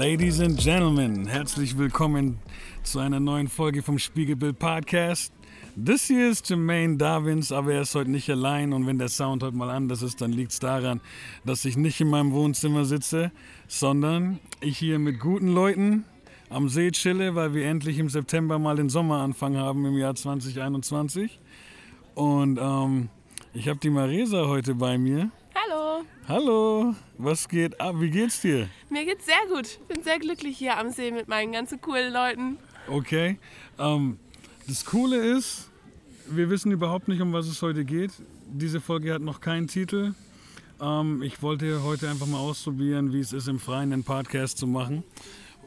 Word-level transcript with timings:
Ladies 0.00 0.40
and 0.40 0.58
Gentlemen, 0.58 1.26
herzlich 1.26 1.76
willkommen 1.76 2.38
zu 2.82 3.00
einer 3.00 3.20
neuen 3.20 3.48
Folge 3.48 3.82
vom 3.82 3.98
Spiegelbild 3.98 4.58
Podcast. 4.58 5.30
Das 5.76 6.06
hier 6.06 6.30
ist 6.30 6.48
Jermaine 6.48 6.96
Darwins, 6.96 7.52
aber 7.52 7.74
er 7.74 7.82
ist 7.82 7.94
heute 7.94 8.10
nicht 8.10 8.30
allein 8.30 8.72
und 8.72 8.86
wenn 8.86 8.96
der 8.96 9.10
Sound 9.10 9.42
heute 9.42 9.54
mal 9.54 9.68
anders 9.68 10.00
ist, 10.00 10.22
dann 10.22 10.32
liegt 10.32 10.52
es 10.52 10.58
daran, 10.58 11.02
dass 11.44 11.66
ich 11.66 11.76
nicht 11.76 12.00
in 12.00 12.08
meinem 12.08 12.32
Wohnzimmer 12.32 12.86
sitze, 12.86 13.30
sondern 13.68 14.38
ich 14.62 14.78
hier 14.78 14.98
mit 14.98 15.20
guten 15.20 15.48
Leuten 15.48 16.06
am 16.48 16.70
See 16.70 16.90
chille, 16.92 17.34
weil 17.34 17.52
wir 17.52 17.66
endlich 17.66 17.98
im 17.98 18.08
September 18.08 18.58
mal 18.58 18.76
den 18.76 18.88
Sommeranfang 18.88 19.58
haben 19.58 19.84
im 19.84 19.98
Jahr 19.98 20.14
2021. 20.14 21.38
Und 22.14 22.58
ähm, 22.58 23.10
ich 23.52 23.68
habe 23.68 23.78
die 23.80 23.90
Maresa 23.90 24.46
heute 24.46 24.74
bei 24.74 24.96
mir. 24.96 25.30
Hallo. 26.00 26.06
Hallo, 26.28 26.94
was 27.18 27.48
geht 27.48 27.80
ab? 27.80 27.96
Wie 27.98 28.10
geht's 28.10 28.40
dir? 28.40 28.68
Mir 28.88 29.04
geht's 29.04 29.26
sehr 29.26 29.40
gut. 29.54 29.66
Ich 29.66 29.78
bin 29.88 30.02
sehr 30.02 30.18
glücklich 30.18 30.56
hier 30.56 30.78
am 30.78 30.90
See 30.90 31.10
mit 31.10 31.28
meinen 31.28 31.52
ganzen 31.52 31.80
coolen 31.80 32.12
Leuten. 32.12 32.58
Okay. 32.88 33.38
Ähm, 33.78 34.18
das 34.66 34.84
Coole 34.84 35.16
ist, 35.16 35.68
wir 36.28 36.48
wissen 36.50 36.72
überhaupt 36.72 37.08
nicht, 37.08 37.20
um 37.20 37.32
was 37.32 37.46
es 37.46 37.60
heute 37.62 37.84
geht. 37.84 38.12
Diese 38.46 38.80
Folge 38.80 39.12
hat 39.14 39.22
noch 39.22 39.40
keinen 39.40 39.66
Titel. 39.68 40.14
Ähm, 40.80 41.22
ich 41.22 41.42
wollte 41.42 41.82
heute 41.82 42.08
einfach 42.08 42.26
mal 42.26 42.38
ausprobieren, 42.38 43.12
wie 43.12 43.20
es 43.20 43.32
ist, 43.32 43.48
im 43.48 43.58
Freien 43.58 43.92
einen 43.92 44.04
Podcast 44.04 44.58
zu 44.58 44.66
machen. 44.66 45.02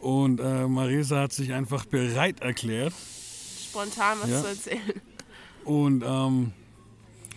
Und 0.02 0.40
äh, 0.40 0.68
Marisa 0.68 1.22
hat 1.22 1.34
sich 1.34 1.54
einfach 1.54 1.86
bereit 1.86 2.42
erklärt. 2.42 2.94
Spontan 3.70 4.18
was 4.22 4.30
Ja. 4.30 4.42
zu 4.42 4.48
erzählen. 4.48 5.02
Und 5.66 6.04
ähm, 6.06 6.52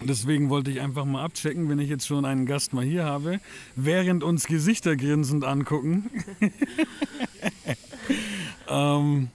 deswegen 0.03 0.51
wollte 0.51 0.71
ich 0.71 0.81
einfach 0.81 1.05
mal 1.05 1.23
abchecken, 1.25 1.69
wenn 1.69 1.79
ich 1.79 1.89
jetzt 1.89 2.07
schon 2.07 2.25
einen 2.25 2.47
Gast 2.47 2.73
mal 2.73 2.85
hier 2.85 3.05
habe, 3.05 3.41
während 3.75 4.23
uns 4.25 4.47
Gesichter 4.47 4.97
grinsend 4.97 5.45
angucken. 5.45 6.11
ähm, 8.69 9.29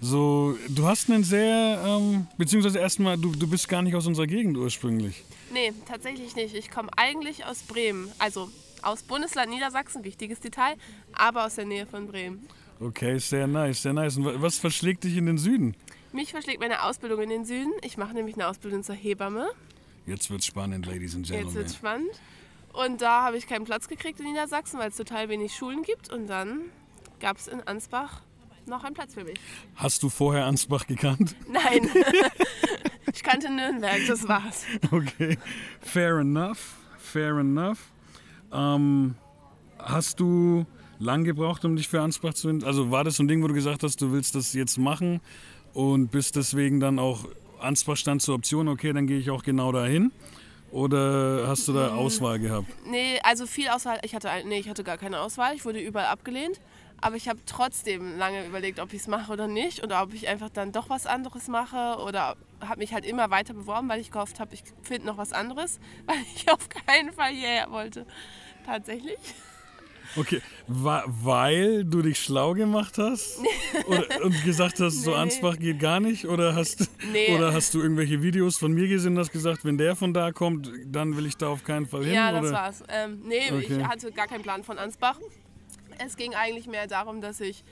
so, 0.00 0.56
du 0.68 0.86
hast 0.86 1.10
einen 1.10 1.24
sehr, 1.24 1.82
ähm, 1.86 2.26
beziehungsweise 2.36 2.78
erstmal, 2.78 3.16
du, 3.16 3.32
du 3.32 3.46
bist 3.48 3.68
gar 3.68 3.82
nicht 3.82 3.94
aus 3.94 4.06
unserer 4.06 4.26
Gegend 4.26 4.56
ursprünglich. 4.56 5.24
Nee, 5.52 5.72
tatsächlich 5.88 6.34
nicht. 6.36 6.54
Ich 6.54 6.70
komme 6.70 6.88
eigentlich 6.96 7.44
aus 7.46 7.62
Bremen. 7.62 8.08
Also 8.18 8.50
aus 8.82 9.02
Bundesland 9.02 9.50
Niedersachsen, 9.50 10.04
wichtiges 10.04 10.40
Detail, 10.40 10.74
aber 11.12 11.46
aus 11.46 11.54
der 11.54 11.64
Nähe 11.64 11.86
von 11.86 12.06
Bremen. 12.06 12.46
Okay, 12.80 13.18
sehr 13.18 13.46
nice, 13.46 13.82
sehr 13.82 13.92
nice. 13.92 14.16
Und 14.16 14.24
wa- 14.26 14.34
was 14.36 14.58
verschlägt 14.58 15.04
dich 15.04 15.16
in 15.16 15.26
den 15.26 15.38
Süden? 15.38 15.74
Mich 16.12 16.32
verschlägt 16.32 16.60
meine 16.60 16.82
Ausbildung 16.82 17.22
in 17.22 17.30
den 17.30 17.44
Süden. 17.44 17.72
Ich 17.82 17.96
mache 17.96 18.14
nämlich 18.14 18.34
eine 18.34 18.48
Ausbildung 18.48 18.82
zur 18.82 18.94
Hebamme. 18.94 19.46
Jetzt 20.06 20.30
wird's 20.30 20.46
spannend, 20.46 20.86
Ladies 20.86 21.14
and 21.14 21.26
Jetzt 21.28 21.36
Gentlemen. 21.36 21.54
wird's 21.54 21.74
spannend. 21.74 22.10
Und 22.72 23.00
da 23.00 23.22
habe 23.22 23.36
ich 23.36 23.46
keinen 23.46 23.64
Platz 23.64 23.88
gekriegt 23.88 24.18
in 24.20 24.26
Niedersachsen, 24.26 24.78
weil 24.78 24.88
es 24.88 24.96
total 24.96 25.28
wenig 25.28 25.54
Schulen 25.54 25.82
gibt. 25.82 26.12
Und 26.12 26.26
dann 26.26 26.62
gab 27.20 27.38
es 27.38 27.46
in 27.46 27.60
Ansbach 27.62 28.22
noch 28.66 28.84
einen 28.84 28.94
Platz 28.94 29.14
für 29.14 29.24
mich. 29.24 29.38
Hast 29.76 30.02
du 30.02 30.08
vorher 30.08 30.46
Ansbach 30.46 30.86
gekannt? 30.86 31.36
Nein, 31.48 31.88
ich 33.12 33.22
kannte 33.22 33.50
Nürnberg, 33.50 34.00
das 34.06 34.26
war's. 34.28 34.64
Okay, 34.90 35.38
fair 35.80 36.18
enough, 36.18 36.76
fair 36.98 37.38
enough. 37.38 37.78
Ähm, 38.52 39.14
hast 39.78 40.20
du 40.20 40.66
lang 40.98 41.24
gebraucht, 41.24 41.64
um 41.64 41.76
dich 41.76 41.88
für 41.88 42.00
Ansbach 42.00 42.34
zu 42.34 42.48
entscheiden? 42.48 42.68
Also 42.68 42.90
war 42.90 43.04
das 43.04 43.16
so 43.16 43.22
ein 43.22 43.28
Ding, 43.28 43.42
wo 43.42 43.48
du 43.48 43.54
gesagt 43.54 43.82
hast, 43.82 44.00
du 44.00 44.12
willst 44.12 44.34
das 44.34 44.52
jetzt 44.52 44.78
machen 44.78 45.20
und 45.72 46.10
bist 46.10 46.36
deswegen 46.36 46.80
dann 46.80 46.98
auch 46.98 47.26
Ansbach 47.64 47.96
stand 47.96 48.22
zur 48.22 48.36
Option, 48.36 48.68
okay, 48.68 48.92
dann 48.92 49.06
gehe 49.06 49.18
ich 49.18 49.30
auch 49.30 49.42
genau 49.42 49.72
dahin? 49.72 50.12
Oder 50.74 51.46
hast 51.46 51.68
du 51.68 51.72
da 51.72 51.94
Auswahl 51.94 52.40
gehabt? 52.40 52.66
Nee, 52.84 53.20
also 53.22 53.46
viel 53.46 53.68
Auswahl. 53.68 54.00
Ich 54.02 54.12
hatte, 54.12 54.28
nee, 54.44 54.58
ich 54.58 54.68
hatte 54.68 54.82
gar 54.82 54.98
keine 54.98 55.20
Auswahl. 55.20 55.54
Ich 55.54 55.64
wurde 55.64 55.78
überall 55.78 56.06
abgelehnt. 56.06 56.60
Aber 57.00 57.14
ich 57.14 57.28
habe 57.28 57.38
trotzdem 57.46 58.18
lange 58.18 58.44
überlegt, 58.44 58.80
ob 58.80 58.92
ich 58.92 59.02
es 59.02 59.06
mache 59.06 59.32
oder 59.32 59.46
nicht. 59.46 59.84
Oder 59.84 60.02
ob 60.02 60.12
ich 60.14 60.26
einfach 60.26 60.50
dann 60.50 60.72
doch 60.72 60.90
was 60.90 61.06
anderes 61.06 61.46
mache. 61.46 62.02
Oder 62.02 62.36
habe 62.60 62.78
mich 62.80 62.92
halt 62.92 63.06
immer 63.06 63.30
weiter 63.30 63.54
beworben, 63.54 63.88
weil 63.88 64.00
ich 64.00 64.10
gehofft 64.10 64.40
habe, 64.40 64.52
ich 64.52 64.64
finde 64.82 65.06
noch 65.06 65.16
was 65.16 65.32
anderes. 65.32 65.78
Weil 66.06 66.16
ich 66.34 66.50
auf 66.50 66.68
keinen 66.68 67.12
Fall 67.12 67.30
hierher 67.32 67.70
wollte. 67.70 68.04
Tatsächlich. 68.66 69.18
Okay, 70.16 70.40
wa 70.68 71.04
weil 71.06 71.84
du 71.84 72.02
dich 72.02 72.18
schlau 72.18 72.52
gemacht 72.54 72.98
hast 72.98 73.38
oder, 73.86 74.24
und 74.24 74.44
gesagt 74.44 74.80
hast, 74.80 75.02
so 75.02 75.10
Nee. 75.10 75.16
Ansbach 75.16 75.58
geht 75.58 75.78
gar 75.80 76.00
nicht? 76.00 76.26
Oder 76.26 76.54
hast, 76.54 76.88
Nee. 77.12 77.34
oder 77.34 77.52
hast 77.52 77.74
du 77.74 77.80
irgendwelche 77.82 78.22
Videos 78.22 78.56
von 78.56 78.72
mir 78.72 78.86
gesehen 78.88 79.12
und 79.14 79.18
hast 79.18 79.32
gesagt, 79.32 79.64
wenn 79.64 79.76
der 79.78 79.96
von 79.96 80.14
da 80.14 80.30
kommt, 80.32 80.70
dann 80.86 81.16
will 81.16 81.26
ich 81.26 81.36
da 81.36 81.48
auf 81.48 81.64
keinen 81.64 81.86
Fall 81.86 82.04
hin? 82.04 82.14
Ja, 82.14 82.30
das 82.32 82.42
oder? 82.44 82.52
war's. 82.52 82.82
Ähm, 82.88 83.22
nee, 83.24 83.50
Okay. 83.50 83.66
ich 83.80 83.84
hatte 83.86 84.12
gar 84.12 84.26
keinen 84.26 84.42
Plan 84.42 84.62
von 84.64 84.78
Ansbach. 84.78 85.18
Es 86.04 86.16
ging 86.16 86.34
eigentlich 86.34 86.66
mehr 86.66 86.86
darum, 86.86 87.20
dass 87.20 87.40
ich 87.40 87.64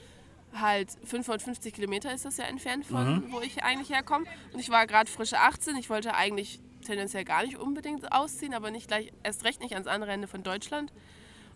halt 0.53 0.89
550 1.05 1.73
Kilometer 1.73 2.13
ist 2.13 2.25
das 2.25 2.37
ja 2.37 2.43
entfernt 2.45 2.85
von, 2.85 3.23
wo 3.31 3.41
ich 3.41 3.63
eigentlich 3.63 3.89
herkomme. 3.89 4.25
Und 4.53 4.59
ich 4.59 4.69
war 4.69 4.85
gerade 4.85 5.09
frische 5.09 5.39
18. 5.39 5.75
Ich 5.77 5.89
wollte 5.89 6.13
eigentlich 6.13 6.59
tendenziell 6.85 7.23
gar 7.23 7.43
nicht 7.43 7.57
unbedingt 7.57 8.11
ausziehen, 8.11 8.53
aber 8.53 8.69
nicht 8.69 8.87
gleich, 8.87 9.11
erst 9.23 9.45
recht 9.45 9.61
nicht 9.61 9.73
ans 9.73 9.87
andere 9.87 10.11
Ende 10.11 10.27
von 10.27 10.43
Deutschland. 10.43 10.91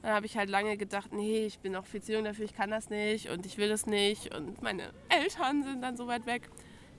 Dann 0.01 0.11
habe 0.11 0.25
ich 0.25 0.37
halt 0.37 0.49
lange 0.49 0.77
gedacht, 0.77 1.11
nee, 1.11 1.45
ich 1.45 1.59
bin 1.59 1.73
noch 1.73 1.85
viel 1.85 2.01
zu 2.01 2.13
jung 2.13 2.23
dafür, 2.23 2.45
ich 2.45 2.55
kann 2.55 2.69
das 2.69 2.89
nicht 2.89 3.29
und 3.29 3.45
ich 3.45 3.57
will 3.57 3.69
das 3.69 3.85
nicht. 3.85 4.33
Und 4.33 4.61
meine 4.61 4.93
Eltern 5.09 5.63
sind 5.63 5.81
dann 5.81 5.97
so 5.97 6.07
weit 6.07 6.25
weg. 6.25 6.49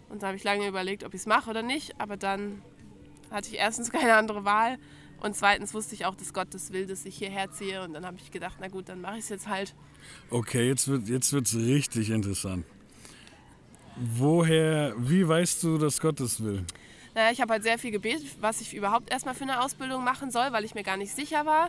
Und 0.09 0.23
da 0.23 0.29
habe 0.29 0.37
ich 0.37 0.45
lange 0.45 0.67
überlegt, 0.67 1.05
ob 1.05 1.15
ich 1.15 1.21
es 1.21 1.27
mache 1.27 1.51
oder 1.51 1.63
nicht. 1.63 2.01
Aber 2.01 2.17
dann 2.17 2.63
hatte 3.31 3.49
ich 3.51 3.59
erstens 3.59 3.91
keine 3.93 4.15
andere 4.15 4.45
Wahl 4.45 4.79
und 5.21 5.35
zweitens 5.35 5.75
wusste 5.75 5.95
ich 5.95 6.07
auch, 6.07 6.15
dass 6.15 6.33
Gott 6.33 6.49
das 6.53 6.73
will, 6.73 6.87
dass 6.87 7.05
ich 7.05 7.17
hierher 7.17 7.51
ziehe. 7.51 7.83
Und 7.83 7.93
dann 7.93 8.07
habe 8.07 8.17
ich 8.19 8.31
gedacht, 8.31 8.57
na 8.61 8.69
gut, 8.69 8.89
dann 8.89 9.01
mache 9.01 9.15
ich 9.15 9.25
es 9.25 9.29
jetzt 9.29 9.49
halt. 9.49 9.75
Okay, 10.31 10.69
jetzt 10.69 10.87
wird 10.87 11.09
jetzt 11.09 11.33
wird's 11.33 11.55
richtig 11.57 12.11
interessant. 12.11 12.65
Woher, 13.97 14.95
wie 14.97 15.27
weißt 15.27 15.63
du, 15.65 15.77
dass 15.77 16.01
Gott 16.01 16.21
das 16.21 16.41
will? 16.43 16.65
Naja, 17.15 17.33
ich 17.33 17.41
habe 17.41 17.55
halt 17.55 17.65
sehr 17.65 17.79
viel 17.79 17.91
gebetet, 17.91 18.37
was 18.41 18.61
ich 18.61 18.75
überhaupt 18.75 19.11
erstmal 19.11 19.35
für 19.35 19.43
eine 19.43 19.61
Ausbildung 19.61 20.05
machen 20.05 20.31
soll, 20.31 20.53
weil 20.53 20.65
ich 20.65 20.77
mir 20.77 20.85
gar 20.85 20.97
nicht 20.97 21.13
sicher 21.13 21.45
war. 21.45 21.69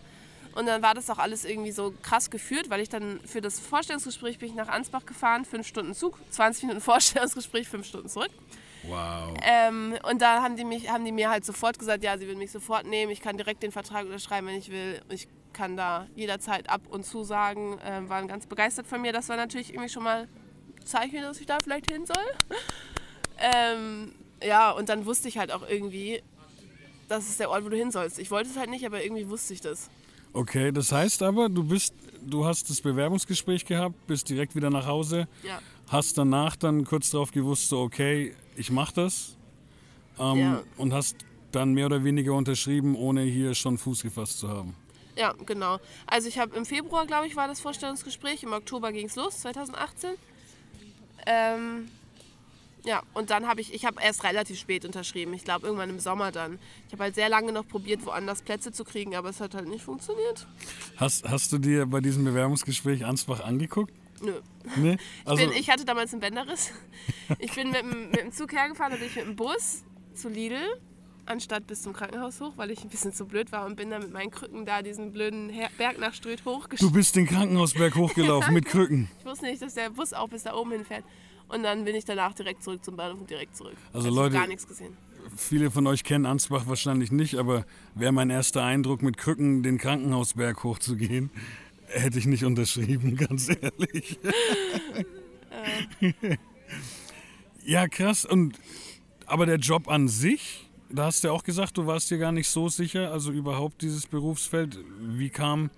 Und 0.56 0.66
dann 0.66 0.82
war 0.82 0.94
das 0.94 1.10
auch 1.10 1.20
alles 1.20 1.46
irgendwie 1.46 1.72
so 1.72 1.94
krass 2.02 2.30
geführt, 2.30 2.70
weil 2.70 2.82
ich 2.82 2.90
dann 2.90 3.20
für 3.26 3.42
das 3.42 3.60
Vorstellungsgespräch 3.60 4.40
bin 4.40 4.50
ich 4.50 4.56
nach 4.56 4.68
Ansbach 4.68 5.06
gefahren, 5.06 5.46
fünf 5.46 5.68
Stunden 5.68 5.94
Zug, 5.94 6.18
20 6.32 6.64
Minuten 6.64 6.82
Vorstellungsgespräch, 6.84 7.68
fünf 7.68 7.86
Stunden 7.86 8.10
zurück. 8.10 8.32
Wow. 8.84 9.36
Ähm, 9.44 9.98
und 10.10 10.22
da 10.22 10.42
haben 10.42 10.56
die, 10.56 10.66
mich, 10.66 10.90
haben 10.90 11.06
die 11.06 11.12
mir 11.12 11.30
halt 11.30 11.46
sofort 11.46 11.78
gesagt, 11.78 12.04
ja, 12.04 12.18
sie 12.18 12.28
würden 12.28 12.40
mich 12.40 12.52
sofort 12.52 12.86
nehmen, 12.86 13.12
ich 13.12 13.22
kann 13.22 13.38
direkt 13.38 13.62
den 13.62 13.72
Vertrag 13.72 14.06
unterschreiben, 14.06 14.48
wenn 14.48 14.56
ich 14.56 14.72
will. 14.72 15.02
Ich 15.10 15.28
kann 15.54 15.76
da 15.76 16.08
jederzeit 16.16 16.70
ab 16.70 16.81
und 16.90 17.06
zu 17.06 17.24
sagen, 17.24 17.80
ähm, 17.84 18.10
waren 18.10 18.28
ganz 18.28 18.46
begeistert 18.46 18.88
von 18.88 19.02
mir. 19.02 19.12
Das 19.12 19.30
war 19.30 19.36
natürlich 19.36 19.74
irgendwie 19.74 19.90
schon 19.90 20.04
mal 20.04 20.28
ein 20.80 20.86
Zeichen, 20.86 21.22
dass 21.22 21.40
ich 21.40 21.46
da 21.46 21.60
vielleicht 21.62 21.92
hin 21.92 22.06
soll. 22.06 22.26
ähm, 23.38 24.14
ja, 24.42 24.72
und 24.72 24.90
dann 24.90 25.06
wusste 25.06 25.28
ich 25.28 25.38
halt 25.38 25.52
auch 25.52 25.68
irgendwie, 25.68 26.24
das 27.08 27.28
ist 27.28 27.40
der 27.40 27.50
Ort, 27.50 27.66
wo 27.66 27.70
du 27.70 27.76
hin 27.76 27.92
sollst. 27.92 28.20
Ich 28.20 28.31
wollte 28.31 28.50
es 28.50 28.58
halt 28.58 28.70
nicht, 28.70 28.86
aber 28.86 29.04
irgendwie 29.04 29.30
wusste 29.30 29.54
ich 29.54 29.62
das. 29.62 29.90
Okay, 30.34 30.72
das 30.72 30.91
heißt 30.91 31.23
aber, 31.23 31.50
du 31.50 31.63
bist, 31.63 31.94
du 32.22 32.45
hast 32.45 32.69
das 32.69 32.81
Bewerbungsgespräch 32.81 33.66
gehabt, 33.66 33.95
bist 34.07 34.29
direkt 34.29 34.56
wieder 34.56 34.69
nach 34.69 34.85
Hause, 34.85 35.28
Ja. 35.44 35.59
hast 35.88 36.17
danach 36.17 36.56
dann 36.56 36.85
kurz 36.85 37.09
darauf 37.09 37.31
gewusst, 37.31 37.69
so 37.69 37.79
okay, 37.81 38.35
ich 38.56 38.69
mach 38.72 38.91
das 38.91 39.35
ähm, 40.19 40.38
Ja. 40.38 40.63
und 40.78 40.94
hast 40.94 41.16
dann 41.51 41.73
mehr 41.73 41.88
oder 41.88 42.03
weniger 42.03 42.34
unterschrieben, 42.34 42.95
ohne 42.95 43.22
hier 43.23 43.56
schon 43.56 43.78
Fuß 43.79 44.03
gefasst 44.03 44.38
zu 44.39 44.50
haben. 44.50 44.75
Ja, 45.18 45.33
genau. 45.45 45.80
Also 46.06 46.27
ich 46.30 46.38
habe 46.38 46.56
im 46.56 46.65
Februar, 46.65 47.06
glaube 47.07 47.25
ich, 47.27 47.36
war 47.36 47.48
das 47.48 47.59
Vorstellungsgespräch. 47.59 48.44
Im 48.44 48.54
Oktober 48.54 48.92
ging 48.92 49.07
es 49.07 49.15
los, 49.15 49.39
2018. 49.42 50.12
Ähm, 51.25 51.89
ja, 52.86 53.04
und 53.14 53.30
dann 53.30 53.48
habe 53.48 53.62
ich, 53.62 53.74
ich 53.74 53.86
habe 53.86 54.02
erst 54.02 54.24
relativ 54.24 54.58
spät 54.60 54.86
unterschrieben. 54.86 55.34
Ich 55.34 55.44
glaube 55.44 55.66
irgendwann 55.66 55.90
im 55.90 56.00
Sommer 56.00 56.31
dann. 56.31 56.60
Ich 56.88 56.94
habe 56.94 57.04
halt 57.04 57.16
sehr 57.16 57.30
lange 57.30 57.52
noch 57.52 57.68
probiert, 57.68 58.06
woanders 58.06 58.42
Plätze 58.42 58.72
zu 58.72 58.84
kriegen, 58.84 59.16
aber 59.16 59.30
es 59.30 59.42
hat 59.42 59.54
halt 59.56 59.68
nicht 59.68 59.84
funktioniert. 59.84 60.48
Hast, 60.98 61.28
hast 61.28 61.52
du 61.52 61.58
dir 61.58 61.86
bei 61.86 62.00
diesem 62.00 62.24
Bewerbungsgespräch 62.26 63.06
Ansbach 63.06 63.42
angeguckt? 63.42 63.94
Nö. 64.22 64.34
Nee? 64.76 64.98
Ich, 65.30 65.36
bin, 65.38 65.52
ich 65.54 65.70
hatte 65.70 65.86
damals 65.86 66.12
einen 66.14 66.22
Bänderriss. 66.22 66.72
Ich 67.40 67.54
bin 67.54 67.70
mit, 67.72 67.81
dem- 67.81 68.10
mit 68.10 68.20
dem 68.22 68.31
Zug 68.31 68.52
hergefahren, 68.54 68.92
dann 68.92 69.00
bin 69.00 69.08
ich 69.10 69.16
mit 69.16 69.26
dem 69.26 69.36
Bus 69.36 69.84
zu 70.16 70.30
Lidl, 70.30 70.58
anstatt 71.28 71.68
bis 71.68 71.84
zum 71.84 71.94
Krankenhaus 71.94 72.42
hoch, 72.42 72.54
weil 72.56 72.72
ich 72.72 72.81
ein 72.84 72.90
bisschen 72.90 73.14
zu 73.14 73.26
blöd 73.28 73.52
war 73.52 73.66
und 73.68 73.76
bin 73.76 73.92
dann 73.92 74.02
mit 74.02 74.12
meinen 74.12 74.31
Krücken 74.31 74.66
da 74.66 74.81
diesen 74.81 75.12
blöden 75.14 75.50
Her 75.50 75.70
Berg 75.78 76.00
nach 76.00 76.14
Ströth 76.16 76.42
du 76.44 76.50
hochgestiegen. 76.56 76.92
bist 76.94 77.16
den 77.16 77.28
Krankenhausberg 77.28 77.96
hochgelaufen 77.96 78.52
mit 78.56 78.66
Krücken. 78.66 79.10
Ich 79.20 79.26
wusste 79.26 79.46
nicht, 79.46 79.62
dass 79.62 79.76
der 79.76 79.92
Bus 79.92 80.12
auch 80.14 80.28
bis 80.28 80.44
da 80.44 80.56
oben 80.56 80.72
hinfährt. 80.72 81.04
Und 81.50 81.63
dann 81.63 81.84
bin 81.84 81.96
ich 81.96 82.06
danach 82.06 82.34
direkt 82.34 82.63
zurück 82.63 82.84
zum 82.86 82.96
Bahnhof 82.96 83.19
und 83.22 83.30
direkt 83.30 83.56
zurück. 83.57 83.75
Also 83.92 84.10
ich 84.10 84.13
Leute- 84.16 84.36
gar 84.36 84.48
nichts 84.48 84.68
gesehen. 84.68 84.96
Viele 85.36 85.69
von 85.69 85.86
euch 85.88 86.04
kennen 86.04 86.25
Ansbach 86.25 86.68
wahrscheinlich 86.68 87.12
nicht, 87.12 87.36
aber 87.36 87.66
wäre 87.94 88.12
mein 88.12 88.30
erster 88.30 88.63
Eindruck, 88.63 89.01
mit 89.01 89.18
Krücken 89.18 89.63
den 89.63 89.78
Krankenhausberg 89.78 90.63
hochzugehen, 90.63 91.30
hätte 91.88 92.19
ich 92.19 92.25
nicht 92.25 92.46
unterschrieben, 92.46 93.16
ganz 93.30 93.50
ehrlich. 93.50 94.19
ja, 97.66 97.88
krass. 97.88 98.25
Und 98.25 98.57
aber 99.25 99.45
der 99.45 99.57
Job 99.57 99.88
an 99.88 100.07
sich, 100.07 100.69
da 100.90 101.06
hast 101.06 101.24
du 101.24 101.28
ja 101.28 101.34
auch 101.34 101.44
gesagt, 101.44 101.78
du 101.78 101.86
warst 101.86 102.10
dir 102.10 102.18
gar 102.18 102.31
nicht 102.31 102.48
so 102.50 102.68
sicher, 102.69 103.12
also 103.12 103.31
überhaupt 103.31 103.81
dieses 103.81 104.07
Berufsfeld. 104.07 104.80
Wie 105.02 105.30
kam 105.30 105.69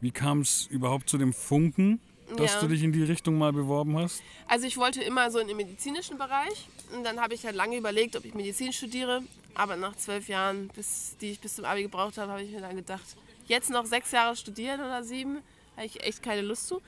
wie 0.00 0.10
kam 0.10 0.40
es 0.40 0.66
überhaupt 0.66 1.08
zu 1.08 1.18
dem 1.18 1.32
Funken, 1.32 2.00
dass 2.36 2.54
Ja. 2.54 2.60
du 2.60 2.68
dich 2.68 2.82
in 2.82 2.92
die 2.92 3.02
Richtung 3.04 3.38
mal 3.38 3.52
beworben 3.52 3.96
hast? 3.98 4.22
Also 4.48 4.66
ich 4.66 4.76
wollte 4.76 5.02
immer 5.02 5.30
so 5.30 5.38
in 5.38 5.48
den 5.48 5.56
medizinischen 5.56 6.18
Bereich 6.18 6.68
und 6.94 7.04
dann 7.04 7.20
habe 7.20 7.34
ich 7.34 7.44
halt 7.46 7.54
lange 7.56 7.76
überlegt, 7.76 8.16
ob 8.16 8.24
ich 8.24 8.34
Medizin 8.34 8.72
studiere. 8.72 9.22
Aber 9.54 9.76
nach 9.76 9.96
zwölf 9.96 10.28
Jahren, 10.28 10.68
bis, 10.68 11.16
die 11.20 11.30
ich 11.32 11.40
bis 11.40 11.54
zum 11.56 11.64
Abi 11.64 11.82
gebraucht 11.82 12.18
habe, 12.18 12.30
habe 12.32 12.42
ich 12.42 12.50
mir 12.50 12.60
dann 12.60 12.76
gedacht, 12.76 13.04
jetzt 13.46 13.70
noch 13.70 13.86
sechs 13.86 14.12
Jahre 14.12 14.36
studieren 14.36 14.80
oder 14.80 15.02
sieben, 15.02 15.38
habe 15.76 15.86
ich 15.86 16.02
echt 16.02 16.22
keine 16.22 16.42
Lust 16.42 16.68
zu. 16.68 16.82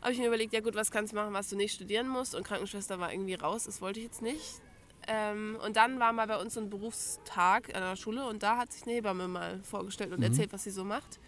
Habe 0.00 0.12
ich 0.12 0.18
mir 0.18 0.26
überlegt, 0.26 0.52
ja 0.52 0.60
gut, 0.60 0.74
was 0.74 0.90
kannst 0.90 1.12
du 1.12 1.16
machen, 1.16 1.32
was 1.32 1.48
du 1.48 1.56
nicht 1.56 1.74
studieren 1.74 2.08
musst. 2.08 2.34
Und 2.34 2.44
Krankenschwester 2.46 2.98
war 2.98 3.12
irgendwie 3.12 3.34
raus, 3.34 3.64
das 3.64 3.80
wollte 3.80 4.00
ich 4.00 4.06
jetzt 4.06 4.22
nicht. 4.22 4.60
Ähm, 5.06 5.58
und 5.64 5.76
dann 5.76 5.98
war 6.00 6.12
mal 6.12 6.26
bei 6.26 6.40
uns 6.40 6.54
so 6.54 6.60
ein 6.60 6.70
Berufstag 6.70 7.74
an 7.74 7.80
der 7.82 7.96
Schule 7.96 8.26
und 8.26 8.42
da 8.42 8.58
hat 8.58 8.72
sich 8.72 8.82
eine 8.82 8.92
Hebamme 8.94 9.26
mal 9.26 9.60
vorgestellt 9.62 10.12
und 10.12 10.22
erzählt, 10.22 10.52
was 10.52 10.64
sie 10.64 10.70
so 10.70 10.84
macht. 10.84 11.18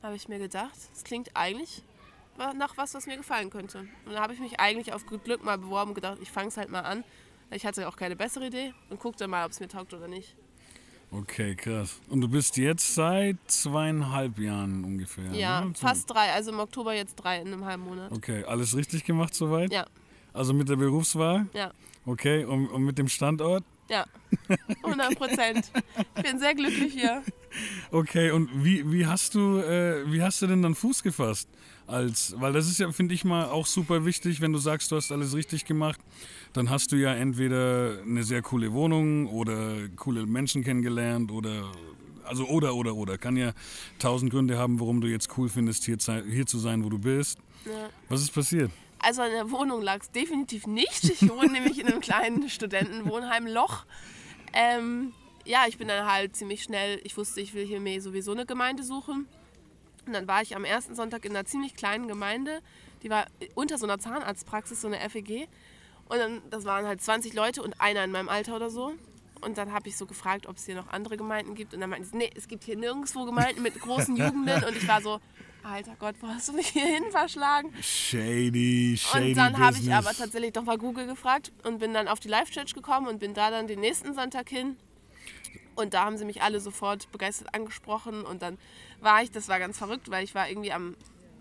Da 0.00 0.08
habe 0.08 0.16
ich 0.16 0.28
mir 0.28 0.38
gedacht, 0.38 0.74
das 0.92 1.04
klingt 1.04 1.30
eigentlich 1.34 1.82
nach 2.56 2.76
was, 2.76 2.94
was 2.94 3.06
mir 3.06 3.16
gefallen 3.16 3.50
könnte. 3.50 3.80
Und 4.06 4.12
da 4.12 4.20
habe 4.20 4.32
ich 4.34 4.40
mich 4.40 4.58
eigentlich 4.60 4.92
auf 4.92 5.06
gut 5.06 5.24
Glück 5.24 5.44
mal 5.44 5.58
beworben 5.58 5.90
und 5.90 5.94
gedacht, 5.94 6.18
ich 6.20 6.30
fange 6.30 6.48
es 6.48 6.56
halt 6.56 6.70
mal 6.70 6.80
an. 6.80 7.04
Ich 7.50 7.66
hatte 7.66 7.86
auch 7.88 7.96
keine 7.96 8.16
bessere 8.16 8.46
Idee 8.46 8.72
und 8.88 8.98
guck 8.98 9.16
dann 9.16 9.30
mal, 9.30 9.44
ob 9.44 9.52
es 9.52 9.60
mir 9.60 9.68
taugt 9.68 9.92
oder 9.92 10.08
nicht. 10.08 10.34
Okay, 11.10 11.54
krass. 11.54 12.00
Und 12.08 12.22
du 12.22 12.28
bist 12.28 12.56
jetzt 12.56 12.94
seit 12.94 13.36
zweieinhalb 13.46 14.38
Jahren 14.38 14.82
ungefähr. 14.82 15.30
Ja, 15.32 15.60
ne? 15.66 15.74
fast 15.74 16.08
drei, 16.08 16.32
also 16.32 16.50
im 16.52 16.58
Oktober 16.58 16.94
jetzt 16.94 17.16
drei 17.16 17.40
in 17.40 17.48
einem 17.48 17.66
halben 17.66 17.84
Monat. 17.84 18.10
Okay, 18.10 18.44
alles 18.44 18.74
richtig 18.74 19.04
gemacht 19.04 19.34
soweit? 19.34 19.70
Ja, 19.70 19.84
Also 20.32 20.54
mit 20.54 20.70
der 20.70 20.76
Berufswahl? 20.76 21.46
ja, 21.52 21.72
Okay, 22.06 22.44
und, 22.46 22.68
und 22.68 22.82
mit 22.84 22.96
dem 22.96 23.08
Standort? 23.08 23.62
ja. 23.90 24.06
100 24.82 25.14
Prozent. 25.16 25.70
Ich 26.16 26.22
bin 26.22 26.38
sehr 26.38 26.54
glücklich 26.54 26.94
hier. 26.94 27.22
Okay, 27.90 28.30
und 28.30 28.48
wie, 28.64 28.90
wie, 28.90 29.04
hast 29.06 29.34
du, 29.34 29.58
äh, 29.58 30.10
wie 30.10 30.22
hast 30.22 30.40
du 30.40 30.46
denn 30.46 30.62
dann 30.62 30.74
Fuß 30.74 31.02
gefasst? 31.02 31.50
Als, 31.86 32.34
weil 32.38 32.52
das 32.52 32.68
ist 32.68 32.78
ja, 32.78 32.90
finde 32.92 33.14
ich 33.14 33.24
mal, 33.24 33.46
auch 33.46 33.66
super 33.66 34.04
wichtig, 34.04 34.40
wenn 34.40 34.52
du 34.52 34.58
sagst, 34.58 34.92
du 34.92 34.96
hast 34.96 35.12
alles 35.12 35.34
richtig 35.34 35.64
gemacht, 35.64 36.00
dann 36.52 36.70
hast 36.70 36.92
du 36.92 36.96
ja 36.96 37.12
entweder 37.14 37.98
eine 38.02 38.22
sehr 38.22 38.40
coole 38.42 38.72
Wohnung 38.72 39.26
oder 39.26 39.88
coole 39.96 40.26
Menschen 40.26 40.64
kennengelernt 40.64 41.30
oder, 41.30 41.70
also 42.24 42.46
oder, 42.46 42.74
oder, 42.74 42.94
oder. 42.94 43.18
Kann 43.18 43.36
ja 43.36 43.52
tausend 43.98 44.30
Gründe 44.30 44.58
haben, 44.58 44.80
warum 44.80 45.00
du 45.00 45.08
jetzt 45.08 45.36
cool 45.36 45.48
findest, 45.48 45.84
hier, 45.84 45.98
hier 46.30 46.46
zu 46.46 46.58
sein, 46.58 46.84
wo 46.84 46.88
du 46.88 46.98
bist. 46.98 47.38
Ja. 47.64 47.90
Was 48.08 48.22
ist 48.22 48.32
passiert? 48.32 48.70
Also 48.98 49.22
in 49.22 49.32
der 49.32 49.50
Wohnung 49.50 49.82
lag 49.82 50.00
es 50.00 50.10
definitiv 50.10 50.66
nicht. 50.66 51.04
Ich 51.04 51.28
wohne 51.28 51.48
nämlich 51.52 51.78
in 51.78 51.88
einem 51.88 52.00
kleinen 52.00 52.48
Studentenwohnheim 52.48 53.46
Loch. 53.46 53.84
Ähm, 54.52 55.12
ja, 55.44 55.64
ich 55.66 55.76
bin 55.76 55.88
dann 55.88 56.06
halt 56.06 56.36
ziemlich 56.36 56.62
schnell, 56.62 57.00
ich 57.04 57.16
wusste, 57.16 57.40
ich 57.40 57.52
will 57.54 57.66
hier 57.66 57.80
mir 57.80 58.00
sowieso 58.00 58.32
eine 58.32 58.46
Gemeinde 58.46 58.84
suchen. 58.84 59.26
Und 60.06 60.12
dann 60.12 60.26
war 60.26 60.42
ich 60.42 60.56
am 60.56 60.64
ersten 60.64 60.94
Sonntag 60.94 61.24
in 61.24 61.32
einer 61.32 61.44
ziemlich 61.44 61.74
kleinen 61.74 62.08
Gemeinde. 62.08 62.60
Die 63.02 63.10
war 63.10 63.26
unter 63.54 63.78
so 63.78 63.86
einer 63.86 63.98
Zahnarztpraxis, 63.98 64.80
so 64.80 64.88
eine 64.88 64.98
FEG. 65.08 65.48
Und 66.08 66.18
dann, 66.18 66.42
das 66.50 66.64
waren 66.64 66.86
halt 66.86 67.00
20 67.00 67.34
Leute 67.34 67.62
und 67.62 67.80
einer 67.80 68.04
in 68.04 68.10
meinem 68.10 68.28
Alter 68.28 68.56
oder 68.56 68.70
so. 68.70 68.92
Und 69.40 69.58
dann 69.58 69.72
habe 69.72 69.88
ich 69.88 69.96
so 69.96 70.06
gefragt, 70.06 70.46
ob 70.46 70.56
es 70.56 70.66
hier 70.66 70.76
noch 70.76 70.88
andere 70.88 71.16
Gemeinden 71.16 71.54
gibt. 71.54 71.74
Und 71.74 71.80
dann 71.80 71.90
meinten 71.90 72.06
sie, 72.06 72.16
nee, 72.16 72.30
es 72.36 72.48
gibt 72.48 72.64
hier 72.64 72.76
nirgendwo 72.76 73.24
Gemeinden 73.24 73.62
mit 73.62 73.78
großen 73.80 74.16
Jugenden. 74.16 74.62
Und 74.64 74.76
ich 74.76 74.86
war 74.86 75.00
so, 75.00 75.20
alter 75.62 75.96
Gott, 75.98 76.14
wo 76.20 76.28
hast 76.28 76.48
du 76.48 76.52
mich 76.52 76.68
hier 76.68 76.86
hin 76.86 77.04
verschlagen? 77.10 77.72
Shady, 77.80 78.96
shady 78.96 79.30
Und 79.30 79.36
dann 79.36 79.58
habe 79.58 79.76
ich 79.78 79.92
aber 79.92 80.12
tatsächlich 80.12 80.52
doch 80.52 80.64
mal 80.64 80.78
Google 80.78 81.06
gefragt 81.06 81.52
und 81.64 81.78
bin 81.78 81.92
dann 81.92 82.08
auf 82.08 82.20
die 82.20 82.28
Live-Church 82.28 82.74
gekommen 82.74 83.06
und 83.06 83.18
bin 83.18 83.34
da 83.34 83.50
dann 83.50 83.66
den 83.66 83.80
nächsten 83.80 84.14
Sonntag 84.14 84.48
hin. 84.48 84.76
Und 85.74 85.94
da 85.94 86.04
haben 86.04 86.16
sie 86.16 86.24
mich 86.24 86.42
alle 86.42 86.60
sofort 86.60 87.10
begeistert 87.12 87.54
angesprochen. 87.54 88.24
Und 88.24 88.42
dann 88.42 88.58
war 89.00 89.22
ich, 89.22 89.30
das 89.30 89.48
war 89.48 89.58
ganz 89.58 89.78
verrückt, 89.78 90.10
weil 90.10 90.24
ich 90.24 90.34
war 90.34 90.48
irgendwie 90.48 90.72
am 90.72 90.96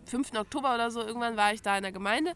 5. 0.05 0.33
Oktober 0.35 0.73
oder 0.73 0.91
so, 0.91 1.01
irgendwann 1.01 1.37
war 1.37 1.53
ich 1.53 1.61
da 1.61 1.77
in 1.77 1.83
der 1.83 1.91
Gemeinde. 1.91 2.33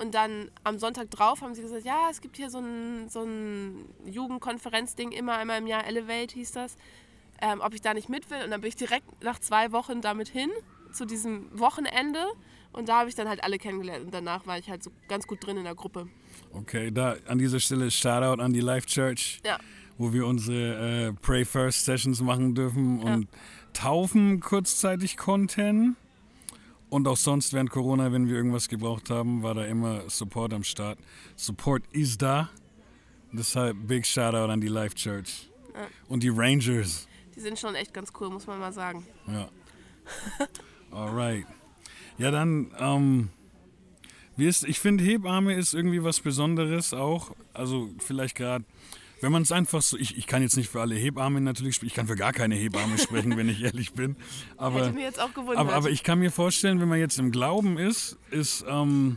Und 0.00 0.14
dann 0.14 0.50
am 0.62 0.78
Sonntag 0.78 1.10
drauf 1.10 1.42
haben 1.42 1.54
sie 1.54 1.62
gesagt, 1.62 1.84
ja, 1.84 2.08
es 2.10 2.20
gibt 2.20 2.36
hier 2.36 2.50
so 2.50 2.58
ein, 2.58 3.08
so 3.08 3.22
ein 3.22 3.84
Jugendkonferenzding, 4.06 5.10
immer 5.10 5.36
einmal 5.36 5.58
im 5.58 5.66
Jahr, 5.66 5.86
Elevate 5.86 6.34
hieß 6.34 6.52
das, 6.52 6.76
ähm, 7.42 7.60
ob 7.60 7.74
ich 7.74 7.80
da 7.80 7.94
nicht 7.94 8.08
mit 8.08 8.30
will. 8.30 8.42
Und 8.44 8.50
dann 8.50 8.60
bin 8.60 8.68
ich 8.68 8.76
direkt 8.76 9.24
nach 9.24 9.38
zwei 9.40 9.72
Wochen 9.72 10.00
damit 10.00 10.28
hin, 10.28 10.50
zu 10.92 11.04
diesem 11.04 11.46
Wochenende. 11.58 12.24
Und 12.72 12.88
da 12.88 13.00
habe 13.00 13.08
ich 13.08 13.14
dann 13.16 13.28
halt 13.28 13.42
alle 13.42 13.58
kennengelernt. 13.58 14.04
Und 14.04 14.14
danach 14.14 14.46
war 14.46 14.58
ich 14.58 14.70
halt 14.70 14.84
so 14.84 14.90
ganz 15.08 15.26
gut 15.26 15.44
drin 15.44 15.56
in 15.56 15.64
der 15.64 15.74
Gruppe. 15.74 16.08
Okay, 16.52 16.90
da 16.92 17.16
an 17.26 17.38
dieser 17.38 17.58
Stelle 17.58 17.90
Shoutout 17.90 18.40
an 18.40 18.52
die 18.52 18.60
Life 18.60 18.86
Church. 18.86 19.40
Ja, 19.44 19.58
wo 19.98 20.12
wir 20.12 20.26
unsere 20.26 21.08
äh, 21.08 21.12
Pray 21.12 21.44
First 21.44 21.84
Sessions 21.84 22.20
machen 22.20 22.54
dürfen 22.54 23.00
und 23.00 23.28
taufen 23.72 24.40
kurzzeitig 24.40 25.16
konnten. 25.16 25.96
Und 26.88 27.06
auch 27.06 27.16
sonst 27.18 27.52
während 27.52 27.70
Corona, 27.70 28.12
wenn 28.12 28.28
wir 28.28 28.36
irgendwas 28.36 28.68
gebraucht 28.68 29.10
haben, 29.10 29.42
war 29.42 29.54
da 29.54 29.64
immer 29.64 30.08
Support 30.08 30.54
am 30.54 30.64
Start. 30.64 30.98
Support 31.36 31.82
ist 31.92 32.22
da. 32.22 32.48
Deshalb 33.30 33.76
big 33.86 34.06
Shoutout 34.06 34.50
an 34.50 34.60
die 34.60 34.68
Life 34.68 34.94
Church. 34.94 35.50
Und 36.08 36.22
die 36.22 36.30
Rangers. 36.30 37.06
die 37.34 37.40
sind 37.40 37.58
schon 37.58 37.74
echt 37.74 37.92
ganz 37.92 38.12
cool, 38.18 38.30
muss 38.30 38.46
man 38.46 38.58
mal 38.58 38.72
sagen. 38.72 39.06
Ja. 39.26 39.48
Alright. 40.90 41.46
Ja, 42.16 42.30
dann, 42.30 42.72
ähm, 42.78 43.28
wie 44.36 44.46
ist, 44.46 44.64
ich 44.64 44.80
finde, 44.80 45.04
Hebamme 45.04 45.54
ist 45.54 45.74
irgendwie 45.74 46.02
was 46.02 46.20
Besonderes 46.20 46.94
auch. 46.94 47.32
Also, 47.52 47.90
vielleicht 47.98 48.34
gerade, 48.34 48.64
wenn 49.20 49.32
man 49.32 49.42
es 49.42 49.52
einfach 49.52 49.82
so, 49.82 49.96
ich, 49.96 50.16
ich 50.16 50.26
kann 50.26 50.42
jetzt 50.42 50.56
nicht 50.56 50.68
für 50.70 50.80
alle 50.80 50.94
Hebammen 50.94 51.42
natürlich 51.44 51.74
sprechen, 51.76 51.88
ich 51.88 51.94
kann 51.94 52.06
für 52.06 52.16
gar 52.16 52.32
keine 52.32 52.54
Hebamme 52.54 52.98
sprechen, 52.98 53.36
wenn 53.36 53.48
ich 53.48 53.62
ehrlich 53.62 53.92
bin. 53.92 54.16
Aber, 54.56 54.80
Hätte 54.86 54.92
mir 54.94 55.04
jetzt 55.04 55.20
auch 55.20 55.32
gewundert. 55.34 55.58
aber, 55.58 55.74
aber 55.74 55.90
ich 55.90 56.02
kann 56.02 56.18
mir 56.18 56.30
vorstellen, 56.30 56.80
wenn 56.80 56.88
man 56.88 56.98
jetzt 56.98 57.18
im 57.18 57.30
Glauben 57.30 57.78
ist, 57.78 58.16
ist, 58.30 58.64
ähm, 58.68 59.16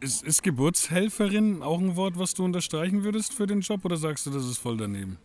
ist, 0.00 0.22
ist 0.24 0.42
Geburtshelferin 0.42 1.62
auch 1.62 1.78
ein 1.78 1.96
Wort, 1.96 2.18
was 2.18 2.34
du 2.34 2.44
unterstreichen 2.44 3.04
würdest 3.04 3.34
für 3.34 3.46
den 3.46 3.60
Job 3.60 3.84
oder 3.84 3.96
sagst 3.96 4.26
du, 4.26 4.30
das 4.30 4.44
ist 4.46 4.58
voll 4.58 4.76
daneben? 4.76 5.18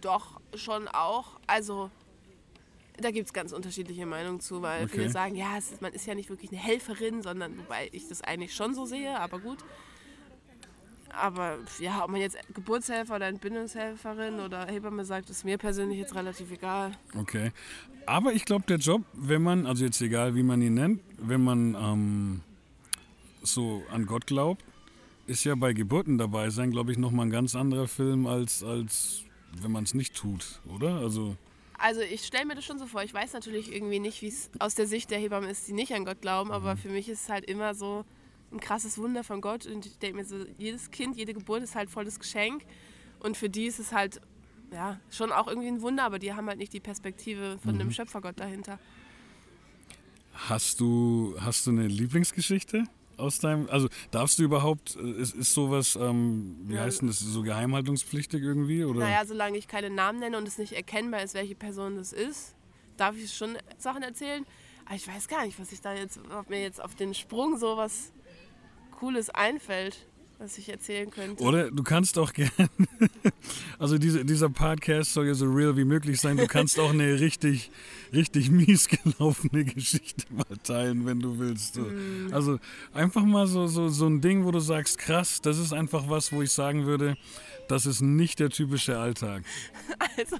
Doch, 0.00 0.40
schon 0.54 0.88
auch. 0.88 1.38
Also, 1.46 1.90
da 2.98 3.10
gibt 3.10 3.26
es 3.26 3.32
ganz 3.32 3.52
unterschiedliche 3.52 4.06
Meinungen 4.06 4.40
zu, 4.40 4.62
weil 4.62 4.84
Okay. 4.84 4.96
viele 4.96 5.10
sagen, 5.10 5.34
ja, 5.36 5.56
es 5.58 5.72
ist, 5.72 5.82
man 5.82 5.92
ist 5.92 6.06
ja 6.06 6.14
nicht 6.14 6.28
wirklich 6.30 6.50
eine 6.52 6.60
Helferin, 6.60 7.22
sondern 7.22 7.58
wobei 7.58 7.88
ich 7.92 8.08
das 8.08 8.20
eigentlich 8.22 8.54
schon 8.54 8.74
so 8.74 8.84
sehe, 8.86 9.18
aber 9.18 9.38
gut. 9.38 9.58
Aber 11.12 11.58
ja, 11.78 12.04
ob 12.04 12.10
man 12.10 12.20
jetzt 12.20 12.36
Geburtshelfer 12.54 13.16
oder 13.16 13.26
Entbindungshelferin 13.26 14.40
oder 14.40 14.66
Hebamme 14.66 15.04
sagt, 15.04 15.30
ist 15.30 15.44
mir 15.44 15.58
persönlich 15.58 15.98
jetzt 15.98 16.14
relativ 16.14 16.50
egal. 16.50 16.92
Okay. 17.18 17.52
Aber 18.06 18.32
ich 18.32 18.44
glaube, 18.44 18.64
der 18.66 18.78
Job, 18.78 19.02
wenn 19.12 19.42
man, 19.42 19.66
also 19.66 19.84
jetzt 19.84 20.00
egal 20.00 20.34
wie 20.34 20.42
man 20.42 20.62
ihn 20.62 20.74
nennt, 20.74 21.00
wenn 21.18 21.42
man 21.42 21.74
ähm, 21.74 22.40
so 23.42 23.82
an 23.90 24.06
Gott 24.06 24.26
glaubt, 24.26 24.64
ist 25.26 25.44
ja 25.44 25.54
bei 25.54 25.72
Geburten 25.72 26.18
dabei 26.18 26.50
sein, 26.50 26.70
glaube 26.70 26.92
ich, 26.92 26.98
nochmal 26.98 27.26
ein 27.26 27.30
ganz 27.30 27.54
anderer 27.54 27.86
Film, 27.86 28.26
als, 28.26 28.64
als 28.64 29.24
wenn 29.60 29.70
man 29.70 29.84
es 29.84 29.94
nicht 29.94 30.16
tut, 30.16 30.60
oder? 30.74 30.96
Also, 30.96 31.36
Also 31.78 32.00
ich 32.00 32.24
stelle 32.24 32.46
mir 32.46 32.54
das 32.54 32.64
schon 32.64 32.78
so 32.78 32.86
vor. 32.86 33.02
Ich 33.02 33.14
weiß 33.14 33.32
natürlich 33.32 33.72
irgendwie 33.72 34.00
nicht, 34.00 34.22
wie 34.22 34.28
es 34.28 34.50
aus 34.58 34.74
der 34.74 34.86
Sicht 34.86 35.10
der 35.10 35.18
Hebammen 35.18 35.48
ist, 35.48 35.68
die 35.68 35.72
nicht 35.72 35.92
an 35.94 36.04
Gott 36.04 36.20
glauben, 36.20 36.50
aber 36.50 36.76
für 36.76 36.88
mich 36.88 37.08
ist 37.08 37.22
es 37.22 37.28
halt 37.28 37.44
immer 37.44 37.74
so 37.74 38.04
ein 38.52 38.60
krasses 38.60 38.98
Wunder 38.98 39.24
von 39.24 39.40
Gott. 39.40 39.66
Und 39.66 39.86
ich 39.86 39.98
denke 39.98 40.16
mir 40.18 40.24
so, 40.24 40.36
jedes 40.58 40.90
Kind, 40.90 41.16
jede 41.16 41.34
Geburt 41.34 41.62
ist 41.62 41.74
halt 41.74 41.90
volles 41.90 42.18
Geschenk. 42.18 42.62
Und 43.20 43.36
für 43.36 43.48
die 43.48 43.66
ist 43.66 43.78
es 43.78 43.92
halt 43.92 44.20
ja, 44.72 44.98
schon 45.10 45.32
auch 45.32 45.48
irgendwie 45.48 45.68
ein 45.68 45.80
Wunder, 45.82 46.04
aber 46.04 46.18
die 46.18 46.32
haben 46.34 46.46
halt 46.48 46.58
nicht 46.58 46.72
die 46.72 46.80
Perspektive 46.80 47.58
von 47.62 47.74
einem 47.74 47.90
Schöpfergott 47.90 48.40
dahinter. 48.40 48.78
hast 50.48 50.80
du, 50.80 51.34
hast 51.40 51.66
du 51.66 51.70
eine 51.70 51.86
Lieblingsgeschichte 51.86 52.84
aus 53.18 53.38
deinem, 53.38 53.68
also 53.70 53.88
darfst 54.10 54.38
du 54.38 54.42
überhaupt, 54.44 54.96
äh, 54.96 55.10
ist, 55.20 55.34
ist 55.34 55.52
sowas, 55.52 55.96
ähm, 55.96 56.56
wie 56.64 56.74
Ja. 56.74 56.82
heißt 56.82 57.02
denn 57.02 57.08
das, 57.08 57.20
so 57.20 57.42
geheimhaltungspflichtig 57.42 58.42
irgendwie? 58.42 58.84
Oder? 58.84 59.00
Naja, 59.00 59.24
solange 59.26 59.58
ich 59.58 59.68
keine 59.68 59.90
Namen 59.90 60.18
nenne 60.20 60.38
und 60.38 60.48
es 60.48 60.58
nicht 60.58 60.72
erkennbar 60.72 61.22
ist, 61.22 61.34
welche 61.34 61.54
Person 61.54 61.96
das 61.96 62.12
ist, 62.12 62.54
darf 62.96 63.16
ich 63.16 63.32
schon 63.34 63.56
Sachen 63.78 64.02
erzählen. 64.02 64.44
Aber 64.86 64.94
ich 64.96 65.06
weiß 65.06 65.28
gar 65.28 65.44
nicht, 65.44 65.60
was 65.60 65.70
ich 65.70 65.80
da 65.82 65.94
jetzt, 65.94 66.18
ob 66.36 66.48
mir 66.50 66.62
jetzt 66.62 66.82
auf 66.82 66.94
den 66.94 67.14
Sprung 67.14 67.58
so 67.58 67.76
was 67.76 68.12
Cooles 69.02 69.30
einfällt, 69.30 70.06
was 70.38 70.58
ich 70.58 70.68
erzählen 70.68 71.10
könnte. 71.10 71.42
Oder 71.42 71.72
du 71.72 71.82
kannst 71.82 72.16
auch 72.20 72.32
gerne, 72.32 72.52
also 73.80 73.98
diese, 73.98 74.24
dieser 74.24 74.48
Podcast 74.48 75.12
soll 75.12 75.26
ja 75.26 75.34
so 75.34 75.46
real 75.46 75.76
wie 75.76 75.84
möglich 75.84 76.20
sein. 76.20 76.36
Du 76.36 76.46
kannst 76.46 76.78
auch 76.78 76.90
eine 76.90 77.18
richtig, 77.18 77.72
richtig 78.12 78.48
mies 78.52 78.86
gelaufene 78.86 79.64
Geschichte 79.64 80.24
mal 80.30 80.56
teilen, 80.62 81.04
wenn 81.04 81.18
du 81.18 81.40
willst. 81.40 81.74
So. 81.74 81.80
Mm. 81.80 82.28
Also 82.30 82.60
einfach 82.94 83.24
mal 83.24 83.48
so, 83.48 83.66
so, 83.66 83.88
so 83.88 84.06
ein 84.06 84.20
Ding, 84.20 84.44
wo 84.44 84.52
du 84.52 84.60
sagst, 84.60 84.98
krass, 84.98 85.40
das 85.40 85.58
ist 85.58 85.72
einfach 85.72 86.08
was, 86.08 86.32
wo 86.32 86.40
ich 86.40 86.52
sagen 86.52 86.86
würde, 86.86 87.16
das 87.66 87.86
ist 87.86 88.02
nicht 88.02 88.38
der 88.38 88.50
typische 88.50 88.98
Alltag. 88.98 89.42
Also, 90.18 90.36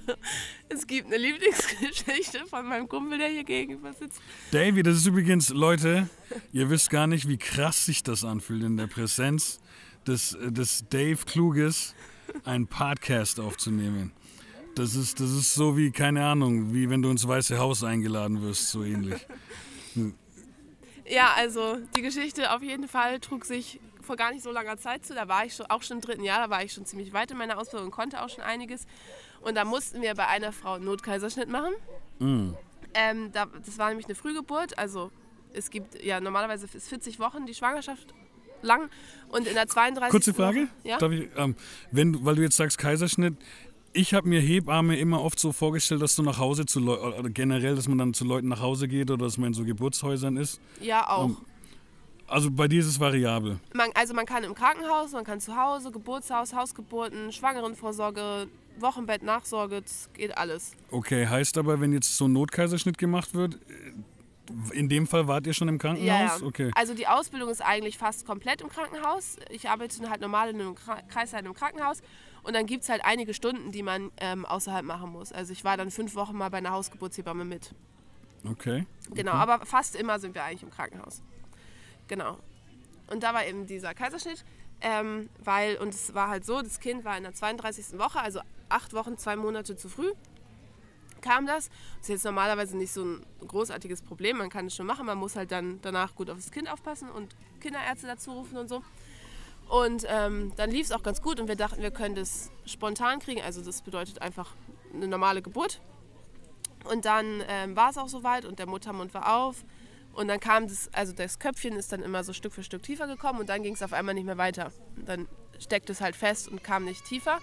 es 0.69 0.85
gibt 0.85 1.07
eine 1.07 1.17
Lieblingsgeschichte 1.17 2.45
von 2.47 2.67
meinem 2.67 2.87
Kumpel, 2.87 3.17
der 3.17 3.29
hier 3.29 3.43
gegenüber 3.43 3.93
sitzt. 3.93 4.21
Davy, 4.51 4.83
das 4.83 4.97
ist 4.97 5.07
übrigens, 5.07 5.49
Leute, 5.49 6.09
ihr 6.51 6.69
wisst 6.69 6.89
gar 6.89 7.07
nicht, 7.07 7.27
wie 7.27 7.37
krass 7.37 7.85
sich 7.85 8.03
das 8.03 8.23
anfühlt 8.23 8.63
in 8.63 8.77
der 8.77 8.87
Präsenz 8.87 9.59
des, 10.05 10.37
des 10.41 10.85
Dave 10.89 11.25
Kluges, 11.25 11.95
einen 12.45 12.67
Podcast 12.67 13.39
aufzunehmen. 13.39 14.11
Das 14.75 14.95
ist, 14.95 15.19
das 15.19 15.29
ist 15.29 15.53
so 15.53 15.77
wie, 15.77 15.91
keine 15.91 16.25
Ahnung, 16.25 16.73
wie 16.73 16.89
wenn 16.89 17.01
du 17.01 17.09
ins 17.09 17.27
Weiße 17.27 17.57
Haus 17.59 17.83
eingeladen 17.83 18.41
wirst, 18.41 18.69
so 18.69 18.83
ähnlich. 18.83 19.25
Ja, 21.05 21.33
also 21.35 21.77
die 21.95 22.01
Geschichte 22.01 22.51
auf 22.51 22.63
jeden 22.63 22.87
Fall 22.87 23.19
trug 23.19 23.45
sich 23.45 23.79
vor 24.01 24.15
gar 24.15 24.31
nicht 24.31 24.43
so 24.43 24.51
langer 24.51 24.77
Zeit 24.77 25.05
zu. 25.05 25.13
Da 25.13 25.27
war 25.27 25.45
ich 25.45 25.55
schon, 25.55 25.65
auch 25.67 25.83
schon 25.83 25.97
im 25.97 26.01
dritten 26.01 26.23
Jahr, 26.23 26.39
da 26.39 26.49
war 26.49 26.63
ich 26.63 26.73
schon 26.73 26.85
ziemlich 26.85 27.13
weit 27.13 27.31
in 27.31 27.37
meiner 27.37 27.57
Ausbildung 27.57 27.87
und 27.87 27.91
konnte 27.91 28.21
auch 28.21 28.29
schon 28.29 28.43
einiges. 28.43 28.85
Und 29.43 29.55
da 29.55 29.65
mussten 29.65 30.01
wir 30.01 30.15
bei 30.15 30.27
einer 30.27 30.51
Frau 30.51 30.73
einen 30.73 30.85
Notkaiserschnitt 30.85 31.49
machen. 31.49 31.73
Mm. 32.19 32.53
Ähm, 32.93 33.31
da, 33.31 33.47
das 33.65 33.77
war 33.77 33.89
nämlich 33.89 34.05
eine 34.05 34.15
Frühgeburt. 34.15 34.77
Also 34.77 35.11
es 35.53 35.69
gibt 35.69 36.01
ja 36.03 36.19
normalerweise 36.19 36.67
ist 36.73 36.87
40 36.87 37.19
Wochen 37.19 37.45
die 37.45 37.53
Schwangerschaft 37.53 38.13
lang 38.61 38.89
und 39.29 39.47
in 39.47 39.53
der 39.53 39.67
32. 39.67 40.11
Kurze 40.11 40.33
Frage, 40.33 40.67
ja? 40.83 40.97
Ich, 41.11 41.29
ähm, 41.35 41.55
wenn, 41.91 42.23
weil 42.25 42.35
du 42.35 42.41
jetzt 42.41 42.57
sagst 42.57 42.77
Kaiserschnitt, 42.77 43.35
ich 43.91 44.13
habe 44.13 44.27
mir 44.27 44.39
Hebamme 44.39 44.97
immer 44.97 45.21
oft 45.21 45.39
so 45.39 45.51
vorgestellt, 45.51 46.01
dass 46.01 46.15
du 46.15 46.23
nach 46.23 46.39
Hause 46.39 46.65
zu 46.65 46.79
Leuten, 46.79 47.19
oder 47.19 47.29
generell, 47.29 47.75
dass 47.75 47.87
man 47.87 47.97
dann 47.97 48.13
zu 48.13 48.25
Leuten 48.25 48.47
nach 48.47 48.61
Hause 48.61 48.87
geht 48.87 49.11
oder 49.11 49.25
dass 49.25 49.37
man 49.37 49.47
in 49.47 49.53
so 49.53 49.65
Geburtshäusern 49.65 50.37
ist. 50.37 50.59
ja, 50.81 51.07
auch. 51.07 51.25
Ähm, 51.25 51.37
Also 52.27 52.49
bei 52.49 52.67
dir 52.67 52.79
ist 52.79 52.87
es 52.87 52.99
variabel. 52.99 53.59
Man, 53.73 53.91
also 53.93 54.13
man 54.13 54.25
kann 54.25 54.43
im 54.43 54.55
Krankenhaus, 54.55 55.11
man 55.11 55.23
kann 55.25 55.39
zu 55.39 55.55
Hause, 55.55 55.91
Geburtshaus, 55.91 56.53
Hausgeburten, 56.53 57.31
Schwangerenvorsorge, 57.31 58.47
Wochenbett, 58.79 59.23
Nachsorge, 59.23 59.81
das 59.81 60.09
geht 60.13 60.37
alles. 60.37 60.73
Okay, 60.91 61.27
heißt 61.27 61.57
aber, 61.57 61.79
wenn 61.81 61.93
jetzt 61.93 62.17
so 62.17 62.27
ein 62.27 62.33
Notkaiserschnitt 62.33 62.97
gemacht 62.97 63.33
wird, 63.33 63.55
äh, 63.55 63.93
in 64.73 64.89
dem 64.89 65.07
Fall 65.07 65.27
wart 65.27 65.47
ihr 65.47 65.53
schon 65.53 65.67
im 65.67 65.77
Krankenhaus? 65.77 66.43
Okay. 66.43 66.71
Also 66.75 66.93
die 66.93 67.07
Ausbildung 67.07 67.49
ist 67.49 67.61
eigentlich 67.61 67.97
fast 67.97 68.25
komplett 68.25 68.61
im 68.61 68.69
Krankenhaus. 68.69 69.37
Ich 69.49 69.69
arbeite 69.69 70.09
halt 70.09 70.21
normal 70.21 70.49
in 70.49 70.59
einem 70.59 70.75
Kreisleiter 70.75 71.45
im 71.45 71.53
Krankenhaus. 71.53 72.01
Und 72.43 72.53
dann 72.55 72.65
gibt 72.65 72.83
es 72.83 72.89
halt 72.89 73.05
einige 73.05 73.33
Stunden, 73.33 73.71
die 73.71 73.83
man 73.83 74.11
ähm, 74.17 74.45
außerhalb 74.45 74.85
machen 74.85 75.11
muss. 75.11 75.31
Also 75.31 75.53
ich 75.53 75.63
war 75.63 75.77
dann 75.77 75.91
fünf 75.91 76.15
Wochen 76.15 76.35
mal 76.37 76.49
bei 76.49 76.57
einer 76.57 76.71
Hausgeburtshebamme 76.71 77.45
mit. 77.45 77.73
Okay. 78.49 78.85
Genau, 79.13 79.31
aber 79.31 79.65
fast 79.65 79.95
immer 79.95 80.19
sind 80.19 80.35
wir 80.35 80.43
eigentlich 80.43 80.63
im 80.63 80.69
Krankenhaus. 80.69 81.21
Genau. 82.07 82.37
Und 83.07 83.23
da 83.23 83.33
war 83.33 83.45
eben 83.45 83.65
dieser 83.65 83.93
Kaiserschnitt, 83.93 84.43
ähm, 84.81 85.29
weil, 85.41 85.77
und 85.77 85.93
es 85.93 86.13
war 86.13 86.27
halt 86.27 86.45
so, 86.45 86.61
das 86.61 86.81
Kind 86.81 87.05
war 87.05 87.17
in 87.17 87.23
der 87.23 87.33
32. 87.33 87.97
Woche, 87.97 88.19
also 88.19 88.41
acht 88.73 88.93
Wochen, 88.93 89.17
zwei 89.17 89.35
Monate 89.35 89.75
zu 89.75 89.89
früh, 89.89 90.11
kam 91.21 91.45
das. 91.45 91.69
Das 91.69 92.01
ist 92.03 92.09
jetzt 92.09 92.25
normalerweise 92.25 92.77
nicht 92.77 92.91
so 92.91 93.03
ein 93.03 93.25
großartiges 93.47 94.01
Problem, 94.01 94.37
man 94.37 94.49
kann 94.49 94.67
es 94.67 94.75
schon 94.75 94.85
machen, 94.85 95.05
man 95.05 95.17
muss 95.17 95.35
halt 95.35 95.51
dann 95.51 95.79
danach 95.81 96.15
gut 96.15 96.29
auf 96.29 96.37
das 96.37 96.51
Kind 96.51 96.69
aufpassen 96.71 97.09
und 97.09 97.35
Kinderärzte 97.61 98.07
dazu 98.07 98.31
rufen 98.31 98.57
und 98.57 98.67
so. 98.67 98.83
Und 99.69 100.05
ähm, 100.09 100.51
dann 100.57 100.69
lief 100.69 100.87
es 100.87 100.91
auch 100.91 101.03
ganz 101.03 101.21
gut 101.21 101.39
und 101.39 101.47
wir 101.47 101.55
dachten, 101.55 101.81
wir 101.81 101.91
können 101.91 102.15
das 102.15 102.51
spontan 102.65 103.19
kriegen, 103.19 103.41
also 103.41 103.61
das 103.61 103.81
bedeutet 103.81 104.21
einfach 104.21 104.55
eine 104.93 105.07
normale 105.07 105.41
Geburt. 105.41 105.81
Und 106.83 107.05
dann 107.05 107.41
ähm, 107.47 107.75
war 107.75 107.89
es 107.89 107.97
auch 107.97 108.09
soweit 108.09 108.45
und 108.45 108.59
der 108.59 108.67
Muttermund 108.67 109.13
war 109.13 109.35
auf. 109.35 109.63
Und 110.13 110.27
dann 110.27 110.39
kam 110.39 110.67
das, 110.67 110.89
also 110.93 111.13
das 111.13 111.39
Köpfchen 111.39 111.75
ist 111.75 111.91
dann 111.91 112.03
immer 112.03 112.23
so 112.23 112.33
Stück 112.33 112.53
für 112.53 112.61
Stück 112.61 112.83
tiefer 112.83 113.07
gekommen 113.07 113.39
und 113.39 113.49
dann 113.49 113.63
ging 113.63 113.73
es 113.73 113.81
auf 113.81 113.93
einmal 113.93 114.13
nicht 114.13 114.25
mehr 114.25 114.37
weiter. 114.37 114.71
Dann 114.97 115.27
steckte 115.59 115.91
es 115.91 116.01
halt 116.01 116.15
fest 116.15 116.49
und 116.49 116.63
kam 116.63 116.83
nicht 116.85 117.03
tiefer. 117.05 117.39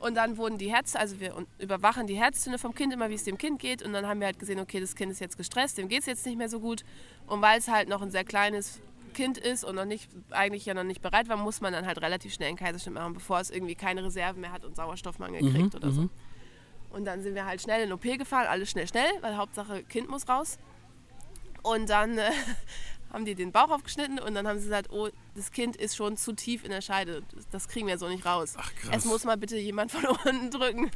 Und 0.00 0.14
dann 0.14 0.36
wurden 0.36 0.58
die 0.58 0.72
Herz, 0.72 0.94
also 0.94 1.18
wir 1.18 1.34
überwachen 1.58 2.06
die 2.06 2.14
Herztöne 2.14 2.58
vom 2.58 2.74
Kind 2.74 2.92
immer, 2.92 3.10
wie 3.10 3.14
es 3.14 3.24
dem 3.24 3.36
Kind 3.36 3.58
geht. 3.58 3.82
Und 3.82 3.92
dann 3.92 4.06
haben 4.06 4.20
wir 4.20 4.26
halt 4.26 4.38
gesehen, 4.38 4.60
okay, 4.60 4.80
das 4.80 4.94
Kind 4.94 5.10
ist 5.10 5.20
jetzt 5.20 5.36
gestresst, 5.36 5.76
dem 5.78 5.88
geht 5.88 6.00
es 6.00 6.06
jetzt 6.06 6.24
nicht 6.24 6.38
mehr 6.38 6.48
so 6.48 6.60
gut. 6.60 6.84
Und 7.26 7.42
weil 7.42 7.58
es 7.58 7.68
halt 7.68 7.88
noch 7.88 8.00
ein 8.00 8.10
sehr 8.10 8.24
kleines 8.24 8.80
Kind 9.14 9.38
ist 9.38 9.64
und 9.64 9.74
noch 9.74 9.84
nicht, 9.84 10.08
eigentlich 10.30 10.64
ja 10.66 10.74
noch 10.74 10.84
nicht 10.84 11.02
bereit 11.02 11.28
war, 11.28 11.36
muss 11.36 11.60
man 11.60 11.72
dann 11.72 11.86
halt 11.86 12.00
relativ 12.00 12.32
schnell 12.32 12.48
einen 12.48 12.56
Kaiserschnitt 12.56 12.94
machen, 12.94 13.14
bevor 13.14 13.40
es 13.40 13.50
irgendwie 13.50 13.74
keine 13.74 14.04
Reserven 14.04 14.40
mehr 14.40 14.52
hat 14.52 14.64
und 14.64 14.76
Sauerstoffmangel 14.76 15.40
kriegt 15.52 15.74
oder 15.74 15.90
so. 15.90 16.08
Und 16.90 17.04
dann 17.04 17.22
sind 17.22 17.34
wir 17.34 17.44
halt 17.44 17.60
schnell 17.60 17.84
in 17.84 17.92
OP 17.92 18.02
gefahren, 18.02 18.46
alles 18.46 18.70
schnell, 18.70 18.86
schnell, 18.86 19.10
weil 19.20 19.36
Hauptsache 19.36 19.82
Kind 19.84 20.08
muss 20.08 20.28
raus. 20.28 20.58
Und 21.62 21.90
dann 21.90 22.16
äh, 22.16 22.30
haben 23.12 23.24
die 23.24 23.34
den 23.34 23.52
Bauch 23.52 23.70
aufgeschnitten 23.70 24.18
und 24.18 24.34
dann 24.34 24.46
haben 24.46 24.58
sie 24.58 24.64
gesagt, 24.64 24.90
oh, 24.90 25.08
das 25.34 25.50
Kind 25.50 25.76
ist 25.76 25.96
schon 25.96 26.16
zu 26.16 26.32
tief 26.32 26.64
in 26.64 26.70
der 26.70 26.80
Scheide. 26.82 27.22
Das, 27.50 27.68
kriegen 27.68 27.86
wir 27.86 27.98
so 27.98 28.08
nicht 28.08 28.24
raus. 28.26 28.54
Ach, 28.56 28.70
krass. 28.82 28.96
Es 28.98 29.04
muss 29.04 29.24
mal 29.24 29.36
bitte 29.36 29.56
jemand 29.56 29.92
von 29.92 30.04
unten 30.24 30.50
drücken. 30.50 30.90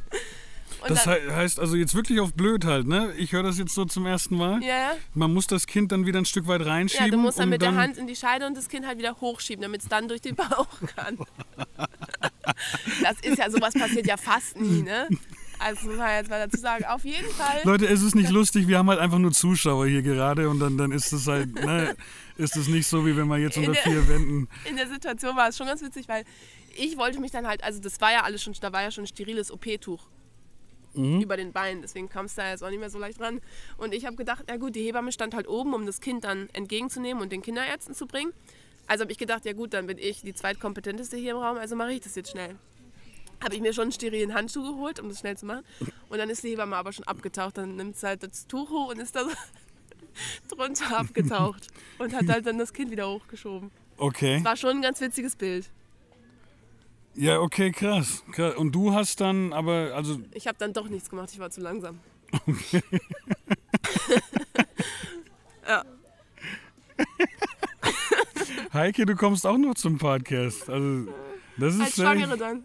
Und 0.81 0.89
Das 0.89 1.03
dann, 1.03 1.13
hei- 1.13 1.31
heißt 1.35 1.59
also 1.59 1.75
jetzt 1.75 1.93
wirklich 1.93 2.19
auf 2.19 2.33
blöd 2.33 2.65
halt, 2.65 2.87
ne? 2.87 3.13
Ich 3.17 3.31
höre 3.31 3.43
das 3.43 3.57
jetzt 3.59 3.75
so 3.75 3.85
zum 3.85 4.05
ersten 4.05 4.35
Mal. 4.37 4.61
ja, 4.63 4.67
ja. 4.75 4.91
Man 5.13 5.31
muss 5.33 5.45
das 5.47 5.67
Kind 5.67 5.91
dann 5.91 6.05
wieder 6.05 6.19
ein 6.19 6.25
Stück 6.25 6.47
weit 6.47 6.65
reinschieben. 6.65 7.05
ja, 7.07 7.11
du 7.11 7.17
musst 7.17 7.37
dann 7.37 7.45
um 7.45 7.49
mit 7.51 7.61
der 7.61 7.75
Hand 7.75 7.97
in 7.97 8.07
die 8.07 8.15
Scheide 8.15 8.47
und 8.47 8.57
das 8.57 8.69
Kind 8.69 8.85
halt 8.87 8.97
wieder 8.97 9.15
hochschieben, 9.21 9.61
damit 9.61 9.81
es 9.81 9.87
dann 9.87 10.07
durch 10.07 10.21
den 10.21 10.35
Bauch 10.35 10.67
kann. 10.95 11.17
das 13.03 13.19
ist 13.21 13.37
ja, 13.37 13.49
sowas 13.49 13.73
passiert 13.73 14.07
ja 14.07 14.17
fast 14.17 14.59
nie, 14.59 14.81
ne? 14.81 15.07
Also 15.63 15.87
muss 15.87 15.97
man 15.97 16.09
jetzt 16.17 16.29
mal 16.29 16.39
dazu 16.47 16.57
sagen, 16.61 16.85
auf 16.85 17.05
jeden 17.05 17.29
Fall. 17.29 17.61
Leute, 17.63 17.87
es 17.87 18.01
ist 18.01 18.15
nicht 18.15 18.29
lustig, 18.29 18.67
wir 18.67 18.77
haben 18.77 18.89
halt 18.89 18.99
einfach 18.99 19.19
nur 19.19 19.31
Zuschauer 19.31 19.87
hier 19.87 20.01
gerade 20.01 20.49
und 20.49 20.59
dann, 20.59 20.77
dann 20.77 20.91
ist 20.91 21.11
es 21.13 21.27
halt, 21.27 21.53
ne, 21.55 21.95
ist 22.37 22.55
es 22.57 22.67
nicht 22.67 22.87
so, 22.87 23.05
wie 23.05 23.15
wenn 23.15 23.27
man 23.27 23.41
jetzt 23.41 23.57
In 23.57 23.67
unter 23.67 23.73
der- 23.73 23.83
vier 23.83 24.07
Wänden. 24.07 24.47
in 24.69 24.75
der 24.75 24.87
Situation 24.87 25.35
war 25.35 25.47
es 25.49 25.57
schon 25.57 25.67
ganz 25.67 25.81
witzig, 25.81 26.07
weil 26.07 26.25
ich 26.75 26.97
wollte 26.97 27.19
mich 27.19 27.31
dann 27.31 27.47
halt, 27.47 27.63
also 27.63 27.79
das 27.79 28.01
war 28.01 28.11
ja 28.11 28.21
alles 28.23 28.43
schon, 28.43 28.53
da 28.59 28.73
war 28.73 28.81
ja 28.81 28.91
schon 28.91 29.03
ein 29.05 29.07
steriles 29.07 29.51
OP-Tuch 29.51 30.01
über 30.95 31.37
den 31.37 31.51
Beinen, 31.53 31.81
deswegen 31.81 32.07
kam 32.07 32.25
es 32.27 32.35
da 32.35 32.51
jetzt 32.51 32.63
auch 32.63 32.69
nicht 32.69 32.79
mehr 32.79 32.89
so 32.91 32.99
leicht 32.99 33.19
ran. 33.19 33.41
Und 33.77 33.95
ich 33.95 34.05
habe 34.05 34.15
gedacht, 34.15 34.43
ja 34.47 34.57
gut, 34.57 34.75
die 34.75 34.83
Hebamme 34.83 35.11
stand 35.11 35.33
halt 35.33 35.47
oben, 35.47 35.73
um 35.73 35.87
das 35.87 36.01
Kind 36.01 36.23
dann 36.23 36.49
entgegenzunehmen 36.53 37.23
und 37.23 37.31
den 37.31 37.41
Kinderärzten 37.41 37.95
zu 37.95 38.05
bringen. 38.05 38.31
Also 38.85 39.01
habe 39.01 39.11
ich 39.11 39.17
gedacht, 39.17 39.43
ja 39.45 39.53
gut, 39.53 39.73
dann 39.73 39.87
bin 39.87 39.97
ich 39.97 40.21
die 40.21 40.35
zweitkompetenteste 40.35 41.17
hier 41.17 41.31
im 41.31 41.37
Raum, 41.37 41.57
also 41.57 41.75
mache 41.75 41.93
ich 41.93 42.01
das 42.01 42.13
jetzt 42.15 42.29
schnell. 42.29 42.57
Habe 43.43 43.55
ich 43.55 43.61
mir 43.61 43.73
schon 43.73 43.83
einen 43.83 43.91
sterilen 43.91 44.33
Handschuh 44.33 44.63
geholt, 44.63 44.99
um 44.99 45.09
das 45.09 45.19
schnell 45.19 45.37
zu 45.37 45.45
machen. 45.45 45.63
Und 46.09 46.17
dann 46.17 46.29
ist 46.29 46.43
die 46.43 46.49
Hebamme 46.49 46.75
aber 46.75 46.93
schon 46.93 47.05
abgetaucht. 47.05 47.57
Dann 47.57 47.75
nimmt 47.75 47.97
sie 47.97 48.07
halt 48.07 48.23
das 48.23 48.47
Tuch 48.47 48.69
hoch 48.69 48.91
und 48.91 48.99
ist 48.99 49.15
da 49.15 49.25
so 49.25 49.31
drunter 50.55 50.97
abgetaucht. 50.97 51.67
Und 51.99 52.13
hat 52.13 52.27
halt 52.27 52.45
dann 52.45 52.57
das 52.57 52.73
Kind 52.73 52.91
wieder 52.91 53.09
hochgeschoben. 53.09 53.71
Okay. 53.97 54.43
War 54.43 54.55
schon 54.55 54.77
ein 54.77 54.81
ganz 54.81 55.01
witziges 55.01 55.35
Bild. 55.35 55.69
Ja, 57.15 57.39
okay, 57.39 57.71
krass. 57.71 58.23
krass. 58.31 58.55
Und 58.55 58.71
du 58.73 58.93
hast 58.93 59.21
dann 59.21 59.53
aber, 59.53 59.91
also, 59.93 60.19
Ich 60.31 60.47
habe 60.47 60.57
dann 60.57 60.73
doch 60.73 60.89
nichts 60.89 61.09
gemacht, 61.09 61.29
ich 61.31 61.39
war 61.39 61.51
zu 61.51 61.61
langsam. 61.61 61.99
ja, 65.67 65.83
Heike, 68.73 69.05
du 69.05 69.15
kommst 69.15 69.45
auch 69.45 69.57
noch 69.57 69.75
zum 69.75 69.97
Podcast. 69.97 70.69
Also, 70.69 71.07
das 71.57 71.75
ist 71.75 71.81
als 71.81 71.95
Schwangere 71.95 72.37
dann. 72.37 72.63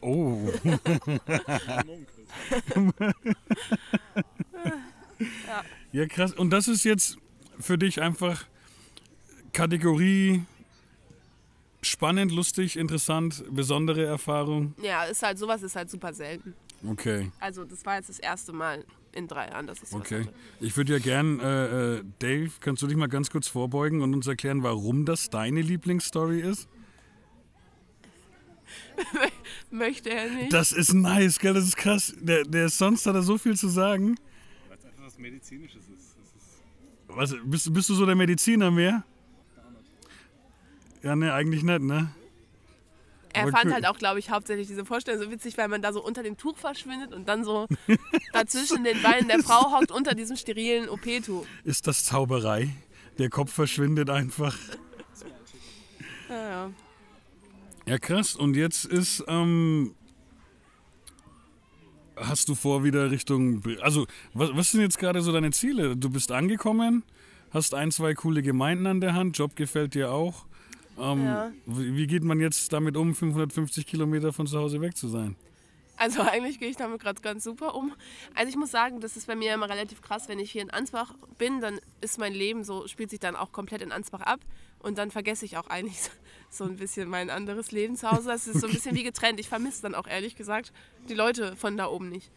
Oh. 0.00 0.38
ja, 5.92 6.06
krass. 6.06 6.32
Und 6.32 6.50
das 6.50 6.68
ist 6.68 6.84
jetzt 6.84 7.16
für 7.58 7.78
dich 7.78 8.00
einfach 8.00 8.44
Kategorie 9.52 10.42
spannend, 11.82 12.32
lustig, 12.32 12.76
interessant, 12.76 13.44
besondere 13.50 14.04
Erfahrung. 14.04 14.74
Ja, 14.82 15.04
ist 15.04 15.22
halt, 15.22 15.38
sowas 15.38 15.62
ist 15.62 15.76
halt 15.76 15.90
super 15.90 16.12
selten. 16.12 16.54
Okay, 16.86 17.30
Also 17.40 17.64
das 17.64 17.84
war 17.86 17.96
jetzt 17.96 18.10
das 18.10 18.18
erste 18.18 18.52
Mal 18.52 18.84
in 19.12 19.26
drei 19.26 19.48
Jahren, 19.48 19.66
dass 19.66 19.78
sowas 19.78 19.94
okay. 19.94 20.26
Ich 20.60 20.76
würde 20.76 20.92
ja 20.92 20.98
gern, 20.98 21.40
äh, 21.40 21.94
äh, 21.96 22.02
Dave, 22.18 22.50
kannst 22.60 22.82
du 22.82 22.86
dich 22.86 22.96
mal 22.96 23.08
ganz 23.08 23.30
kurz 23.30 23.48
vorbeugen 23.48 24.02
und 24.02 24.12
uns 24.14 24.26
erklären, 24.26 24.62
warum 24.62 25.06
das 25.06 25.30
deine 25.30 25.62
Lieblingsstory 25.62 26.40
ist? 26.40 26.68
Möchte 29.74 30.10
er 30.10 30.30
nicht. 30.30 30.52
Das 30.52 30.70
ist 30.70 30.94
nice, 30.94 31.38
gell? 31.40 31.52
Das 31.52 31.64
ist 31.64 31.76
krass. 31.76 32.14
Der, 32.20 32.44
der 32.44 32.66
ist 32.66 32.78
sonst 32.78 33.06
hat 33.06 33.14
er 33.16 33.22
so 33.22 33.36
viel 33.36 33.56
zu 33.56 33.68
sagen. 33.68 34.16
Weil 34.68 34.78
es 34.78 34.84
einfach 34.84 35.04
was 35.04 35.18
Medizinisches 35.18 35.82
ist. 35.88 36.14
Was, 37.08 37.34
bist, 37.44 37.72
bist 37.72 37.88
du 37.88 37.94
so 37.94 38.06
der 38.06 38.14
Mediziner 38.14 38.70
mehr? 38.70 39.02
Ja, 41.02 41.16
ne, 41.16 41.32
eigentlich 41.34 41.62
nicht, 41.62 41.82
ne? 41.82 42.08
er 43.34 43.42
aber 43.42 43.50
fand 43.50 43.66
cool. 43.66 43.72
halt 43.72 43.86
auch, 43.86 43.98
glaube 43.98 44.20
ich, 44.20 44.30
hauptsächlich 44.30 44.68
diese 44.68 44.84
Vorstellung 44.84 45.20
so 45.20 45.30
witzig, 45.30 45.58
weil 45.58 45.68
man 45.68 45.82
da 45.82 45.92
so 45.92 46.02
unter 46.02 46.22
dem 46.22 46.36
Tuch 46.36 46.56
verschwindet 46.56 47.12
und 47.12 47.28
dann 47.28 47.44
so 47.44 47.66
dazwischen 48.32 48.84
den 48.84 49.02
Beinen 49.02 49.28
der 49.28 49.40
Frau 49.40 49.72
hockt 49.76 49.90
unter 49.90 50.14
diesem 50.14 50.36
sterilen 50.36 50.88
OP-Tuch. 50.88 51.44
Ist 51.64 51.86
das 51.86 52.04
Zauberei? 52.04 52.70
Der 53.18 53.28
Kopf 53.28 53.52
verschwindet 53.52 54.08
einfach. 54.08 54.56
Ja, 56.28 56.48
ja. 56.48 56.70
Ja, 57.86 57.98
krass. 57.98 58.34
Und 58.34 58.56
jetzt 58.56 58.84
ist, 58.86 59.24
ähm, 59.28 59.94
hast 62.16 62.48
du 62.48 62.54
vor, 62.54 62.84
wieder 62.84 63.10
Richtung, 63.10 63.62
also, 63.82 64.06
was, 64.32 64.50
was 64.54 64.70
sind 64.70 64.80
jetzt 64.80 64.98
gerade 64.98 65.20
so 65.20 65.32
deine 65.32 65.50
Ziele? 65.50 65.96
Du 65.96 66.10
bist 66.10 66.32
angekommen, 66.32 67.02
hast 67.50 67.74
ein, 67.74 67.90
zwei 67.90 68.14
coole 68.14 68.42
Gemeinden 68.42 68.86
an 68.86 69.00
der 69.00 69.14
Hand, 69.14 69.36
Job 69.36 69.56
gefällt 69.56 69.94
dir 69.94 70.10
auch. 70.10 70.46
Ähm, 70.98 71.24
Ja. 71.24 71.52
wie, 71.66 71.96
wie 71.96 72.06
geht 72.06 72.22
man 72.24 72.40
jetzt 72.40 72.72
damit 72.72 72.96
um, 72.96 73.14
550 73.14 73.86
Kilometer 73.86 74.32
von 74.32 74.46
zu 74.46 74.58
Hause 74.58 74.80
weg 74.80 74.96
zu 74.96 75.08
sein? 75.08 75.36
Also 75.96 76.22
eigentlich 76.22 76.58
gehe 76.58 76.68
ich 76.68 76.76
damit 76.76 77.00
gerade 77.00 77.20
ganz 77.22 77.44
super 77.44 77.74
um. 77.74 77.94
Also 78.34 78.48
ich 78.48 78.56
muss 78.56 78.70
sagen, 78.70 79.00
das 79.00 79.16
ist 79.16 79.26
bei 79.26 79.36
mir 79.36 79.54
immer 79.54 79.68
relativ 79.68 80.02
krass, 80.02 80.28
wenn 80.28 80.38
ich 80.38 80.50
hier 80.50 80.62
in 80.62 80.70
Ansbach 80.70 81.14
bin, 81.38 81.60
dann 81.60 81.80
ist 82.00 82.18
mein 82.18 82.34
Leben 82.34 82.64
so, 82.64 82.88
spielt 82.88 83.10
sich 83.10 83.20
dann 83.20 83.36
auch 83.36 83.52
komplett 83.52 83.82
in 83.82 83.92
Ansbach 83.92 84.22
ab 84.22 84.40
und 84.80 84.98
dann 84.98 85.10
vergesse 85.10 85.44
ich 85.44 85.56
auch 85.56 85.68
eigentlich 85.68 86.02
so, 86.02 86.10
so 86.50 86.64
ein 86.64 86.76
bisschen 86.76 87.08
mein 87.08 87.30
anderes 87.30 87.70
Leben 87.72 87.96
zu 87.96 88.10
Hause. 88.10 88.28
Das 88.28 88.46
ist 88.46 88.60
so 88.60 88.66
ein 88.66 88.72
bisschen 88.72 88.96
wie 88.96 89.04
getrennt. 89.04 89.40
Ich 89.40 89.48
vermisse 89.48 89.82
dann 89.82 89.94
auch 89.94 90.06
ehrlich 90.06 90.36
gesagt 90.36 90.72
die 91.08 91.14
Leute 91.14 91.56
von 91.56 91.76
da 91.76 91.86
oben 91.86 92.08
nicht. 92.08 92.30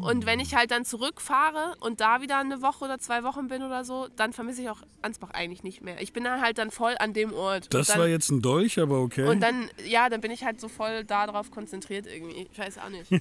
Und 0.00 0.26
wenn 0.26 0.40
ich 0.40 0.54
halt 0.54 0.70
dann 0.70 0.84
zurückfahre 0.84 1.76
und 1.80 2.00
da 2.00 2.20
wieder 2.20 2.38
eine 2.38 2.62
Woche 2.62 2.84
oder 2.84 2.98
zwei 2.98 3.24
Wochen 3.24 3.48
bin 3.48 3.62
oder 3.62 3.84
so, 3.84 4.08
dann 4.16 4.32
vermisse 4.32 4.62
ich 4.62 4.70
auch 4.70 4.82
Ansbach 5.02 5.30
eigentlich 5.30 5.62
nicht 5.62 5.82
mehr. 5.82 6.00
Ich 6.00 6.12
bin 6.12 6.24
dann 6.24 6.40
halt 6.40 6.58
dann 6.58 6.70
voll 6.70 6.94
an 6.98 7.12
dem 7.12 7.32
Ort. 7.32 7.72
Das 7.74 7.88
dann, 7.88 8.00
war 8.00 8.08
jetzt 8.08 8.30
ein 8.30 8.42
Dolch, 8.42 8.78
aber 8.80 9.00
okay. 9.00 9.26
Und 9.28 9.40
dann, 9.40 9.68
ja, 9.86 10.08
dann 10.08 10.20
bin 10.20 10.30
ich 10.30 10.44
halt 10.44 10.60
so 10.60 10.68
voll 10.68 11.04
darauf 11.04 11.50
konzentriert 11.50 12.06
irgendwie. 12.06 12.48
Ich 12.50 12.58
weiß 12.58 12.78
auch 12.78 12.88
nicht. 12.88 13.10
ja, 13.10 13.20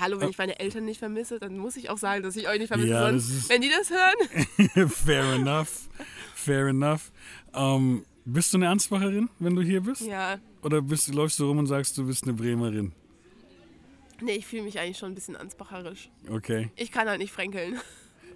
hallo, 0.00 0.20
wenn 0.20 0.30
ich 0.30 0.38
meine 0.38 0.58
Eltern 0.58 0.84
nicht 0.84 0.98
vermisse, 0.98 1.38
dann 1.38 1.56
muss 1.58 1.76
ich 1.76 1.90
auch 1.90 1.98
sagen, 1.98 2.22
dass 2.22 2.36
ich 2.36 2.48
euch 2.48 2.58
nicht 2.58 2.68
vermisse. 2.68 2.90
Ja, 2.90 3.08
sonst, 3.08 3.28
das 3.28 3.36
ist- 3.36 3.48
wenn 3.48 3.62
die 3.62 3.70
das 3.70 3.90
hören. 3.90 4.88
fair 4.90 5.24
enough. 5.34 5.88
Fair 6.34 6.66
enough. 6.68 7.12
Ähm, 7.54 8.04
bist 8.24 8.52
du 8.52 8.58
eine 8.58 8.68
Ansbacherin, 8.68 9.28
wenn 9.38 9.54
du 9.54 9.62
hier 9.62 9.80
bist? 9.80 10.02
Ja, 10.02 10.38
Oder 10.62 10.82
bist, 10.82 11.12
läufst 11.14 11.38
du 11.38 11.46
rum 11.46 11.58
und 11.58 11.66
sagst, 11.66 11.96
du 11.98 12.06
bist 12.06 12.24
eine 12.24 12.32
Bremerin? 12.34 12.92
Nee, 14.22 14.32
ich 14.36 14.46
fühle 14.46 14.62
mich 14.62 14.78
eigentlich 14.78 14.98
schon 14.98 15.12
ein 15.12 15.14
bisschen 15.14 15.36
ansbacherisch. 15.36 16.10
Okay. 16.30 16.70
Ich 16.76 16.90
kann 16.90 17.08
halt 17.08 17.18
nicht 17.18 17.32
fränkeln. 17.32 17.78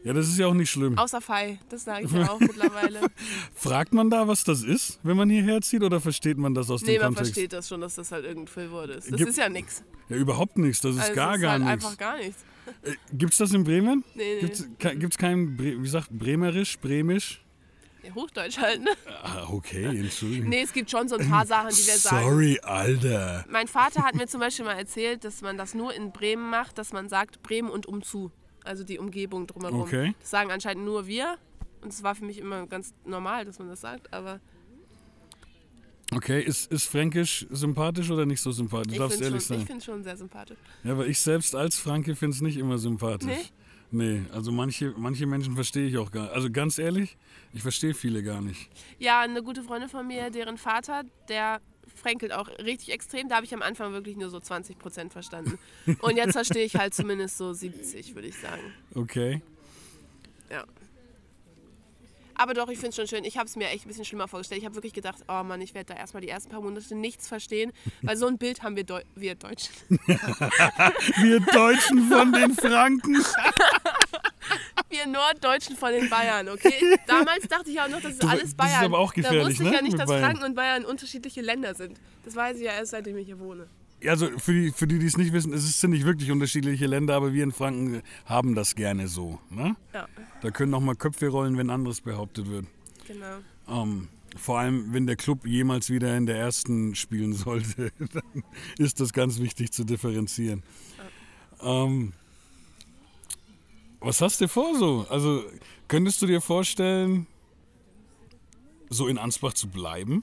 Ja, 0.05 0.13
das 0.13 0.29
ist 0.29 0.39
ja 0.39 0.47
auch 0.47 0.55
nicht 0.55 0.71
schlimm. 0.71 0.97
Außer 0.99 1.21
Fei, 1.21 1.59
das 1.69 1.83
sage 1.85 2.05
ich 2.07 2.13
ja 2.13 2.31
auch 2.31 2.39
mittlerweile. 2.39 3.01
Fragt 3.55 3.93
man 3.93 4.09
da, 4.09 4.29
was 4.29 4.45
das 4.45 4.63
ist, 4.63 5.01
wenn 5.03 5.17
man 5.17 5.29
hierher 5.29 5.61
zieht, 5.63 5.83
oder 5.83 6.01
versteht 6.01 6.39
man 6.39 6.55
das 6.55 6.71
aus 6.71 6.83
Nee, 6.83 6.93
dem 6.93 7.03
man 7.03 7.07
Kontext? 7.15 7.33
versteht 7.35 7.53
das 7.53 7.69
schon, 7.69 7.81
dass 7.81 7.97
das 7.97 8.13
halt 8.13 8.25
irgendein 8.25 8.47
Füllwort 8.47 8.91
ist. 8.91 9.11
Das 9.11 9.17
Gibt- 9.19 9.31
ist 9.31 9.39
ja 9.39 9.49
nix. 9.49 9.83
Ja, 10.09 10.17
überhaupt 10.17 10.59
nichts. 10.59 10.81
Das 10.81 10.95
ist 10.95 11.01
Also 11.01 11.15
gar, 11.15 11.29
das 11.29 11.37
ist 11.39 11.43
gar 11.43 11.53
halt 11.53 11.63
nichts. 11.65 11.85
einfach 11.85 11.99
gar 11.99 12.19
nichts. 12.19 12.45
Gibt's 13.13 13.39
das 13.39 13.53
in 13.53 13.65
Bremen? 13.65 14.05
Nee, 14.15 14.35
nee. 14.35 14.41
Gibt's, 14.41 14.69
gibt's 14.79 15.19
kein, 15.19 15.57
Bre 15.57 15.83
wie 15.83 15.89
sagt, 15.89 16.11
Bremerisch, 16.11 16.79
Bremisch? 16.79 17.43
Ja, 18.07 18.15
Hochdeutsch 18.15 18.59
halt, 18.59 18.83
ne? 18.83 18.91
Ah, 19.23 19.47
okay, 19.51 19.85
Entschuldigung. 19.85 20.49
Nee, 20.49 20.63
es 20.63 20.73
gibt 20.73 20.91
schon 20.91 21.09
so 21.09 21.17
ein 21.17 21.29
paar 21.29 21.47
Sachen, 21.47 21.71
die 21.71 21.87
wir 21.87 21.99
sagen. 21.99 22.25
Sorry, 22.25 22.61
Alter. 22.63 23.45
Mein 23.49 23.69
Vater 23.69 24.03
hat 24.05 24.15
mir 24.15 24.27
zum 24.27 24.41
Beispiel 24.41 24.65
mal 24.65 24.75
erzählt, 24.79 25.25
dass 25.25 25.43
man 25.43 25.57
das 25.57 25.75
nur 25.75 25.95
in 25.95 26.13
Bremen 26.13 26.51
macht, 26.51 26.79
dass 26.79 26.93
man 26.93 27.09
sagt 27.09 27.43
Bremen 27.43 27.71
und 27.71 27.87
umzu. 27.87 28.31
Also 28.65 28.85
die 28.85 28.99
Umgebung 28.99 29.47
drumherum. 29.47 29.83
Okay. 29.83 30.15
Das 30.21 30.31
sagen 30.31 30.51
anscheinend 30.51 30.85
nur 30.85 31.07
wir. 31.07 31.39
Und 31.83 31.93
es 31.93 32.03
war 32.03 32.15
für 32.15 32.25
mich 32.25 32.39
immer 32.39 32.67
ganz 32.67 32.95
normal, 33.05 33.45
dass 33.45 33.59
man 33.59 33.69
das 33.69 33.81
sagt. 33.81 34.13
Aber 34.13 34.41
Okay, 36.13 36.41
ist, 36.41 36.71
ist 36.71 36.87
Fränkisch 36.87 37.47
sympathisch 37.51 38.11
oder 38.11 38.27
nicht 38.27 38.41
so 38.41 38.53
sympathisch? 38.53 38.89
Du 38.89 38.93
ich 38.93 38.99
darfst 38.99 39.19
finde 39.19 39.27
ehrlich 39.29 39.43
es 39.43 39.49
schon, 39.49 39.57
ich 39.57 39.61
sein. 39.63 39.67
find's 39.67 39.85
schon 39.85 40.03
sehr 40.05 40.17
sympathisch. 40.17 40.59
Ja, 40.85 40.93
aber 40.93 41.07
ich 41.07 41.19
selbst 41.19 41.55
als 41.57 41.79
Franke 41.79 42.15
finde 42.15 42.37
es 42.37 42.41
nicht 42.43 42.57
immer 42.57 42.79
sympathisch. 42.79 43.27
Nee? 43.27 43.66
Nee, 43.91 44.23
also 44.33 44.51
manche, 44.53 44.93
manche 44.97 45.27
Menschen 45.27 45.55
verstehe 45.55 45.87
ich 45.89 45.97
auch 45.97 46.11
gar 46.11 46.25
nicht. 46.25 46.33
Also 46.33 46.51
ganz 46.51 46.79
ehrlich, 46.79 47.17
ich 47.53 47.63
verstehe 47.63 47.95
viele 47.95 48.23
gar 48.23 48.41
nicht. 48.41 48.69
Ja, 48.99 49.21
eine 49.21 49.43
gute 49.43 49.63
Freundin 49.63 49.89
von 49.89 50.07
mir, 50.07 50.31
deren 50.31 50.59
Vater, 50.59 51.03
der 51.29 51.61
fränkelt 51.95 52.33
auch 52.33 52.49
richtig 52.59 52.93
extrem. 52.93 53.29
Da 53.29 53.37
habe 53.37 53.47
ich 53.47 53.55
am 53.55 53.63
Anfang 53.63 53.93
wirklich 53.93 54.17
nur 54.17 54.31
so 54.31 54.41
20 54.41 54.79
Prozent 54.79 55.13
verstanden. 55.13 55.59
Und 56.01 56.17
jetzt 56.17 56.33
verstehe 56.33 56.65
ich 56.65 56.77
halt 56.77 56.95
zumindest 56.95 57.39
so 57.39 57.53
70, 57.53 58.15
würde 58.15 58.29
ich 58.29 58.37
sagen. 58.37 58.63
Okay. 58.95 59.41
Ja. 60.51 60.65
Aber 62.39 62.55
doch, 62.55 62.69
ich 62.69 62.79
finde 62.79 62.91
es 62.91 62.97
schon 62.97 63.07
schön. 63.07 63.25
Ich 63.25 63.39
habe 63.39 63.47
es 63.47 63.57
mir 63.57 63.69
echt 63.69 63.85
ein 63.85 63.89
bisschen 63.89 64.05
schlimmer 64.05 64.29
vorgestellt. 64.29 64.61
Ich 64.61 64.65
habe 64.67 64.75
wirklich 64.75 64.93
gedacht, 64.93 65.19
oh 65.29 65.43
Mann, 65.43 65.61
ich 65.61 65.75
werde 65.75 65.95
da 65.95 65.99
erstmal 65.99 66.21
die 66.21 66.29
ersten 66.29 66.51
paar 66.51 66.61
Monate 66.61 66.95
nichts 66.95 67.29
verstehen, 67.29 67.73
weil 68.03 68.17
so 68.17 68.27
ein 68.27 68.39
Bild 68.39 68.63
haben 68.63 68.77
wir, 68.77 68.85
Deu 68.85 69.01
wir 69.15 69.35
Deutschen. 69.35 69.75
Wir 69.99 71.41
Deutschen 71.41 72.09
von 72.09 72.33
den 72.33 72.55
Franken. 72.55 73.17
Wir 74.89 75.07
Norddeutschen 75.07 75.77
von 75.77 75.91
den 75.93 76.09
Bayern, 76.09 76.49
okay? 76.49 76.75
Damals 77.07 77.49
dachte 77.49 77.71
ich 77.71 77.81
auch 77.81 77.89
noch, 77.89 78.01
das 78.01 78.13
ist 78.13 78.23
Du, 78.23 78.29
alles 78.29 78.43
das 78.43 78.51
ist 78.51 78.57
Bayern. 78.57 78.85
aber 78.85 78.99
auch 78.99 79.13
da 79.13 79.23
gefährlich, 79.23 79.49
wusste 79.49 79.63
ich 79.65 79.71
ne, 79.71 79.77
ja 79.77 79.83
nicht, 79.83 79.99
dass 79.99 80.07
Bayern. 80.07 80.25
Franken 80.25 80.45
und 80.45 80.55
Bayern 80.55 80.85
unterschiedliche 80.85 81.41
Länder 81.41 81.75
sind. 81.75 81.99
Das 82.25 82.37
weiß 82.37 82.59
ich 82.59 82.65
ja 82.65 82.73
erst, 82.73 82.93
seitdem 82.93 83.17
ich 83.17 83.27
hier 83.27 83.39
wohne. 83.39 83.67
Also 84.07 84.29
für 84.39 84.53
die, 84.53 84.71
für 84.73 84.87
die, 84.87 84.99
die 84.99 85.07
es 85.07 85.17
nicht 85.17 85.33
wissen, 85.33 85.53
es 85.53 85.81
sind 85.81 85.91
nicht 85.91 86.05
wirklich 86.05 86.31
unterschiedliche 86.31 86.87
Länder, 86.87 87.15
aber 87.15 87.33
wir 87.33 87.43
in 87.43 87.53
Franken 87.53 88.03
haben 88.27 88.55
das 88.55 88.75
gerne 88.75 89.09
so. 89.09 89.41
Ne? 89.51 89.75
Ja, 89.95 90.07
Da 90.43 90.51
können 90.51 90.75
auch 90.75 90.81
mal 90.81 90.95
Köpfe 90.95 91.29
rollen, 91.29 91.57
wenn 91.57 91.71
anderes 91.71 92.01
behauptet 92.03 92.49
wird. 92.49 92.67
genau. 93.07 93.39
Ähm, 93.69 94.09
vor 94.37 94.59
allem, 94.59 94.93
wenn 94.93 95.07
der 95.07 95.17
Club 95.17 95.47
jemals 95.47 95.89
wieder 95.89 96.15
in 96.17 96.27
der 96.27 96.37
ersten 96.37 96.95
spielen 96.95 97.33
sollte, 97.33 97.91
dann 98.13 98.45
ist 98.77 99.01
das 99.01 99.13
ganz 99.15 99.41
wichtig 99.41 99.73
zu 99.73 99.85
differenzieren. 99.85 100.63
Ähm, 101.63 102.13
was 104.01 104.21
hast 104.21 104.41
du 104.43 104.47
vor 104.49 104.77
so? 104.79 105.07
Also 105.09 105.43
könntest 105.89 106.21
du 106.21 106.27
dir 106.27 106.43
vorstellen, 106.43 107.27
so 108.91 109.09
in 109.09 109.17
Ansbach 109.19 109.55
zu 109.55 109.69
bleiben? 109.69 110.23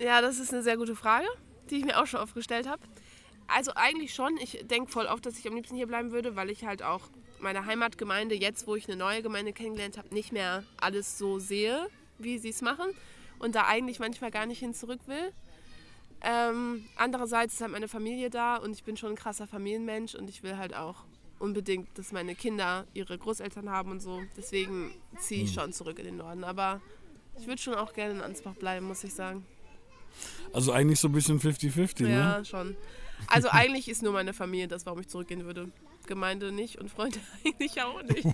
Ja, 0.00 0.20
das 0.22 0.38
ist 0.40 0.52
eine 0.52 0.62
sehr 0.62 0.76
gute 0.78 0.96
Frage, 0.96 1.26
die 1.72 1.78
ich 1.78 1.84
mir 1.84 2.00
auch 2.00 2.06
schon 2.06 2.20
oft 2.20 2.34
gestellt 2.34 2.68
habe. 2.68 2.82
Also 3.48 3.72
eigentlich 3.74 4.14
schon. 4.14 4.36
Ich 4.38 4.64
denke 4.64 4.90
voll 4.90 5.06
oft, 5.06 5.26
dass 5.26 5.38
ich 5.38 5.48
am 5.48 5.54
liebsten 5.54 5.74
hier 5.74 5.86
bleiben 5.86 6.12
würde, 6.12 6.36
weil 6.36 6.50
ich 6.50 6.64
halt 6.64 6.82
auch 6.82 7.00
meine 7.40 7.66
Heimatgemeinde, 7.66 8.34
jetzt 8.34 8.66
wo 8.66 8.76
ich 8.76 8.86
eine 8.86 8.96
neue 8.96 9.22
Gemeinde 9.22 9.52
kennengelernt 9.52 9.98
habe, 9.98 10.14
nicht 10.14 10.32
mehr 10.32 10.62
alles 10.80 11.18
so 11.18 11.38
sehe, 11.38 11.88
wie 12.18 12.38
sie 12.38 12.50
es 12.50 12.62
machen. 12.62 12.86
Und 13.38 13.54
da 13.54 13.66
eigentlich 13.66 13.98
manchmal 13.98 14.30
gar 14.30 14.46
nicht 14.46 14.60
hin 14.60 14.74
zurück 14.74 15.00
will. 15.06 15.32
Ähm, 16.20 16.86
andererseits 16.96 17.54
ist 17.54 17.60
halt 17.60 17.72
meine 17.72 17.88
Familie 17.88 18.30
da 18.30 18.56
und 18.56 18.72
ich 18.72 18.84
bin 18.84 18.96
schon 18.96 19.10
ein 19.10 19.16
krasser 19.16 19.48
Familienmensch 19.48 20.14
und 20.14 20.30
ich 20.30 20.44
will 20.44 20.56
halt 20.56 20.74
auch 20.74 21.02
unbedingt, 21.40 21.98
dass 21.98 22.12
meine 22.12 22.36
Kinder 22.36 22.86
ihre 22.94 23.18
Großeltern 23.18 23.68
haben 23.68 23.90
und 23.90 24.00
so. 24.00 24.22
Deswegen 24.36 24.94
ziehe 25.18 25.44
ich 25.44 25.52
schon 25.52 25.72
zurück 25.72 25.98
in 25.98 26.04
den 26.04 26.16
Norden. 26.18 26.44
Aber 26.44 26.80
ich 27.36 27.48
würde 27.48 27.60
schon 27.60 27.74
auch 27.74 27.92
gerne 27.92 28.14
in 28.14 28.20
Ansbach 28.20 28.54
bleiben, 28.54 28.86
muss 28.86 29.02
ich 29.02 29.12
sagen. 29.12 29.44
Also 30.52 30.72
eigentlich 30.72 31.00
so 31.00 31.08
ein 31.08 31.12
bisschen 31.12 31.40
50-50, 31.40 32.02
ne? 32.02 32.10
Ja, 32.10 32.44
schon. 32.44 32.76
Also 33.28 33.48
eigentlich 33.48 33.88
ist 33.88 34.02
nur 34.02 34.12
meine 34.12 34.32
Familie 34.34 34.68
das, 34.68 34.84
warum 34.86 35.00
ich 35.00 35.08
zurückgehen 35.08 35.44
würde. 35.44 35.68
Gemeinde 36.06 36.50
nicht 36.52 36.78
und 36.78 36.90
Freunde 36.90 37.18
eigentlich 37.44 37.80
auch 37.80 38.02
nicht. 38.02 38.24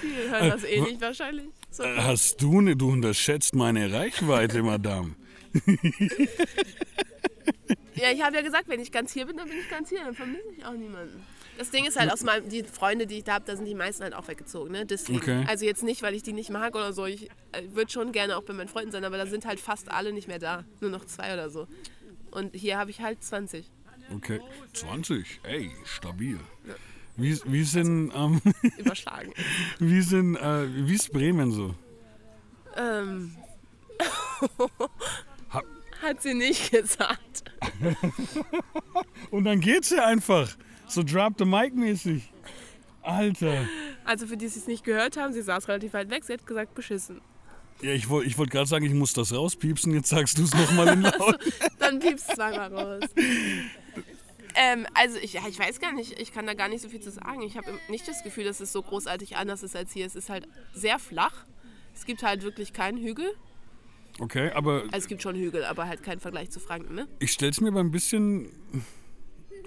Viele 0.00 0.30
hören 0.30 0.50
das 0.50 0.64
eh 0.64 0.80
nicht 0.80 1.00
wahrscheinlich. 1.00 1.48
So. 1.70 1.82
Äh, 1.82 1.96
Hast 1.96 2.40
du 2.40 2.60
ne, 2.60 2.76
du 2.76 2.90
unterschätzt 2.90 3.54
meine 3.54 3.92
Reichweite, 3.92 4.62
Madame. 4.62 5.16
Ja, 8.00 8.10
ich 8.12 8.22
habe 8.22 8.36
ja 8.36 8.42
gesagt, 8.42 8.68
wenn 8.68 8.80
ich 8.80 8.90
ganz 8.92 9.12
hier 9.12 9.26
bin, 9.26 9.36
dann 9.36 9.48
bin 9.48 9.58
ich 9.58 9.68
ganz 9.68 9.90
hier. 9.90 10.02
Dann 10.02 10.14
vermisse 10.14 10.48
ich 10.56 10.64
auch 10.64 10.72
niemanden. 10.72 11.22
Das 11.60 11.70
Ding 11.70 11.84
ist 11.84 11.98
halt, 12.00 12.10
aus 12.10 12.22
meinem, 12.22 12.48
die 12.48 12.62
Freunde, 12.64 13.06
die 13.06 13.18
ich 13.18 13.24
da 13.24 13.34
habe, 13.34 13.44
da 13.44 13.54
sind 13.54 13.66
die 13.66 13.74
meisten 13.74 14.02
halt 14.02 14.14
auch 14.14 14.26
weggezogen. 14.28 14.72
Ne? 14.72 14.86
Deswegen. 14.86 15.18
Okay. 15.18 15.44
Also 15.46 15.66
jetzt 15.66 15.82
nicht, 15.82 16.00
weil 16.02 16.14
ich 16.14 16.22
die 16.22 16.32
nicht 16.32 16.48
mag 16.48 16.74
oder 16.74 16.94
so. 16.94 17.04
Ich 17.04 17.28
äh, 17.52 17.62
würde 17.74 17.92
schon 17.92 18.12
gerne 18.12 18.38
auch 18.38 18.42
bei 18.44 18.54
meinen 18.54 18.68
Freunden 18.68 18.90
sein, 18.92 19.04
aber 19.04 19.18
da 19.18 19.26
sind 19.26 19.44
halt 19.44 19.60
fast 19.60 19.90
alle 19.90 20.14
nicht 20.14 20.26
mehr 20.26 20.38
da. 20.38 20.64
Nur 20.80 20.90
noch 20.90 21.04
zwei 21.04 21.34
oder 21.34 21.50
so. 21.50 21.68
Und 22.30 22.54
hier 22.56 22.78
habe 22.78 22.90
ich 22.90 23.02
halt 23.02 23.22
20. 23.22 23.66
Okay. 24.14 24.40
20, 24.72 25.40
ey, 25.42 25.70
stabil. 25.84 26.40
Wie, 27.16 27.38
wie 27.44 27.64
sind, 27.64 28.10
ähm, 28.14 28.40
Überschlagen. 28.78 29.34
wie 29.78 30.00
sind, 30.00 30.36
äh, 30.36 30.66
wie 30.86 30.94
ist 30.94 31.12
Bremen 31.12 31.52
so? 31.52 31.74
ähm. 32.76 33.36
Ha- 35.52 35.62
Hat 36.00 36.22
sie 36.22 36.32
nicht 36.32 36.70
gesagt. 36.72 37.44
Und 39.30 39.44
dann 39.44 39.60
geht's 39.60 39.90
ja 39.90 40.06
einfach. 40.06 40.56
So 40.90 41.02
drop 41.02 41.34
the 41.38 41.44
mic 41.44 41.74
mäßig. 41.74 42.32
Alter. 43.02 43.66
Also 44.04 44.26
für 44.26 44.36
die, 44.36 44.46
die 44.46 44.58
es 44.58 44.66
nicht 44.66 44.84
gehört 44.84 45.16
haben, 45.16 45.32
sie 45.32 45.42
saß 45.42 45.68
relativ 45.68 45.92
weit 45.94 46.10
weg, 46.10 46.24
sie 46.24 46.32
hat 46.32 46.46
gesagt, 46.46 46.74
beschissen. 46.74 47.20
Ja, 47.80 47.92
ich 47.92 48.08
wollte 48.08 48.28
ich 48.28 48.36
wollt 48.36 48.50
gerade 48.50 48.66
sagen, 48.66 48.84
ich 48.84 48.92
muss 48.92 49.12
das 49.12 49.32
rauspiepsen. 49.32 49.94
Jetzt 49.94 50.10
sagst 50.10 50.36
du 50.36 50.42
es 50.42 50.52
nochmal 50.52 50.88
in 50.88 51.02
laut. 51.02 51.38
Dann 51.78 51.98
piepst 51.98 52.34
zweimal 52.34 52.74
raus. 52.74 53.08
Ähm, 54.54 54.86
also 54.94 55.16
ich, 55.18 55.34
ja, 55.34 55.42
ich 55.48 55.58
weiß 55.58 55.80
gar 55.80 55.92
nicht, 55.92 56.18
ich 56.20 56.32
kann 56.32 56.46
da 56.46 56.54
gar 56.54 56.68
nicht 56.68 56.82
so 56.82 56.88
viel 56.88 57.00
zu 57.00 57.10
sagen. 57.10 57.40
Ich 57.42 57.56
habe 57.56 57.72
nicht 57.88 58.06
das 58.06 58.22
Gefühl, 58.22 58.44
dass 58.44 58.60
es 58.60 58.72
so 58.72 58.82
großartig 58.82 59.36
anders 59.36 59.62
ist 59.62 59.76
als 59.76 59.92
hier. 59.92 60.04
Es 60.06 60.16
ist 60.16 60.28
halt 60.28 60.46
sehr 60.74 60.98
flach. 60.98 61.46
Es 61.94 62.04
gibt 62.04 62.22
halt 62.22 62.42
wirklich 62.42 62.72
keinen 62.72 62.98
Hügel. 62.98 63.32
Okay, 64.18 64.50
aber 64.50 64.82
Also 64.82 64.98
es 64.98 65.06
gibt 65.06 65.22
schon 65.22 65.36
Hügel, 65.36 65.64
aber 65.64 65.86
halt 65.86 66.02
kein 66.02 66.20
Vergleich 66.20 66.50
zu 66.50 66.60
Franken, 66.60 66.94
ne? 66.94 67.08
ich 67.20 67.32
stell's 67.32 67.60
mir 67.60 67.72
beim 67.72 67.90
bisschen. 67.90 68.50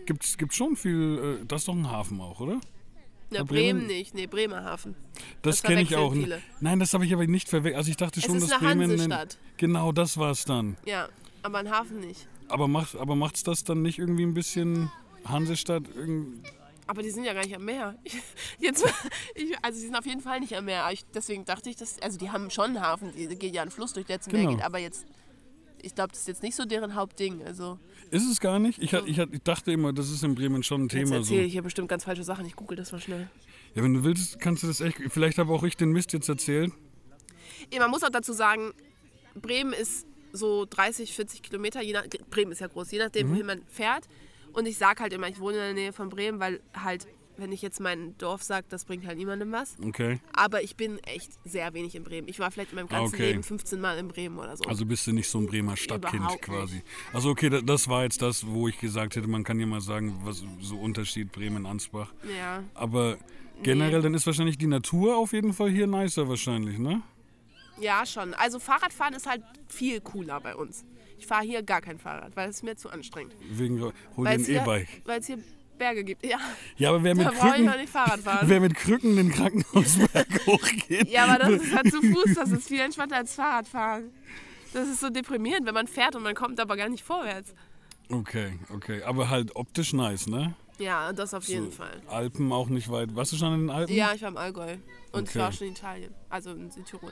Gibt's, 0.05 0.37
gibt 0.37 0.53
schon 0.53 0.75
viel. 0.75 1.39
Äh, 1.41 1.45
das 1.45 1.61
ist 1.61 1.67
doch 1.67 1.75
ein 1.75 1.89
Hafen 1.89 2.19
auch, 2.21 2.39
oder? 2.39 2.59
Ja, 3.31 3.43
Bremen, 3.43 3.79
Bremen- 3.79 3.87
nicht, 3.87 4.13
nee, 4.13 4.27
Bremerhaven. 4.27 4.95
Das, 5.41 5.61
Das 5.61 5.63
kenne 5.63 5.81
ich 5.81 5.95
auch. 5.95 6.13
viele. 6.13 6.41
Nein, 6.59 6.79
das 6.79 6.93
habe 6.93 7.05
ich 7.05 7.13
aber 7.13 7.25
nicht 7.25 7.49
verwechselt. 7.49 7.77
Also 7.77 7.89
ich 7.89 7.97
dachte 7.97 8.21
schon, 8.21 8.35
ist 8.35 8.51
dass 8.51 8.61
eine 8.61 8.75
Bremen. 8.75 8.91
Hansestadt. 8.91 9.37
Genau, 9.57 9.91
das 9.91 10.17
war's 10.17 10.45
dann. 10.45 10.77
Ja, 10.85 11.09
aber 11.41 11.57
ein 11.59 11.71
Hafen 11.71 11.99
nicht. 12.01 12.27
Aber 12.49 12.67
macht 12.67 12.95
aber 12.95 13.15
macht's 13.15 13.41
das 13.43 13.63
dann 13.63 13.81
nicht 13.81 13.97
irgendwie 13.97 14.23
ein 14.23 14.33
bisschen 14.35 14.91
Hansestadt? 15.25 15.83
Aber 16.85 17.01
die 17.01 17.09
sind 17.09 17.23
ja 17.23 17.33
gar 17.33 17.43
nicht 17.43 17.55
am 17.55 17.65
Meer. 17.65 17.95
Jetzt, 18.59 18.85
ich, 19.35 19.53
also 19.63 19.79
sie 19.79 19.85
sind 19.87 19.95
auf 19.95 20.05
jeden 20.05 20.21
Fall 20.21 20.39
nicht 20.41 20.55
am 20.55 20.65
Meer. 20.65 20.87
Ich, 20.91 21.03
deswegen 21.15 21.45
dachte 21.45 21.69
ich, 21.69 21.75
dass, 21.77 21.99
also 22.01 22.17
die 22.19 22.29
haben 22.29 22.51
schon 22.51 22.65
einen 22.65 22.81
Hafen, 22.81 23.13
die, 23.15 23.27
geht 23.35 23.55
ja 23.55 23.61
ein 23.63 23.71
Fluss 23.71 23.93
durch, 23.93 24.05
der 24.05 24.19
zum 24.21 24.33
Meer 24.33 24.41
Genau. 24.43 24.55
geht. 24.57 24.65
Aber 24.65 24.77
jetzt, 24.79 25.05
ich 25.83 25.93
glaube, 25.93 26.09
das 26.11 26.21
ist 26.21 26.27
jetzt 26.27 26.43
nicht 26.43 26.55
so 26.55 26.65
deren 26.65 26.95
Hauptding. 26.95 27.43
Also 27.43 27.77
ist 28.09 28.29
es 28.29 28.39
gar 28.39 28.57
nicht? 28.57 28.81
Ich, 28.81 28.93
ich, 28.93 29.17
ich 29.17 29.43
dachte 29.43 29.71
immer, 29.71 29.93
das 29.93 30.09
ist 30.09 30.23
in 30.23 30.33
Bremen 30.33 30.63
schon 30.63 30.81
ein 30.81 30.83
jetzt 30.85 30.93
Thema 30.93 31.07
so. 31.09 31.15
erzähle 31.15 31.43
ich 31.43 31.53
hier 31.53 31.61
bestimmt 31.61 31.89
ganz 31.89 32.05
falsche 32.05 32.23
Sachen. 32.23 32.45
Ich 32.45 32.55
google 32.55 32.77
das 32.77 32.91
mal 32.91 32.99
schnell. 32.99 33.29
Ja, 33.75 33.83
wenn 33.83 33.93
du 33.93 34.03
willst, 34.03 34.39
kannst 34.39 34.63
du 34.63 34.67
das 34.67 34.81
echt. 34.81 34.97
Vielleicht 35.09 35.37
habe 35.37 35.51
auch 35.53 35.63
ich 35.63 35.77
den 35.77 35.91
Mist 35.91 36.13
jetzt 36.13 36.29
erzählt. 36.29 36.71
Ja, 37.71 37.79
man 37.79 37.91
muss 37.91 38.03
auch 38.03 38.09
dazu 38.09 38.33
sagen, 38.33 38.71
Bremen 39.35 39.73
ist 39.73 40.07
so 40.31 40.65
30, 40.65 41.13
40 41.13 41.43
Kilometer, 41.43 41.81
je 41.81 41.93
nach, 41.93 42.05
Bremen 42.29 42.51
ist 42.51 42.61
ja 42.61 42.67
groß, 42.67 42.91
je 42.91 42.99
nachdem, 42.99 43.29
wohin 43.29 43.45
man 43.45 43.61
fährt. 43.67 44.07
Und 44.53 44.67
ich 44.67 44.77
sage 44.77 45.01
halt 45.01 45.13
immer, 45.13 45.27
ich 45.27 45.39
wohne 45.39 45.57
in 45.57 45.63
der 45.63 45.73
Nähe 45.73 45.93
von 45.93 46.09
Bremen, 46.09 46.39
weil 46.39 46.61
halt, 46.73 47.07
wenn 47.37 47.51
ich 47.51 47.61
jetzt 47.61 47.79
mein 47.79 48.17
Dorf 48.17 48.43
sage, 48.43 48.65
das 48.69 48.85
bringt 48.85 49.05
halt 49.05 49.17
niemandem 49.17 49.51
was. 49.51 49.75
Okay. 49.83 50.19
Aber 50.33 50.61
ich 50.63 50.75
bin 50.75 50.99
echt 50.99 51.31
sehr 51.45 51.73
wenig 51.73 51.95
in 51.95 52.03
Bremen. 52.03 52.27
Ich 52.27 52.39
war 52.39 52.51
vielleicht 52.51 52.71
in 52.71 52.75
meinem 52.77 52.87
ganzen 52.89 53.15
Okay. 53.15 53.27
Leben 53.31 53.43
15 53.43 53.79
Mal 53.81 53.97
in 53.97 54.07
Bremen 54.07 54.37
oder 54.37 54.55
so. 54.55 54.63
Also 54.65 54.85
bist 54.85 55.07
du 55.07 55.11
nicht 55.13 55.27
so 55.29 55.39
ein 55.39 55.45
Bremer 55.47 55.75
Stadtkind 55.77 56.21
Überhaupt 56.23 56.41
quasi. 56.43 56.81
Also 57.13 57.29
okay, 57.29 57.49
da- 57.49 57.61
das 57.61 57.87
war 57.87 58.03
jetzt 58.03 58.21
das, 58.21 58.45
wo 58.47 58.67
ich 58.67 58.77
gesagt 58.79 59.15
hätte, 59.15 59.27
man 59.27 59.43
kann 59.43 59.59
ja 59.59 59.65
mal 59.65 59.81
sagen, 59.81 60.19
was 60.23 60.43
so 60.61 60.75
Unterschied 60.77 61.31
Bremen-Ansbach. 61.31 62.13
ja. 62.37 62.63
Aber 62.73 63.17
generell, 63.61 64.01
dann 64.01 64.13
ist 64.13 64.25
wahrscheinlich 64.25 64.57
die 64.57 64.67
Natur 64.67 65.15
auf 65.17 65.31
jeden 65.33 65.53
Fall 65.53 65.69
hier 65.69 65.87
nicer 65.87 66.27
wahrscheinlich, 66.27 66.77
ne? 66.79 67.01
ja, 67.79 68.05
schon. 68.05 68.33
Also 68.35 68.59
Fahrradfahren 68.59 69.13
ist 69.15 69.25
halt 69.27 69.41
viel 69.67 69.99
cooler 70.01 70.39
bei 70.39 70.55
uns. 70.55 70.85
Ich 71.17 71.25
fahre 71.27 71.43
hier 71.45 71.63
gar 71.63 71.81
kein 71.81 71.97
Fahrrad, 71.97 72.35
weil 72.35 72.49
es 72.49 72.61
mir 72.63 72.75
zu 72.75 72.89
anstrengend. 72.89 73.33
Wegen, 73.49 73.81
hol 73.81 73.93
dir 74.25 74.29
ein 74.29 74.45
E-Bike. 74.45 74.87
weil 75.05 75.19
es 75.21 75.27
hier 75.27 75.39
Berge 75.77 76.03
gibt. 76.03 76.25
Ja, 76.25 76.37
Ja, 76.77 76.89
aber 76.89 77.03
wer 77.03 77.15
mit, 77.15 77.27
ich 77.31 77.39
Krücken, 77.39 77.65
noch 77.65 77.77
nicht 77.77 77.89
Fahrrad 77.89 78.19
fahren. 78.19 78.39
wer 78.49 78.59
mit 78.59 78.75
Krücken 78.75 79.15
den 79.15 79.31
Krankenhausberg 79.31 80.27
hochgeht. 80.45 81.09
Ja, 81.09 81.25
aber 81.25 81.39
das 81.39 81.61
ist 81.63 81.75
halt 81.75 81.91
zu 81.91 82.01
Fuß, 82.01 82.33
das 82.35 82.51
ist 82.51 82.67
viel 82.67 82.79
entspannter 82.79 83.17
als 83.17 83.35
Fahrradfahren. 83.35 84.11
Das 84.73 84.87
ist 84.87 84.99
so 85.01 85.09
deprimierend, 85.09 85.65
wenn 85.67 85.73
man 85.73 85.87
fährt 85.87 86.15
und 86.15 86.23
man 86.23 86.35
kommt 86.35 86.59
aber 86.59 86.75
gar 86.77 86.89
nicht 86.89 87.03
vorwärts. 87.03 87.53
Okay, 88.09 88.59
okay. 88.73 89.03
Aber 89.03 89.29
halt 89.29 89.55
optisch 89.55 89.93
nice, 89.93 90.27
ne? 90.27 90.53
Ja, 90.79 91.13
das 91.13 91.33
auf 91.33 91.45
jeden 91.47 91.71
Fall. 91.71 92.01
Alpen 92.07 92.51
auch 92.51 92.67
nicht 92.67 92.89
weit. 92.89 93.15
Warst 93.15 93.31
du 93.31 93.35
schon 93.37 93.53
in 93.53 93.59
den 93.61 93.69
Alpen? 93.69 93.95
Ja, 93.95 94.13
ich 94.15 94.21
war 94.23 94.29
im 94.29 94.37
Allgäu. 94.37 94.73
Und 95.11 95.23
ich 95.29 95.29
Okay. 95.29 95.39
war 95.39 95.49
auch 95.49 95.53
schon 95.53 95.67
in 95.67 95.73
Italien, 95.73 96.13
also 96.29 96.51
in 96.51 96.71
Südtirol. 96.71 97.11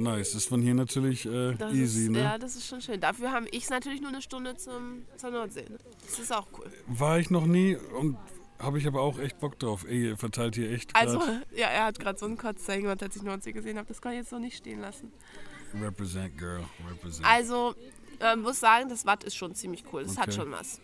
Nice. 0.00 0.34
Ist 0.34 0.48
von 0.48 0.62
hier 0.62 0.74
natürlich 0.74 1.26
äh, 1.26 1.52
easy, 1.72 2.04
ist, 2.04 2.10
ne? 2.10 2.20
Ja, 2.20 2.38
das 2.38 2.56
ist 2.56 2.66
schon 2.66 2.80
schön. 2.80 3.00
Dafür 3.00 3.32
habe 3.32 3.48
ich 3.50 3.68
natürlich 3.68 4.00
nur 4.00 4.10
eine 4.10 4.22
Stunde 4.22 4.56
zum, 4.56 5.04
zur 5.16 5.30
Nordsee. 5.30 5.66
Ne? 5.68 5.78
Das 6.06 6.18
ist 6.18 6.32
auch 6.34 6.46
cool. 6.58 6.70
War 6.86 7.18
ich 7.18 7.30
noch 7.30 7.46
nie 7.46 7.76
und 7.76 8.16
habe 8.58 8.78
ich 8.78 8.86
aber 8.86 9.00
auch 9.00 9.18
echt 9.18 9.38
Bock 9.40 9.58
drauf. 9.58 9.84
Ey, 9.88 10.08
ihr 10.08 10.16
verteilt 10.16 10.54
hier 10.54 10.70
echt 10.70 10.92
grad 10.94 11.06
Also, 11.06 11.18
ja, 11.56 11.68
er 11.68 11.84
hat 11.84 11.98
gerade 11.98 12.18
so 12.18 12.26
ein 12.26 12.36
Kotzzeichen 12.36 12.82
gemacht, 12.84 13.02
als 13.02 13.16
ich 13.16 13.22
Nordsee 13.22 13.52
gesehen 13.52 13.76
habe. 13.78 13.88
Das 13.88 14.00
kann 14.00 14.12
ich 14.12 14.18
jetzt 14.18 14.30
so 14.30 14.38
nicht 14.38 14.56
stehen 14.56 14.80
lassen. 14.80 15.12
Represent, 15.80 16.36
girl. 16.36 16.64
Represent. 16.90 17.26
Also, 17.26 17.74
ähm, 18.20 18.42
muss 18.42 18.60
sagen, 18.60 18.88
das 18.88 19.06
Watt 19.06 19.24
ist 19.24 19.36
schon 19.36 19.54
ziemlich 19.54 19.84
cool. 19.92 20.02
Das 20.04 20.18
hat 20.18 20.28
Okay. 20.28 20.36
schon 20.36 20.50
was. 20.50 20.80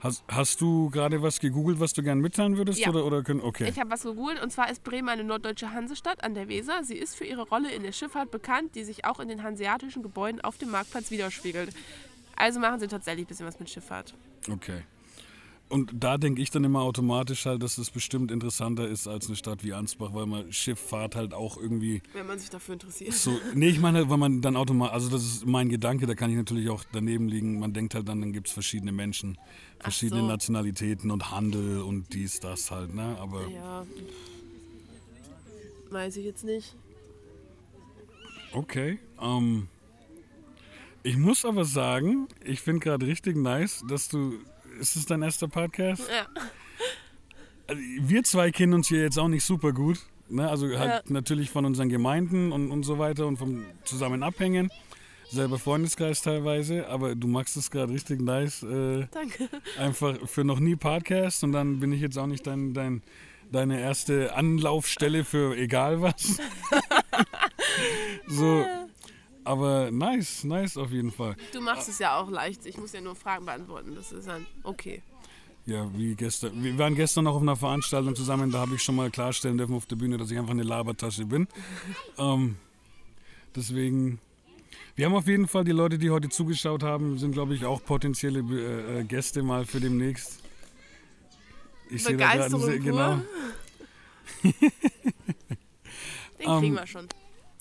Hast, 0.00 0.24
hast 0.28 0.60
du 0.62 0.88
gerade 0.90 1.20
was 1.20 1.40
gegoogelt, 1.40 1.78
was 1.78 1.92
du 1.92 2.02
gern 2.02 2.20
mitteilen 2.20 2.56
würdest? 2.56 2.78
Ja. 2.78 2.88
Oder, 2.88 3.04
oder 3.04 3.22
können, 3.22 3.42
okay. 3.42 3.68
Ich 3.68 3.78
habe 3.78 3.90
was 3.90 4.02
gegoogelt 4.02 4.42
und 4.42 4.50
zwar 4.50 4.70
ist 4.70 4.82
Bremen 4.82 5.10
eine 5.10 5.24
norddeutsche 5.24 5.72
Hansestadt 5.72 6.24
an 6.24 6.34
der 6.34 6.48
Weser. 6.48 6.82
Sie 6.84 6.96
ist 6.96 7.16
für 7.16 7.24
ihre 7.24 7.42
Rolle 7.42 7.70
in 7.70 7.82
der 7.82 7.92
Schifffahrt 7.92 8.30
bekannt, 8.30 8.74
die 8.74 8.84
sich 8.84 9.04
auch 9.04 9.20
in 9.20 9.28
den 9.28 9.42
hanseatischen 9.42 10.02
Gebäuden 10.02 10.40
auf 10.40 10.56
dem 10.56 10.70
Marktplatz 10.70 11.10
widerspiegelt. 11.10 11.70
Also 12.34 12.60
machen 12.60 12.80
sie 12.80 12.88
tatsächlich 12.88 13.26
ein 13.26 13.28
bisschen 13.28 13.46
was 13.46 13.60
mit 13.60 13.68
Schifffahrt. 13.68 14.14
Okay. 14.50 14.82
Und 15.70 15.92
da 15.94 16.18
denke 16.18 16.42
ich 16.42 16.50
dann 16.50 16.64
immer 16.64 16.80
automatisch 16.82 17.46
halt, 17.46 17.62
dass 17.62 17.78
es 17.78 17.90
bestimmt 17.90 18.32
interessanter 18.32 18.88
ist 18.88 19.06
als 19.06 19.28
eine 19.28 19.36
Stadt 19.36 19.62
wie 19.62 19.72
Ansbach, 19.72 20.10
weil 20.12 20.26
man 20.26 20.52
Schifffahrt 20.52 21.14
halt 21.14 21.32
auch 21.32 21.56
irgendwie 21.56 22.02
Wenn 22.12 22.26
man 22.26 22.38
sich 22.40 22.50
dafür 22.50 22.72
interessiert. 22.74 23.14
so. 23.14 23.38
Nee, 23.54 23.68
ich 23.68 23.78
meine, 23.78 23.98
halt, 23.98 24.10
weil 24.10 24.18
man 24.18 24.42
dann 24.42 24.56
automatisch, 24.56 24.92
also 24.94 25.08
das 25.10 25.22
ist 25.22 25.46
mein 25.46 25.68
Gedanke, 25.68 26.06
da 26.06 26.14
kann 26.14 26.28
ich 26.28 26.36
natürlich 26.36 26.68
auch 26.70 26.82
daneben 26.92 27.28
liegen. 27.28 27.60
Man 27.60 27.72
denkt 27.72 27.94
halt 27.94 28.08
dann, 28.08 28.20
dann 28.20 28.32
gibt 28.32 28.48
es 28.48 28.52
verschiedene 28.52 28.90
Menschen, 28.90 29.38
verschiedene 29.78 30.22
so. 30.22 30.26
Nationalitäten 30.26 31.10
und 31.12 31.30
Handel 31.30 31.82
und 31.82 32.12
dies, 32.12 32.40
das 32.40 32.70
halt, 32.72 32.92
ne? 32.92 33.16
Aber 33.20 33.46
Ja. 33.48 33.86
Weiß 35.90 36.16
ich 36.16 36.24
jetzt 36.24 36.44
nicht. 36.44 36.74
okay. 38.52 38.98
Ähm, 39.20 39.68
ich 41.02 41.16
muss 41.16 41.44
aber 41.44 41.64
sagen, 41.64 42.28
ich 42.44 42.60
finde 42.60 42.80
gerade 42.80 43.06
richtig 43.06 43.36
nice, 43.36 43.82
dass 43.88 44.08
du. 44.08 44.34
Ist 44.80 44.96
es 44.96 45.04
dein 45.04 45.20
erster 45.20 45.46
Podcast? 45.46 46.02
Ja. 46.08 46.26
Also, 47.66 47.82
wir 48.00 48.24
zwei 48.24 48.50
kennen 48.50 48.72
uns 48.72 48.88
hier 48.88 49.02
jetzt 49.02 49.18
auch 49.18 49.28
nicht 49.28 49.44
super 49.44 49.72
gut. 49.72 49.98
Ne? 50.30 50.48
Also 50.48 50.66
halt 50.78 51.10
natürlich 51.10 51.50
von 51.50 51.64
unseren 51.66 51.88
Gemeinden 51.88 52.50
und, 52.50 52.70
und 52.70 52.84
so 52.84 52.98
weiter 52.98 53.26
und 53.26 53.36
vom 53.36 53.64
zusammen 53.84 54.22
abhängen. 54.22 54.70
Selber 55.28 55.58
Freundeskreis 55.58 56.22
teilweise, 56.22 56.88
aber 56.88 57.14
du 57.14 57.28
machst 57.28 57.56
es 57.56 57.70
gerade 57.70 57.92
richtig 57.92 58.20
nice. 58.20 58.62
Äh, 58.62 59.06
Danke. 59.10 59.48
einfach 59.78 60.16
für 60.26 60.44
noch 60.44 60.58
nie 60.58 60.76
Podcast 60.76 61.44
und 61.44 61.52
dann 61.52 61.78
bin 61.78 61.92
ich 61.92 62.00
jetzt 62.00 62.16
auch 62.16 62.26
nicht 62.26 62.46
dein, 62.46 62.74
dein, 62.74 63.02
deine 63.52 63.80
erste 63.80 64.34
Anlaufstelle 64.34 65.24
für 65.24 65.56
egal 65.56 66.00
was. 66.00 66.40
so. 68.26 68.64
Aber 69.44 69.90
nice, 69.90 70.44
nice 70.44 70.76
auf 70.76 70.90
jeden 70.90 71.10
Fall. 71.10 71.36
Du 71.52 71.60
machst 71.60 71.88
es 71.88 71.98
ja 71.98 72.18
auch 72.20 72.30
leicht. 72.30 72.66
Ich 72.66 72.76
muss 72.76 72.92
ja 72.92 73.00
nur 73.00 73.14
Fragen 73.14 73.46
beantworten. 73.46 73.94
Das 73.94 74.12
ist 74.12 74.28
dann 74.28 74.46
okay. 74.62 75.02
Ja, 75.66 75.90
wie 75.94 76.14
gestern. 76.14 76.62
Wir 76.64 76.76
waren 76.78 76.94
gestern 76.94 77.24
noch 77.24 77.34
auf 77.36 77.42
einer 77.42 77.56
Veranstaltung 77.56 78.16
zusammen, 78.16 78.50
da 78.50 78.58
habe 78.60 78.74
ich 78.74 78.82
schon 78.82 78.96
mal 78.96 79.10
klarstellen 79.10 79.58
dürfen 79.58 79.74
auf 79.74 79.86
der 79.86 79.96
Bühne, 79.96 80.16
dass 80.16 80.30
ich 80.30 80.38
einfach 80.38 80.52
eine 80.52 80.62
Labertasche 80.62 81.26
bin. 81.26 81.48
ähm, 82.18 82.56
deswegen. 83.54 84.20
Wir 84.96 85.06
haben 85.06 85.14
auf 85.14 85.28
jeden 85.28 85.48
Fall 85.48 85.64
die 85.64 85.72
Leute, 85.72 85.98
die 85.98 86.10
heute 86.10 86.28
zugeschaut 86.28 86.82
haben, 86.82 87.18
sind, 87.18 87.32
glaube 87.32 87.54
ich, 87.54 87.64
auch 87.64 87.82
potenzielle 87.82 88.40
äh, 88.40 89.00
äh, 89.00 89.04
Gäste 89.04 89.42
mal 89.42 89.64
für 89.64 89.80
demnächst. 89.80 90.40
Ich 91.88 92.04
sehe 92.04 92.16
da 92.16 92.34
gerade 92.34 92.50
Begeisterung 92.50 92.82
genau. 92.82 93.20
Den 96.40 96.48
Ähm, 96.48 96.60
kriegen 96.60 96.74
wir 96.74 96.86
schon. 96.86 97.08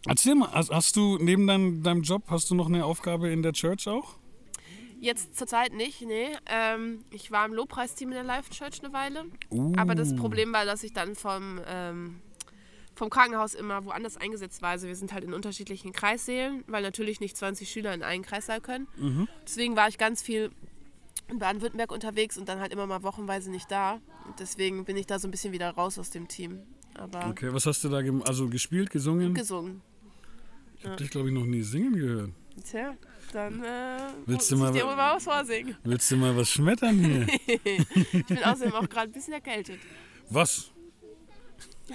Erzähl 0.05 0.35
mal, 0.35 0.51
hast, 0.53 0.95
du 0.95 1.17
neben 1.19 1.45
deinem, 1.47 1.83
deinem 1.83 2.01
Job, 2.03 2.23
hast 2.27 2.49
du 2.49 2.55
noch 2.55 2.67
eine 2.67 2.85
Aufgabe 2.85 3.29
in 3.29 3.41
der 3.43 3.53
Church 3.53 3.87
auch? 3.87 4.15
Jetzt 5.01 5.37
zurzeit 5.37 5.73
nicht, 5.73 6.01
nee. 6.01 6.27
Ähm, 6.45 7.03
ich 7.11 7.31
war 7.31 7.45
im 7.45 7.53
Lobpreisteam 7.53 8.09
in 8.09 8.15
der 8.15 8.23
Life 8.23 8.49
Church 8.51 8.83
eine 8.83 8.91
Weile. 8.93 9.25
Uh, 9.49 9.73
Aber 9.77 9.95
das 9.95 10.15
Problem 10.15 10.51
war, 10.51 10.65
dass 10.65 10.83
ich 10.83 10.91
dann 10.93 11.15
vom, 11.15 11.59
ähm, 11.65 12.19
vom 12.95 13.09
Krankenhaus 13.09 13.53
immer 13.53 13.85
woanders 13.85 14.17
eingesetzt 14.17 14.61
war. 14.61 14.71
Also 14.71 14.87
wir 14.87 14.95
sind 14.95 15.13
halt 15.13 15.23
in 15.23 15.33
unterschiedlichen 15.33 15.93
Kreissälen, 15.93 16.63
weil 16.67 16.81
natürlich 16.83 17.21
nicht 17.21 17.37
20 17.37 17.69
Schüler 17.69 17.93
in 17.93 18.03
einen 18.03 18.23
Kreissaal 18.23 18.59
können. 18.59 18.87
Deswegen 19.45 19.77
war 19.77 19.87
ich 19.87 19.97
ganz 19.97 20.21
viel 20.21 20.51
in 21.29 21.39
Baden-Württemberg 21.39 21.91
unterwegs 21.91 22.37
und 22.37 22.49
dann 22.49 22.59
halt 22.59 22.73
immer 22.73 22.87
mal 22.87 23.03
wochenweise 23.03 23.51
nicht 23.51 23.71
da. 23.71 24.01
Und 24.25 24.39
deswegen 24.39 24.83
bin 24.83 24.97
ich 24.97 25.05
da 25.05 25.19
so 25.19 25.27
ein 25.27 25.31
bisschen 25.31 25.53
wieder 25.53 25.69
raus 25.71 25.97
aus 25.97 26.09
dem 26.09 26.27
Team. 26.27 26.59
Aber 26.95 27.27
Okay, 27.27 27.53
was 27.53 27.65
hast 27.65 27.83
du 27.83 27.89
da 27.89 28.01
also 28.25 28.49
gespielt, 28.49 28.89
gesungen? 28.89 29.33
gesungen. 29.33 29.81
Ich 30.79 30.85
habe 30.85 30.95
dich, 30.95 31.09
glaube 31.09 31.27
ich, 31.29 31.33
noch 31.33 31.45
nie 31.45 31.61
singen 31.61 31.93
gehört. 31.93 32.31
Tja, 32.63 32.95
dann 33.33 33.63
äh, 33.63 33.97
Willst 34.25 34.51
du 34.51 34.57
mal- 34.57 34.71
dir 34.71 34.85
mal 34.85 34.97
was 35.15 35.23
vorsingen. 35.23 35.75
Willst 35.83 36.09
du 36.11 36.17
mal 36.17 36.35
was 36.35 36.49
schmettern 36.49 36.97
hier? 36.99 37.27
Ich 38.13 38.25
bin 38.25 38.43
außerdem 38.43 38.73
auch 38.73 38.87
gerade 38.89 39.09
ein 39.09 39.13
bisschen 39.13 39.33
erkältet. 39.33 39.79
was? 40.29 40.71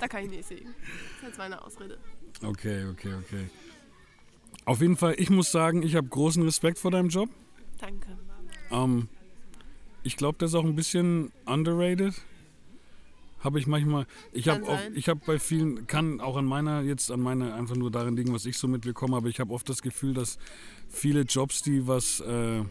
Da 0.00 0.08
kann 0.08 0.24
ich 0.24 0.30
nicht 0.30 0.44
singen. 0.46 0.74
Das 0.74 1.22
ist 1.22 1.28
jetzt 1.28 1.38
meine 1.38 1.62
Ausrede. 1.64 1.98
Okay, 2.42 2.84
okay, 2.86 3.14
okay. 3.14 3.48
Auf 4.66 4.80
jeden 4.80 4.96
Fall, 4.96 5.14
ich 5.18 5.30
muss 5.30 5.50
sagen, 5.50 5.82
ich 5.82 5.94
habe 5.96 6.06
großen 6.08 6.42
Respekt 6.42 6.78
vor 6.78 6.90
deinem 6.90 7.08
Job. 7.08 7.28
Danke. 7.80 8.16
Ähm, 8.70 9.08
ich 10.02 10.16
glaube, 10.16 10.38
das 10.38 10.50
ist 10.50 10.54
auch 10.54 10.64
ein 10.64 10.74
bisschen 10.76 11.32
underrated. 11.46 12.14
Habe 13.44 13.58
ich 13.58 13.66
manchmal. 13.66 14.06
Ich 14.32 14.48
habe 14.48 14.64
ich 14.94 15.08
habe 15.10 15.20
bei 15.24 15.38
vielen, 15.38 15.86
kann 15.86 16.20
auch 16.22 16.36
an 16.38 16.46
meiner, 16.46 16.80
jetzt 16.80 17.10
an 17.10 17.20
meiner, 17.20 17.54
einfach 17.54 17.76
nur 17.76 17.90
darin 17.90 18.16
liegen, 18.16 18.32
was 18.32 18.46
ich 18.46 18.56
so 18.56 18.66
mitbekomme, 18.66 19.14
aber 19.14 19.28
ich 19.28 19.38
habe 19.38 19.52
oft 19.52 19.68
das 19.68 19.82
Gefühl, 19.82 20.14
dass 20.14 20.38
viele 20.88 21.20
Jobs, 21.20 21.60
die 21.60 21.86
was 21.86 22.20
äh, 22.20 22.62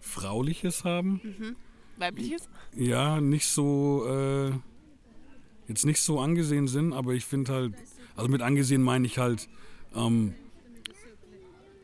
Frauliches 0.00 0.84
haben, 0.84 1.56
Weibliches? 1.96 2.48
ja, 2.76 3.20
nicht 3.20 3.46
so, 3.46 4.06
äh, 4.06 4.52
jetzt 5.66 5.84
nicht 5.84 6.00
so 6.00 6.20
angesehen 6.20 6.68
sind, 6.68 6.92
aber 6.92 7.14
ich 7.14 7.24
finde 7.24 7.52
halt, 7.52 7.74
also 8.14 8.30
mit 8.30 8.40
angesehen 8.40 8.82
meine 8.82 9.04
ich 9.06 9.18
halt, 9.18 9.48
ähm, 9.96 10.34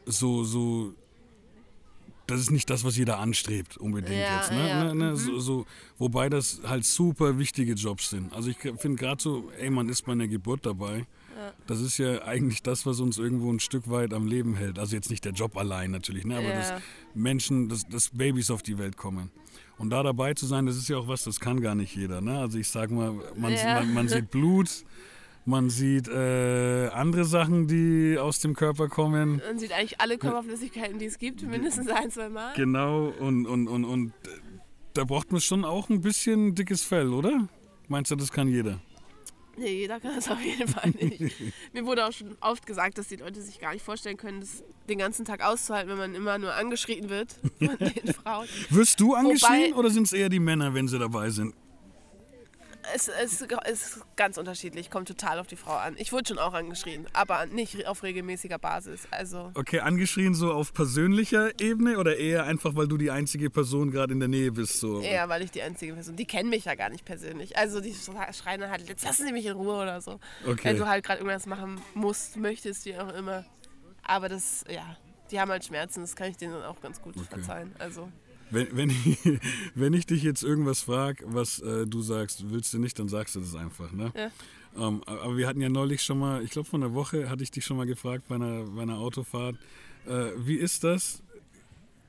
so, 0.07 0.45
so, 0.45 0.95
das 2.29 2.41
ist 2.41 2.51
nicht 2.51 2.71
das, 2.71 2.85
was 2.85 2.97
jeder 2.97 3.19
anstrebt, 3.19 3.77
unbedingt 3.77 4.21
Ja, 4.21 4.37
jetzt. 4.39 4.53
Ne? 4.53 4.69
ja, 4.69 4.85
Ne, 4.85 4.95
ne, 4.95 5.17
so, 5.17 5.39
so, 5.41 5.67
wobei 5.99 6.29
das 6.29 6.61
halt 6.65 6.85
super 6.85 7.39
wichtige 7.39 7.73
Jobs 7.73 8.11
sind. 8.11 8.33
Also 8.33 8.51
ich 8.51 8.59
finde 8.59 8.95
gerade 8.97 9.21
so, 9.23 9.51
ey, 9.59 9.71
man 9.71 9.89
ist 9.89 10.03
bei 10.07 10.13
einer 10.13 10.29
Geburt 10.29 10.65
dabei. 10.65 11.07
Das 11.69 11.81
ist 11.81 11.99
ja 11.99 12.23
eigentlich 12.25 12.63
das, 12.65 12.85
was 12.85 12.99
uns 12.99 13.17
irgendwo 13.19 13.53
ein 13.53 13.61
Stück 13.61 13.89
weit 13.89 14.13
am 14.13 14.27
Leben 14.27 14.57
hält. 14.57 14.79
Also 14.79 14.97
jetzt 14.97 15.09
nicht 15.09 15.25
der 15.25 15.33
Job 15.33 15.57
allein 15.57 15.91
natürlich, 15.93 16.25
ne? 16.25 16.37
aber 16.37 16.49
Ja. 16.49 16.55
dass 16.59 16.73
Menschen, 17.15 17.69
dass, 17.69 17.87
dass 17.89 18.11
Babys 18.11 18.51
auf 18.51 18.63
die 18.63 18.77
Welt 18.79 18.97
kommen. 18.97 19.31
Und 19.79 19.91
da 19.91 20.03
dabei 20.03 20.35
zu 20.35 20.47
sein, 20.47 20.67
das 20.67 20.77
ist 20.77 20.89
ja 20.89 20.97
auch 20.99 21.07
was, 21.07 21.23
das 21.25 21.39
kann 21.39 21.61
gar 21.61 21.77
nicht 21.77 21.95
jeder. 21.95 22.21
Ne? 22.21 22.39
Also 22.39 22.59
ich 22.59 22.69
sag 22.69 22.91
mal, 22.91 23.15
man, 23.37 23.53
Ja. 23.53 23.75
man, 23.75 23.95
man 23.95 24.09
sieht 24.09 24.31
Blut, 24.33 24.69
man 25.49 25.71
sieht 25.71 26.09
äh, 26.09 26.89
andere 26.89 27.25
Sachen, 27.25 27.67
die 27.67 28.19
aus 28.19 28.41
dem 28.41 28.55
Körper 28.55 28.89
kommen. 28.89 29.41
Man 29.47 29.59
sieht 29.59 29.73
eigentlich 29.73 29.99
alle 29.99 30.19
Körperflüssigkeiten, 30.19 30.99
die 30.99 31.07
es 31.07 31.19
gibt, 31.19 31.43
mindestens 31.43 31.89
ein, 31.89 32.11
zwei 32.11 32.29
Mal. 32.29 32.53
Genau, 32.55 33.07
und, 33.19 33.47
und, 33.47 33.67
und, 33.67 33.85
und 33.87 34.09
äh, 34.09 34.31
da 34.93 35.05
braucht 35.05 35.33
man 35.33 35.41
schon 35.41 35.65
auch 35.65 35.89
ein 35.89 36.03
bisschen 36.03 36.55
dickes 36.55 36.83
Fell, 36.83 37.15
oder? 37.15 37.49
Meinst 37.89 38.11
du, 38.11 38.17
das 38.17 38.31
kann 38.31 38.49
jeder? 38.49 38.79
Nee, 39.57 39.73
jeder 39.73 39.99
kann 39.99 40.15
das 40.15 40.29
auf 40.29 40.41
jeden 40.41 40.69
Fall 40.69 40.91
nicht. 40.91 41.21
Mir 41.73 41.87
wurde 41.87 42.07
auch 42.07 42.13
schon 42.13 42.37
oft 42.43 42.67
gesagt, 42.67 42.99
dass 42.99 43.09
die 43.09 43.17
Leute 43.17 43.41
sich 43.41 43.59
gar 43.59 43.73
nicht 43.73 43.85
vorstellen 43.85 44.19
können, 44.19 44.41
das 44.41 44.63
den 44.89 44.99
ganzen 44.99 45.25
Tag 45.25 45.43
auszuhalten, 45.43 45.91
wenn 45.91 45.99
man 45.99 46.15
immer 46.15 46.39
nur 46.39 46.55
angeschrien 46.55 47.09
wird 47.09 47.33
von 47.59 47.77
den 47.79 48.15
Frauen. 48.23 48.47
Wirst 48.69 49.01
du 49.01 49.15
angeschrien 49.15 49.71
Wobei- 49.73 49.75
oder 49.79 49.89
sind 49.89 50.05
es 50.05 50.13
eher 50.13 50.29
die 50.29 50.41
Männer, 50.41 50.75
wenn 50.75 50.89
sie 50.89 50.99
dabei 50.99 51.31
sind? 51.31 51.55
Es, 52.95 53.09
es 53.09 53.43
ist 53.43 54.01
ganz 54.17 54.39
unterschiedlich, 54.39 54.91
kommt 54.91 55.09
total 55.09 55.39
auf 55.39 55.47
die 55.47 55.57
Frau 55.57 55.75
an. 55.75 55.95
Ich 55.99 56.13
wurde 56.13 56.29
schon 56.29 56.39
auch 56.39 56.55
angeschrien, 56.55 57.07
aber 57.13 57.47
nicht 57.47 57.87
auf 57.87 58.03
regelmäßiger 58.03 58.59
Basis. 58.59 59.09
Also 59.11 59.51
Okay, 59.55 59.81
angeschrien 59.81 60.35
so 60.35 60.53
auf 60.53 60.73
persönlicher 60.73 61.59
Ebene 61.61 61.99
oder 61.99 62.17
eher 62.17 62.45
einfach, 62.45 62.75
weil 62.75 62.89
du 62.89 62.97
die 62.97 63.11
einzige 63.11 63.51
Person 63.51 63.91
gerade 63.91 64.13
in 64.13 64.21
der 64.21 64.29
Nähe 64.29 64.53
bist? 64.53 64.81
So? 64.81 65.01
eher, 65.01 65.29
weil 65.29 65.43
ich 65.43 65.51
die 65.51 65.63
einzige 65.63 65.95
Person, 65.95 66.17
die 66.17 66.27
kennen 66.27 66.51
mich 66.51 66.65
ja 66.65 66.75
gar 66.75 66.91
nicht 66.91 67.05
persönlich. 67.05 67.57
Also 67.57 67.81
die 67.81 67.95
schreien 67.95 68.69
halt, 68.69 68.89
jetzt 68.89 69.05
lassen 69.05 69.27
Sie 69.27 69.33
mich 69.33 69.47
in 69.47 69.53
Ruhe 69.53 69.75
oder 69.83 70.01
so. 70.01 70.21
Okay. 70.47 70.65
Wenn 70.65 70.77
du 70.77 70.87
halt 70.87 71.05
gerade 71.05 71.21
irgendwas 71.21 71.47
machen 71.47 71.81
musst, 71.95 72.37
möchtest, 72.37 72.85
wie 72.87 72.97
auch 72.97 73.13
immer. 73.15 73.45
Aber 74.03 74.29
das, 74.29 74.65
ja, 74.69 74.97
die 75.31 75.41
haben 75.41 75.51
halt 75.51 75.65
Schmerzen, 75.65 76.01
das 76.01 76.17
kann 76.17 76.31
ich 76.31 76.37
denen 76.37 76.53
dann 76.55 76.65
auch 76.65 76.81
ganz 76.81 77.01
gut 77.03 77.15
verzeihen. 77.29 77.75
Also 77.79 78.11
Wenn, 78.51 78.69
wenn, 78.73 78.91
ich, 78.91 79.19
wenn 79.75 79.93
ich 79.93 80.07
dich 80.07 80.23
jetzt 80.23 80.43
irgendwas 80.43 80.83
frage, 80.83 81.25
was 81.29 81.61
äh, 81.61 81.87
du 81.87 82.01
sagst, 82.03 82.51
willst 82.51 82.73
du 82.73 82.79
nicht, 82.79 82.99
dann 82.99 83.09
sagst 83.09 83.37
du 83.37 83.41
das 83.41 83.55
einfach. 83.55 83.93
Ne? 83.93 84.13
Ja. 84.17 84.31
Ähm, 84.77 85.03
aber 85.07 85.37
wir 85.37 85.47
hatten 85.47 85.61
ja 85.61 85.69
neulich 85.69 86.03
schon 86.03 86.19
mal, 86.19 86.43
ich 86.43 86.51
glaube 86.51 86.69
vor 86.69 86.79
einer 86.79 86.95
Woche 86.95 87.29
hatte 87.29 87.43
ich 87.43 87.51
dich 87.51 87.65
schon 87.65 87.77
mal 87.77 87.87
gefragt 87.87 88.25
bei 88.29 88.37
einer, 88.37 88.65
bei 88.65 88.83
einer 88.83 88.99
Autofahrt, 88.99 89.57
äh, 90.07 90.31
wie 90.39 90.57
ist 90.57 90.85
das? 90.85 91.23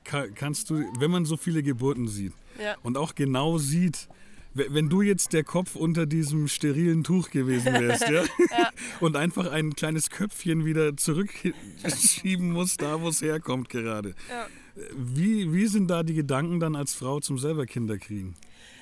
Ka 0.04 0.26
kannst 0.28 0.70
du, 0.70 0.84
wenn 0.98 1.10
man 1.10 1.24
so 1.24 1.36
viele 1.36 1.62
Geburten 1.62 2.08
sieht 2.08 2.32
Ja. 2.62 2.76
und 2.82 2.96
auch 2.96 3.14
genau 3.14 3.58
sieht, 3.58 4.08
wenn 4.54 4.88
du 4.88 5.00
jetzt 5.02 5.32
der 5.32 5.44
Kopf 5.44 5.76
unter 5.76 6.06
diesem 6.06 6.48
sterilen 6.48 7.04
Tuch 7.04 7.30
gewesen 7.30 7.72
wärst, 7.72 8.08
ja? 8.08 8.24
und 9.00 9.14
einfach 9.16 9.50
ein 9.50 9.74
kleines 9.74 10.10
Köpfchen 10.10 10.64
wieder 10.64 10.96
zurückschieben 10.96 12.50
musst, 12.50 12.82
da 12.82 13.00
wo 13.00 13.08
es 13.08 13.22
herkommt 13.22 13.68
gerade. 13.68 14.14
Ja. 14.28 14.46
Wie, 14.94 15.52
wie 15.52 15.66
sind 15.66 15.88
da 15.88 16.02
die 16.02 16.14
Gedanken 16.14 16.60
dann 16.60 16.76
als 16.76 16.94
Frau 16.94 17.20
zum 17.20 17.38
selber 17.38 17.66
Kinder 17.66 17.98
kriegen? 17.98 18.34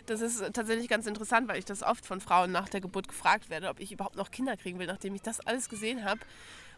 Das 0.06 0.20
ist 0.20 0.42
tatsächlich 0.54 0.88
ganz 0.88 1.06
interessant, 1.06 1.48
weil 1.48 1.58
ich 1.58 1.64
das 1.66 1.82
oft 1.82 2.06
von 2.06 2.20
Frauen 2.20 2.50
nach 2.50 2.68
der 2.68 2.80
Geburt 2.80 3.08
gefragt 3.08 3.50
werde, 3.50 3.68
ob 3.68 3.78
ich 3.78 3.92
überhaupt 3.92 4.16
noch 4.16 4.30
Kinder 4.30 4.56
kriegen 4.56 4.78
will, 4.78 4.86
nachdem 4.86 5.14
ich 5.14 5.22
das 5.22 5.40
alles 5.40 5.68
gesehen 5.68 6.04
habe. 6.04 6.20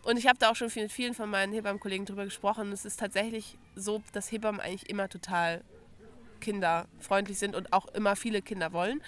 Und 0.02 0.16
ich 0.16 0.26
habe 0.26 0.38
da 0.38 0.50
auch 0.50 0.56
schon 0.56 0.70
mit 0.74 0.90
vielen 0.90 1.14
von 1.14 1.30
meinen 1.30 1.52
Hebammenkollegen 1.52 2.06
drüber 2.06 2.24
gesprochen. 2.24 2.72
Es 2.72 2.84
ist 2.84 2.98
tatsächlich 2.98 3.58
so, 3.76 4.02
dass 4.12 4.32
Hebammen 4.32 4.60
eigentlich 4.60 4.88
immer 4.88 5.08
total 5.08 5.62
kinderfreundlich 6.40 7.38
sind 7.38 7.54
und 7.54 7.72
auch 7.72 7.86
immer 7.94 8.16
viele 8.16 8.42
Kinder 8.42 8.72
wollen. 8.72 9.00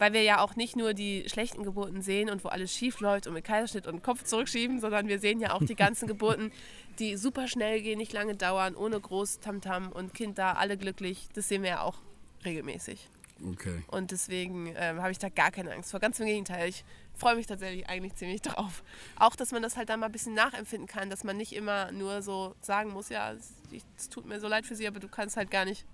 Weil 0.00 0.14
wir 0.14 0.22
ja 0.22 0.40
auch 0.40 0.56
nicht 0.56 0.76
nur 0.76 0.94
die 0.94 1.28
schlechten 1.28 1.62
Geburten 1.62 2.00
sehen 2.00 2.30
und 2.30 2.42
wo 2.42 2.48
alles 2.48 2.74
schief 2.74 3.00
läuft 3.00 3.26
und 3.26 3.34
mit 3.34 3.44
Kaiserschnitt 3.44 3.86
und 3.86 4.02
Kopf 4.02 4.24
zurückschieben, 4.24 4.80
sondern 4.80 5.08
wir 5.08 5.18
sehen 5.18 5.40
ja 5.40 5.52
auch 5.52 5.62
die 5.62 5.74
ganzen 5.76 6.08
Geburten, 6.08 6.52
die 6.98 7.18
super 7.18 7.46
schnell 7.48 7.82
gehen, 7.82 7.98
nicht 7.98 8.14
lange 8.14 8.34
dauern, 8.34 8.74
ohne 8.76 8.98
groß 8.98 9.40
Tamtam 9.40 9.92
und 9.92 10.14
Kind 10.14 10.38
da, 10.38 10.54
alle 10.54 10.78
glücklich. 10.78 11.28
Das 11.34 11.48
sehen 11.48 11.62
wir 11.62 11.68
ja 11.68 11.82
auch 11.82 11.98
regelmäßig. 12.46 13.10
Okay. 13.46 13.82
Und 13.88 14.10
deswegen 14.10 14.72
ähm, 14.74 15.02
habe 15.02 15.10
ich 15.10 15.18
da 15.18 15.28
gar 15.28 15.50
keine 15.50 15.72
Angst 15.72 15.90
vor. 15.90 16.00
Ganz 16.00 16.18
im 16.18 16.24
Gegenteil, 16.24 16.70
ich 16.70 16.82
freue 17.14 17.36
mich 17.36 17.46
tatsächlich 17.46 17.86
eigentlich 17.86 18.14
ziemlich 18.14 18.40
drauf. 18.40 18.82
Auch, 19.16 19.36
dass 19.36 19.52
man 19.52 19.60
das 19.60 19.76
halt 19.76 19.90
dann 19.90 20.00
mal 20.00 20.06
ein 20.06 20.12
bisschen 20.12 20.32
nachempfinden 20.34 20.88
kann, 20.88 21.10
dass 21.10 21.24
man 21.24 21.36
nicht 21.36 21.52
immer 21.52 21.92
nur 21.92 22.22
so 22.22 22.54
sagen 22.62 22.90
muss, 22.90 23.10
ja, 23.10 23.32
es 23.32 24.08
tut 24.08 24.24
mir 24.24 24.40
so 24.40 24.48
leid 24.48 24.64
für 24.64 24.74
sie, 24.74 24.88
aber 24.88 24.98
du 24.98 25.08
kannst 25.08 25.36
halt 25.36 25.50
gar 25.50 25.66
nicht 25.66 25.84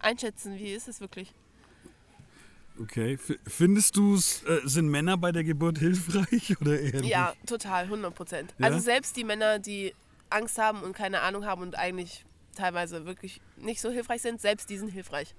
einschätzen, 0.00 0.58
wie 0.58 0.72
ist 0.72 0.88
es 0.88 1.00
wirklich. 1.00 1.32
Okay. 2.80 3.14
F 3.14 3.38
findest 3.46 3.96
du 3.96 4.14
es, 4.14 4.42
äh, 4.44 4.60
sind 4.64 4.88
Männer 4.88 5.16
bei 5.16 5.32
der 5.32 5.44
Geburt 5.44 5.78
hilfreich 5.78 6.56
oder 6.60 6.78
eher 6.78 7.00
nicht? 7.00 7.10
Ja, 7.10 7.34
total, 7.46 7.84
100 7.84 8.14
Prozent. 8.14 8.54
Ja? 8.58 8.66
Also 8.66 8.78
selbst 8.78 9.16
die 9.16 9.24
Männer, 9.24 9.58
die 9.58 9.94
Angst 10.30 10.58
haben 10.58 10.82
und 10.82 10.94
keine 10.94 11.20
Ahnung 11.20 11.44
haben 11.44 11.62
und 11.62 11.76
eigentlich 11.76 12.24
teilweise 12.54 13.06
wirklich 13.06 13.40
nicht 13.56 13.80
so 13.80 13.90
hilfreich 13.90 14.22
sind, 14.22 14.40
selbst 14.40 14.68
die 14.70 14.78
sind 14.78 14.88
hilfreich. 14.88 15.34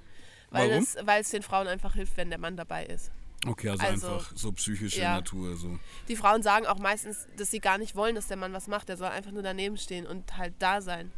Weil 0.49 0.69
Warum? 0.69 0.83
es, 0.83 0.97
weil 1.03 1.21
es 1.21 1.29
den 1.29 1.43
Frauen 1.43 1.67
einfach 1.67 1.93
hilft, 1.93 2.15
wenn 2.17 2.29
der 2.29 2.39
Mann 2.39 2.55
dabei 2.55 2.85
ist. 2.85 3.11
Okay, 3.45 3.69
also, 3.69 3.85
Also, 3.85 4.07
einfach 4.07 4.31
so 4.35 4.51
psychische 4.53 5.01
ja. 5.01 5.15
Natur. 5.15 5.55
So. 5.57 5.77
Die 6.07 6.15
Frauen 6.15 6.41
sagen 6.41 6.65
auch 6.65 6.79
meistens, 6.79 7.27
dass 7.37 7.51
sie 7.51 7.59
gar 7.59 7.77
nicht 7.77 7.95
wollen, 7.95 8.15
dass 8.15 8.27
der 8.27 8.37
Mann 8.37 8.53
was 8.53 8.67
macht. 8.67 8.89
Der 8.89 8.97
soll 8.97 9.09
einfach 9.09 9.31
nur 9.31 9.43
daneben 9.43 9.77
stehen 9.77 10.07
und 10.07 10.37
halt 10.37 10.53
da 10.59 10.81
sein. 10.81 11.11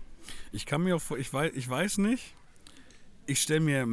Ich 0.52 0.66
kann 0.66 0.82
mir 0.82 0.96
auch 0.96 1.02
vor, 1.02 1.18
ich 1.18 1.32
weiß, 1.32 1.52
ich 1.56 1.70
weiß 1.70 2.00
nicht, 2.00 2.36
ich 3.26 3.42
stelle 3.42 3.62
mir 3.62 3.86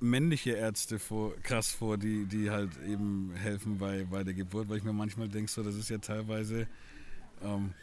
männliche 0.00 0.52
Ärzte 0.52 0.98
vor, 0.98 1.34
krass 1.42 1.70
vor, 1.72 1.98
die, 1.98 2.26
die 2.26 2.50
halt 2.50 2.70
eben 2.86 3.32
helfen 3.34 3.78
bei, 3.78 4.04
bei 4.04 4.24
der 4.24 4.34
Geburt, 4.34 4.68
weil 4.68 4.78
ich 4.78 4.84
mir 4.84 4.92
manchmal 4.92 5.28
denke, 5.28 5.50
so, 5.50 5.62
das 5.62 5.74
ist 5.74 5.90
ja 5.90 5.98
teilweise. 5.98 6.66
Ähm, 7.42 7.74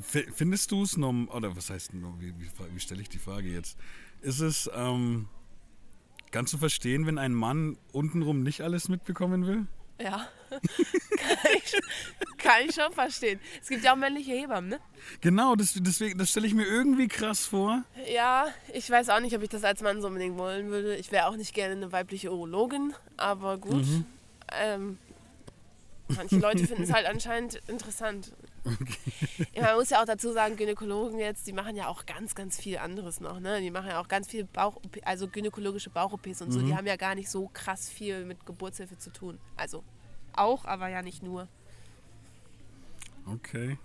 fi- 0.00 0.26
findest 0.32 0.70
du 0.70 0.82
es 0.82 0.96
norm 0.96 1.28
oder 1.28 1.56
was 1.56 1.70
heißt, 1.70 1.92
wie, 1.92 2.32
wie, 2.38 2.50
wie 2.74 2.80
stelle 2.80 3.02
ich 3.02 3.08
die 3.08 3.18
Frage 3.18 3.48
jetzt? 3.48 3.78
Ist 4.20 4.40
es, 4.40 4.70
ähm, 4.74 5.28
kannst 6.30 6.52
du 6.52 6.58
verstehen, 6.58 7.06
wenn 7.06 7.18
ein 7.18 7.34
Mann 7.34 7.76
untenrum 7.92 8.42
nicht 8.42 8.60
alles 8.60 8.88
mitbekommen 8.88 9.46
will? 9.46 9.66
Ja, 10.02 10.28
kann, 10.50 11.52
ich, 11.54 11.80
kann 12.38 12.62
ich 12.68 12.74
schon 12.74 12.92
verstehen. 12.92 13.40
Es 13.60 13.68
gibt 13.68 13.84
ja 13.84 13.92
auch 13.92 13.96
männliche 13.96 14.32
Hebammen, 14.32 14.70
ne? 14.70 14.80
Genau, 15.20 15.54
das, 15.54 15.74
deswegen, 15.76 16.18
das 16.18 16.30
stelle 16.30 16.46
ich 16.46 16.54
mir 16.54 16.66
irgendwie 16.66 17.08
krass 17.08 17.46
vor. 17.46 17.84
Ja, 18.12 18.46
ich 18.72 18.88
weiß 18.90 19.10
auch 19.10 19.20
nicht, 19.20 19.36
ob 19.36 19.42
ich 19.42 19.48
das 19.48 19.64
als 19.64 19.82
Mann 19.82 20.00
so 20.00 20.08
unbedingt 20.08 20.36
wollen 20.36 20.70
würde. 20.70 20.96
Ich 20.96 21.12
wäre 21.12 21.26
auch 21.26 21.36
nicht 21.36 21.54
gerne 21.54 21.74
eine 21.74 21.92
weibliche 21.92 22.32
Urologin, 22.32 22.94
aber 23.16 23.58
gut. 23.58 23.84
Ähm, 24.52 24.98
manche 26.08 26.36
Leute 26.36 26.66
finden 26.66 26.82
es 26.82 26.92
halt 26.92 27.06
anscheinend 27.06 27.60
interessant. 27.68 28.32
Ja, 29.54 29.62
man 29.62 29.76
muss 29.76 29.90
ja 29.90 30.00
auch 30.00 30.06
dazu 30.06 30.32
sagen, 30.32 30.56
Gynäkologen 30.56 31.18
jetzt, 31.18 31.46
die 31.46 31.52
machen 31.52 31.76
ja 31.76 31.88
auch 31.88 32.06
ganz, 32.06 32.34
ganz 32.34 32.58
viel 32.58 32.78
anderes 32.78 33.20
noch. 33.20 33.40
Ne? 33.40 33.60
Die 33.60 33.70
machen 33.70 33.88
ja 33.88 34.00
auch 34.00 34.08
ganz 34.08 34.28
viel 34.28 34.44
Bauch, 34.44 34.80
also 35.04 35.28
gynäkologische 35.28 35.90
Bauch-OPs 35.90 36.42
und 36.42 36.52
so. 36.52 36.60
Die 36.60 36.74
haben 36.74 36.86
ja 36.86 36.96
gar 36.96 37.14
nicht 37.14 37.28
so 37.28 37.48
krass 37.52 37.90
viel 37.90 38.24
mit 38.24 38.46
Geburtshilfe 38.46 38.98
zu 38.98 39.10
tun. 39.12 39.38
Also 39.56 39.82
auch, 40.32 40.64
aber 40.64 40.88
ja 40.88 41.02
nicht 41.02 41.22
nur. 41.22 41.48
Okay. 43.26 43.78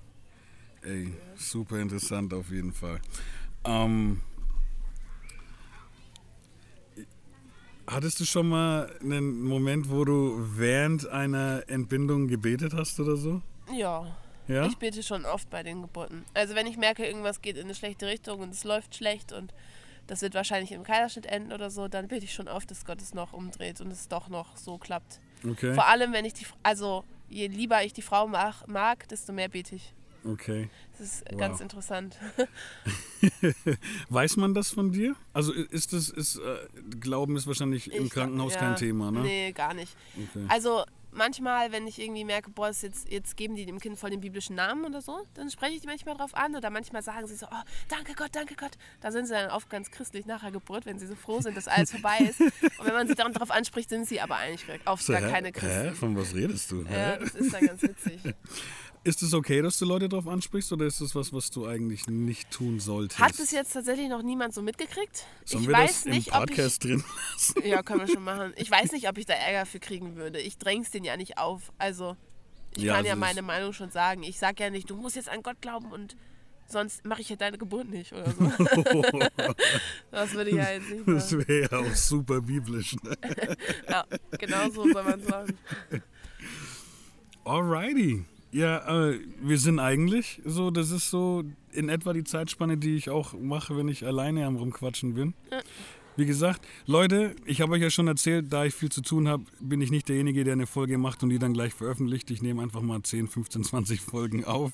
Ey, 0.82 1.14
super 1.36 1.80
interessant 1.80 2.34
auf 2.34 2.50
jeden 2.50 2.74
Fall. 2.74 3.00
Ähm, 3.66 4.22
hattest 7.88 8.20
du 8.20 8.26
schon 8.26 8.50
mal 8.50 8.96
einen 9.02 9.42
Moment, 9.42 9.90
wo 9.90 10.06
du 10.06 10.38
während 10.56 11.08
einer 11.08 11.64
Entbindung 11.68 12.28
gebetet 12.28 12.74
hast 12.74 13.00
oder 13.00 13.18
so? 13.18 13.42
Ja, 13.76 14.16
Ja? 14.48 14.66
ich 14.66 14.78
bete 14.78 15.04
schon 15.04 15.26
oft 15.26 15.50
bei 15.50 15.64
den 15.64 15.82
Geburten. 15.82 16.26
Also 16.34 16.56
wenn 16.56 16.68
ich 16.68 16.78
merke, 16.78 17.06
irgendwas 17.06 17.42
geht 17.42 17.58
in 17.58 17.64
eine 17.66 17.76
schlechte 17.76 18.08
Richtung 18.08 18.40
und 18.40 18.50
es 18.54 18.64
läuft 18.64 18.96
schlecht 18.96 19.32
und 19.34 19.54
das 20.08 20.22
wird 20.22 20.34
wahrscheinlich 20.36 20.72
im 20.72 20.84
Kaiserschnitt 20.84 21.26
enden 21.26 21.52
oder 21.52 21.70
so, 21.70 21.88
dann 21.90 22.08
bete 22.08 22.24
ich 22.26 22.34
schon 22.34 22.48
oft, 22.48 22.72
dass 22.72 22.86
Gott 22.86 23.02
es 23.02 23.14
noch 23.14 23.34
umdreht 23.34 23.82
und 23.82 23.92
es 23.92 24.08
doch 24.08 24.30
noch 24.30 24.56
so 24.56 24.78
klappt. 24.78 25.20
Okay. 25.46 25.74
Vor 25.74 25.88
allem, 25.88 26.14
wenn 26.14 26.24
ich 26.26 26.34
die, 26.34 26.46
also 26.64 27.04
je 27.30 27.48
lieber 27.48 27.84
ich 27.84 27.92
die 27.94 28.02
Frau 28.02 28.28
mag, 28.28 28.68
mag 28.68 29.08
desto 29.10 29.34
mehr 29.34 29.50
bete 29.50 29.76
ich. 29.76 29.94
Okay. 30.26 30.70
Das 30.98 31.02
ist 31.08 31.26
Wow. 31.32 31.40
ganz 31.40 31.60
interessant. 31.62 32.18
Weiß 34.10 34.38
man 34.38 34.54
das 34.54 34.70
von 34.70 34.92
dir? 34.92 35.16
Also 35.34 35.54
ist 35.54 35.94
das, 35.94 36.10
ist, 36.10 36.38
äh, 36.38 36.58
Glauben 37.00 37.36
ist 37.38 37.48
wahrscheinlich 37.48 37.92
im 37.94 38.06
Ich- 38.06 38.12
Krankenhaus 38.12 38.54
ja, 38.54 38.60
kein 38.60 38.76
Thema, 38.76 39.12
ne? 39.12 39.22
Nee, 39.22 39.52
gar 39.52 39.74
nicht. 39.74 39.96
Okay. 40.16 40.46
Also 40.48 40.84
manchmal, 41.18 41.72
wenn 41.72 41.86
ich 41.88 42.00
irgendwie 42.00 42.24
merke, 42.24 42.50
boah, 42.50 42.70
ist 42.70 42.84
jetzt, 42.84 43.10
jetzt 43.12 43.36
geben 43.36 43.56
die 43.56 43.66
dem 43.66 43.80
Kind 43.80 43.98
voll 44.00 44.10
den 44.12 44.22
biblischen 44.22 44.56
Namen 44.56 44.86
oder 44.86 45.02
so, 45.02 45.26
dann 45.34 45.50
spreche 45.50 45.74
ich 45.74 45.82
die 45.82 45.88
manchmal 45.88 46.16
drauf 46.16 46.34
an 46.36 46.56
oder 46.56 46.70
manchmal 46.70 47.02
sagen 47.04 47.28
sie 47.28 47.36
so, 47.36 47.48
oh, 47.48 47.64
danke 47.90 48.14
Gott, 48.14 48.30
danke 48.34 48.56
Gott. 48.56 48.72
Da 49.02 49.12
sind 49.12 49.26
sie 49.28 49.34
dann 49.34 49.52
oft 49.52 49.70
ganz 49.70 49.92
christlich 49.92 50.26
nach 50.26 50.42
der 50.42 50.52
Geburt, 50.52 50.86
wenn 50.86 51.00
sie 51.00 51.08
so 51.08 51.16
froh 51.16 51.42
sind, 51.42 51.58
dass 51.58 51.68
alles 51.68 51.92
vorbei 51.92 52.18
ist. 52.20 52.40
Und 52.40 52.86
wenn 52.86 52.94
man 52.94 53.08
sie 53.08 53.16
dann 53.16 53.34
darauf 53.34 53.52
anspricht, 53.52 53.90
sind 53.90 54.08
sie 54.08 54.22
aber 54.22 54.38
eigentlich 54.38 54.80
oft 54.86 55.04
So, 55.04 55.14
gar 55.14 55.22
hä? 55.24 55.32
keine 55.32 55.48
Hä? 55.48 55.52
Christen. 55.52 55.96
Von 55.96 56.16
was 56.18 56.34
redest 56.34 56.72
du? 56.72 56.84
Ja, 56.84 56.90
Hä? 56.90 57.18
das 57.20 57.36
ist 57.36 57.54
dann 57.54 57.66
ganz 57.66 57.82
witzig. 57.82 58.22
Ist 59.08 59.24
es 59.24 59.34
okay, 59.34 59.62
dass 59.62 59.80
du 59.80 59.86
Leute 59.86 60.10
darauf 60.10 60.28
ansprichst 60.28 60.70
oder 60.74 60.86
ist 60.86 61.00
das 61.00 61.16
was, 61.16 61.32
was 61.32 61.50
du 61.50 61.66
eigentlich 61.66 62.08
nicht 62.08 62.52
tun 62.52 62.82
solltest? 62.82 63.22
Hat 63.22 63.38
bis 63.38 63.52
jetzt 63.52 63.72
tatsächlich 63.72 64.10
noch 64.10 64.22
niemand 64.22 64.54
so 64.54 64.62
mitgekriegt. 64.62 65.26
Sollen 65.46 65.64
ich 65.64 65.70
wir 65.70 65.76
weiß 65.78 65.94
das 65.94 66.06
im 66.08 66.12
nicht, 66.12 66.36
ob 66.36 66.50
ich 66.50 66.58
Podcast 66.58 66.84
drin 66.84 67.02
lassen? 67.32 67.66
Ja, 67.66 67.84
können 67.84 68.02
wir 68.02 68.10
schon 68.10 68.26
machen. 68.26 68.52
Ich 68.58 68.70
weiß 68.70 68.92
nicht, 68.92 69.08
ob 69.08 69.18
ich 69.18 69.26
da 69.26 69.34
Ärger 69.34 69.66
für 69.66 69.80
kriegen 69.80 70.18
würde. 70.18 70.42
Ich 70.42 70.58
dräng's 70.58 70.92
den 70.92 71.06
ja 71.06 71.16
nicht 71.16 71.38
auf. 71.38 71.72
Also, 71.78 72.18
ich 72.76 72.84
Ja, 72.84 72.96
kann 72.96 73.06
ja 73.06 73.12
also 73.12 73.22
meine 73.22 73.42
Meinung 73.44 73.72
schon 73.72 73.92
sagen. 73.92 74.24
Ich 74.24 74.40
sag 74.40 74.60
ja 74.60 74.70
nicht, 74.70 74.90
du 74.90 74.98
musst 74.98 75.16
jetzt 75.16 75.30
an 75.30 75.42
Gott 75.42 75.62
glauben 75.62 75.90
und 75.90 76.18
sonst 76.68 77.06
mache 77.06 77.22
ich 77.22 77.30
ja 77.30 77.38
deine 77.38 77.58
Geburt 77.58 77.88
nicht 77.88 78.12
oder 78.12 78.30
so. 78.30 78.44
das 80.12 80.34
würde 80.34 80.50
ich 80.50 80.58
ja 80.58 80.70
jetzt 80.72 80.90
nicht 80.90 81.08
Das 81.08 81.32
wäre 81.32 81.62
ja 81.62 81.80
auch 81.80 81.96
super 81.96 82.42
biblisch. 82.42 82.98
Ne? 83.04 83.18
Ja, 83.90 84.04
genau 84.38 84.70
so 84.70 84.92
soll 84.92 85.04
man 85.04 85.24
sagen. 85.24 85.58
Alrighty. 87.46 88.26
Ja, 88.58 89.10
äh, 89.10 89.20
wir 89.40 89.60
sind 89.60 89.78
eigentlich 89.78 90.42
so, 90.44 90.72
das 90.72 90.90
ist 90.90 91.12
so 91.12 91.44
in 91.72 91.90
etwa 91.90 92.12
die 92.12 92.24
Zeitspanne, 92.24 92.76
die 92.76 92.96
ich 92.96 93.12
auch 93.12 93.34
mache, 93.34 93.78
wenn 93.78 93.88
ich 93.88 94.04
alleine 94.04 94.48
am 94.48 94.56
Rumquatschen 94.56 95.14
bin. 95.14 95.36
Wie 96.16 96.26
gesagt, 96.26 96.66
Leute, 96.88 97.36
ich 97.46 97.62
habe 97.62 97.74
euch 97.74 97.84
ja 97.84 97.92
schon 97.92 98.08
erzählt, 98.08 98.52
da 98.52 98.66
ich 98.66 98.74
viel 98.74 98.92
zu 98.92 99.04
tun 99.04 99.28
habe, 99.28 99.44
bin 99.60 99.80
ich 99.80 99.92
nicht 99.92 100.10
derjenige, 100.10 100.44
der 100.44 100.54
eine 100.54 100.66
Folge 100.66 100.98
macht 100.98 101.22
und 101.22 101.30
die 101.30 101.38
dann 101.38 101.54
gleich 101.54 101.76
veröffentlicht. 101.76 102.32
Ich 102.32 102.42
nehme 102.42 102.64
einfach 102.64 102.82
mal 102.82 103.00
10, 103.04 103.28
15, 103.28 103.64
20 103.64 104.02
Folgen 104.02 104.44
auf. 104.44 104.72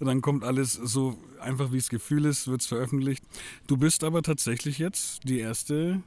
Dann 0.00 0.20
kommt 0.20 0.42
alles 0.42 0.72
so 0.72 1.16
einfach, 1.38 1.70
wie 1.70 1.78
es 1.78 1.90
Gefühl 1.90 2.24
ist, 2.24 2.48
wird 2.48 2.62
es 2.62 2.66
veröffentlicht. 2.66 3.22
Du 3.68 3.76
bist 3.76 4.02
aber 4.02 4.22
tatsächlich 4.22 4.78
jetzt 4.78 5.20
die 5.22 5.38
erste, 5.38 6.02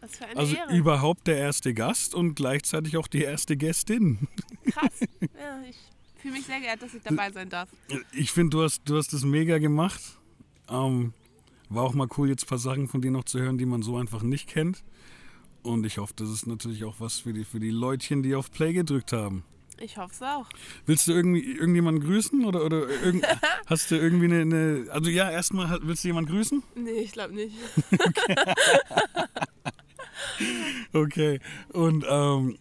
Was 0.00 0.18
für 0.18 0.26
eine 0.26 0.36
also 0.36 0.54
Ehre. 0.54 0.76
überhaupt 0.76 1.26
der 1.26 1.38
erste 1.38 1.72
Gast 1.72 2.14
und 2.14 2.34
gleichzeitig 2.34 2.98
auch 2.98 3.06
die 3.08 3.22
erste 3.22 3.56
Gästin. 3.56 4.28
Krass. 4.66 5.00
Ja, 5.20 5.62
ich 5.66 5.76
fühle 6.18 6.34
mich 6.34 6.46
sehr 6.46 6.60
geehrt, 6.60 6.82
dass 6.82 6.94
ich 6.94 7.02
dabei 7.02 7.30
sein 7.30 7.48
darf. 7.48 7.68
Ich 8.12 8.32
finde, 8.32 8.56
du 8.56 8.62
hast, 8.62 8.82
du 8.84 8.96
hast 8.96 9.12
das 9.12 9.24
mega 9.24 9.58
gemacht. 9.58 10.00
Ähm, 10.68 11.12
war 11.68 11.84
auch 11.84 11.94
mal 11.94 12.08
cool, 12.16 12.28
jetzt 12.28 12.44
ein 12.44 12.48
paar 12.48 12.58
Sachen 12.58 12.88
von 12.88 13.00
dir 13.00 13.10
noch 13.10 13.24
zu 13.24 13.40
hören, 13.40 13.58
die 13.58 13.66
man 13.66 13.82
so 13.82 13.96
einfach 13.96 14.22
nicht 14.22 14.48
kennt. 14.48 14.84
Und 15.62 15.84
ich 15.84 15.98
hoffe, 15.98 16.14
das 16.16 16.30
ist 16.30 16.46
natürlich 16.46 16.84
auch 16.84 16.96
was 16.98 17.20
für 17.20 17.32
die, 17.32 17.44
für 17.44 17.60
die 17.60 17.70
Leutchen, 17.70 18.22
die 18.22 18.34
auf 18.34 18.50
Play 18.50 18.72
gedrückt 18.72 19.12
haben. 19.12 19.44
Ich 19.80 19.96
hoffe 19.96 20.12
es 20.12 20.22
auch. 20.22 20.48
Willst 20.86 21.06
du 21.06 21.12
irgendwie 21.12 21.52
irgendjemanden 21.52 22.02
grüßen 22.02 22.44
oder, 22.44 22.64
oder 22.64 22.88
irgend, 22.88 23.24
hast 23.66 23.90
du 23.90 23.96
irgendwie 23.96 24.24
eine, 24.24 24.40
eine 24.40 24.86
also 24.90 25.08
ja, 25.08 25.30
erstmal 25.30 25.78
willst 25.82 26.02
du 26.02 26.08
jemanden 26.08 26.32
grüßen? 26.32 26.62
Nee, 26.74 27.00
ich 27.00 27.12
glaube 27.12 27.34
nicht. 27.34 27.54
Okay. 30.92 31.40
Und 31.72 32.04
ähm, 32.08 32.58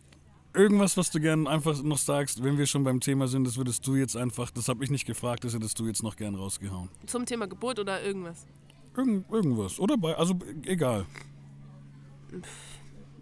irgendwas, 0.58 0.98
was 0.98 1.12
du 1.12 1.20
gern 1.20 1.48
einfach 1.48 1.82
noch 1.84 1.98
sagst, 1.98 2.44
wenn 2.44 2.58
wir 2.58 2.66
schon 2.66 2.84
beim 2.84 3.00
Thema 3.00 3.28
sind, 3.28 3.46
das 3.46 3.58
würdest 3.58 3.86
du 3.88 3.96
jetzt 3.96 4.18
einfach, 4.18 4.52
das 4.52 4.68
habe 4.68 4.84
ich 4.84 4.90
nicht 4.90 5.06
gefragt, 5.06 5.44
das 5.44 5.54
hättest 5.54 5.80
du 5.80 5.88
jetzt 5.88 6.04
noch 6.04 6.16
gern 6.16 6.36
rausgehauen. 6.36 6.90
Zum 7.06 7.26
Thema 7.26 7.48
Geburt 7.48 7.80
oder 7.80 8.04
irgendwas. 8.04 8.46
Irgend, 8.96 9.30
irgendwas. 9.32 9.80
Oder 9.80 9.98
bei, 9.98 10.16
also 10.16 10.38
egal. 10.66 11.06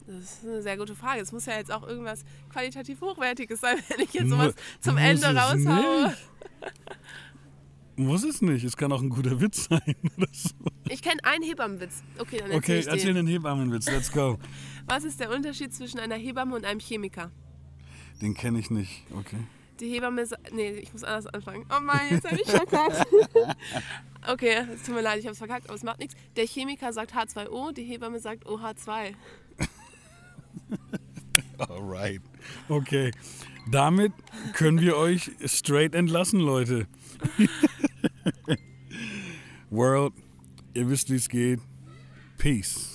Das 0.08 0.18
ist 0.22 0.46
eine 0.46 0.62
sehr 0.62 0.78
gute 0.78 0.96
Frage. 0.96 1.22
Es 1.22 1.32
muss 1.32 1.46
ja 1.46 1.58
jetzt 1.58 1.72
auch 1.72 1.86
irgendwas 1.88 2.24
qualitativ 2.50 3.02
Hochwertiges 3.02 3.60
sein, 3.60 3.78
wenn 3.90 4.06
ich 4.06 4.14
jetzt 4.14 4.30
sowas 4.30 4.54
zum 4.80 4.94
muss 4.94 5.04
Ende 5.04 5.28
raushaue. 5.36 6.14
Muss 7.98 8.24
es 8.24 8.42
nicht. 8.42 8.64
Es 8.66 8.76
kann 8.76 8.92
auch 8.92 9.02
ein 9.02 9.10
guter 9.10 9.40
Witz 9.40 9.68
sein. 9.70 9.96
Oder 10.18 10.28
so. 10.32 10.50
Ich 10.90 11.02
kenne 11.02 11.24
einen 11.24 11.44
Hebammenwitz. 11.44 12.04
Okay, 12.18 12.40
dann 12.40 12.52
erzähl 12.52 12.58
Okay, 12.58 12.80
ich 12.80 12.88
erzähl 12.88 13.14
den. 13.14 13.26
den 13.26 13.28
Hebammenwitz. 13.28 13.90
Let's 13.90 14.12
go. 14.12 14.38
Was 14.88 15.04
ist 15.04 15.20
der 15.20 15.30
Unterschied 15.32 15.74
zwischen 15.74 16.00
einer 16.00 16.16
Hebamme 16.16 16.56
und 16.56 16.66
einem 16.66 16.80
Chemiker? 16.80 17.32
Den 18.22 18.34
kenne 18.34 18.60
ich 18.60 18.70
nicht. 18.70 19.04
Okay. 19.12 19.40
Die 19.80 19.90
Hebamme 19.90 20.26
sa- 20.26 20.38
Nee, 20.52 20.70
ich 20.72 20.94
muss 20.94 21.04
anders 21.04 21.28
anfangen. 21.28 21.66
Oh 21.76 21.82
Mann, 21.82 22.00
jetzt 22.10 22.26
habe 22.26 22.40
ich 22.42 22.50
verkackt. 22.50 23.06
okay, 24.32 24.66
es 24.74 24.84
tut 24.84 24.96
mir 24.96 25.02
leid, 25.02 25.20
ich 25.20 25.26
habe 25.26 25.34
es 25.34 25.38
verkackt, 25.38 25.66
aber 25.68 25.76
es 25.76 25.84
macht 25.84 26.00
nichts. 26.00 26.16
Der 26.38 26.46
Chemiker 26.46 26.94
sagt 26.94 27.14
H2O, 27.14 27.74
die 27.74 27.84
Hebamme 27.84 28.20
sagt 28.20 28.46
OH2. 28.46 29.14
Alright. 31.58 32.22
Okay. 32.70 33.12
Damit 33.70 34.14
können 34.54 34.80
wir 34.80 34.96
euch 34.96 35.32
straight 35.46 35.96
entlassen, 35.96 36.40
Leute. 36.40 36.88
World, 39.70 40.14
ihr 40.74 40.88
wisst, 40.90 41.10
wie 41.10 41.16
es 41.16 41.28
geht. 41.28 41.60
Peace. 42.38 42.95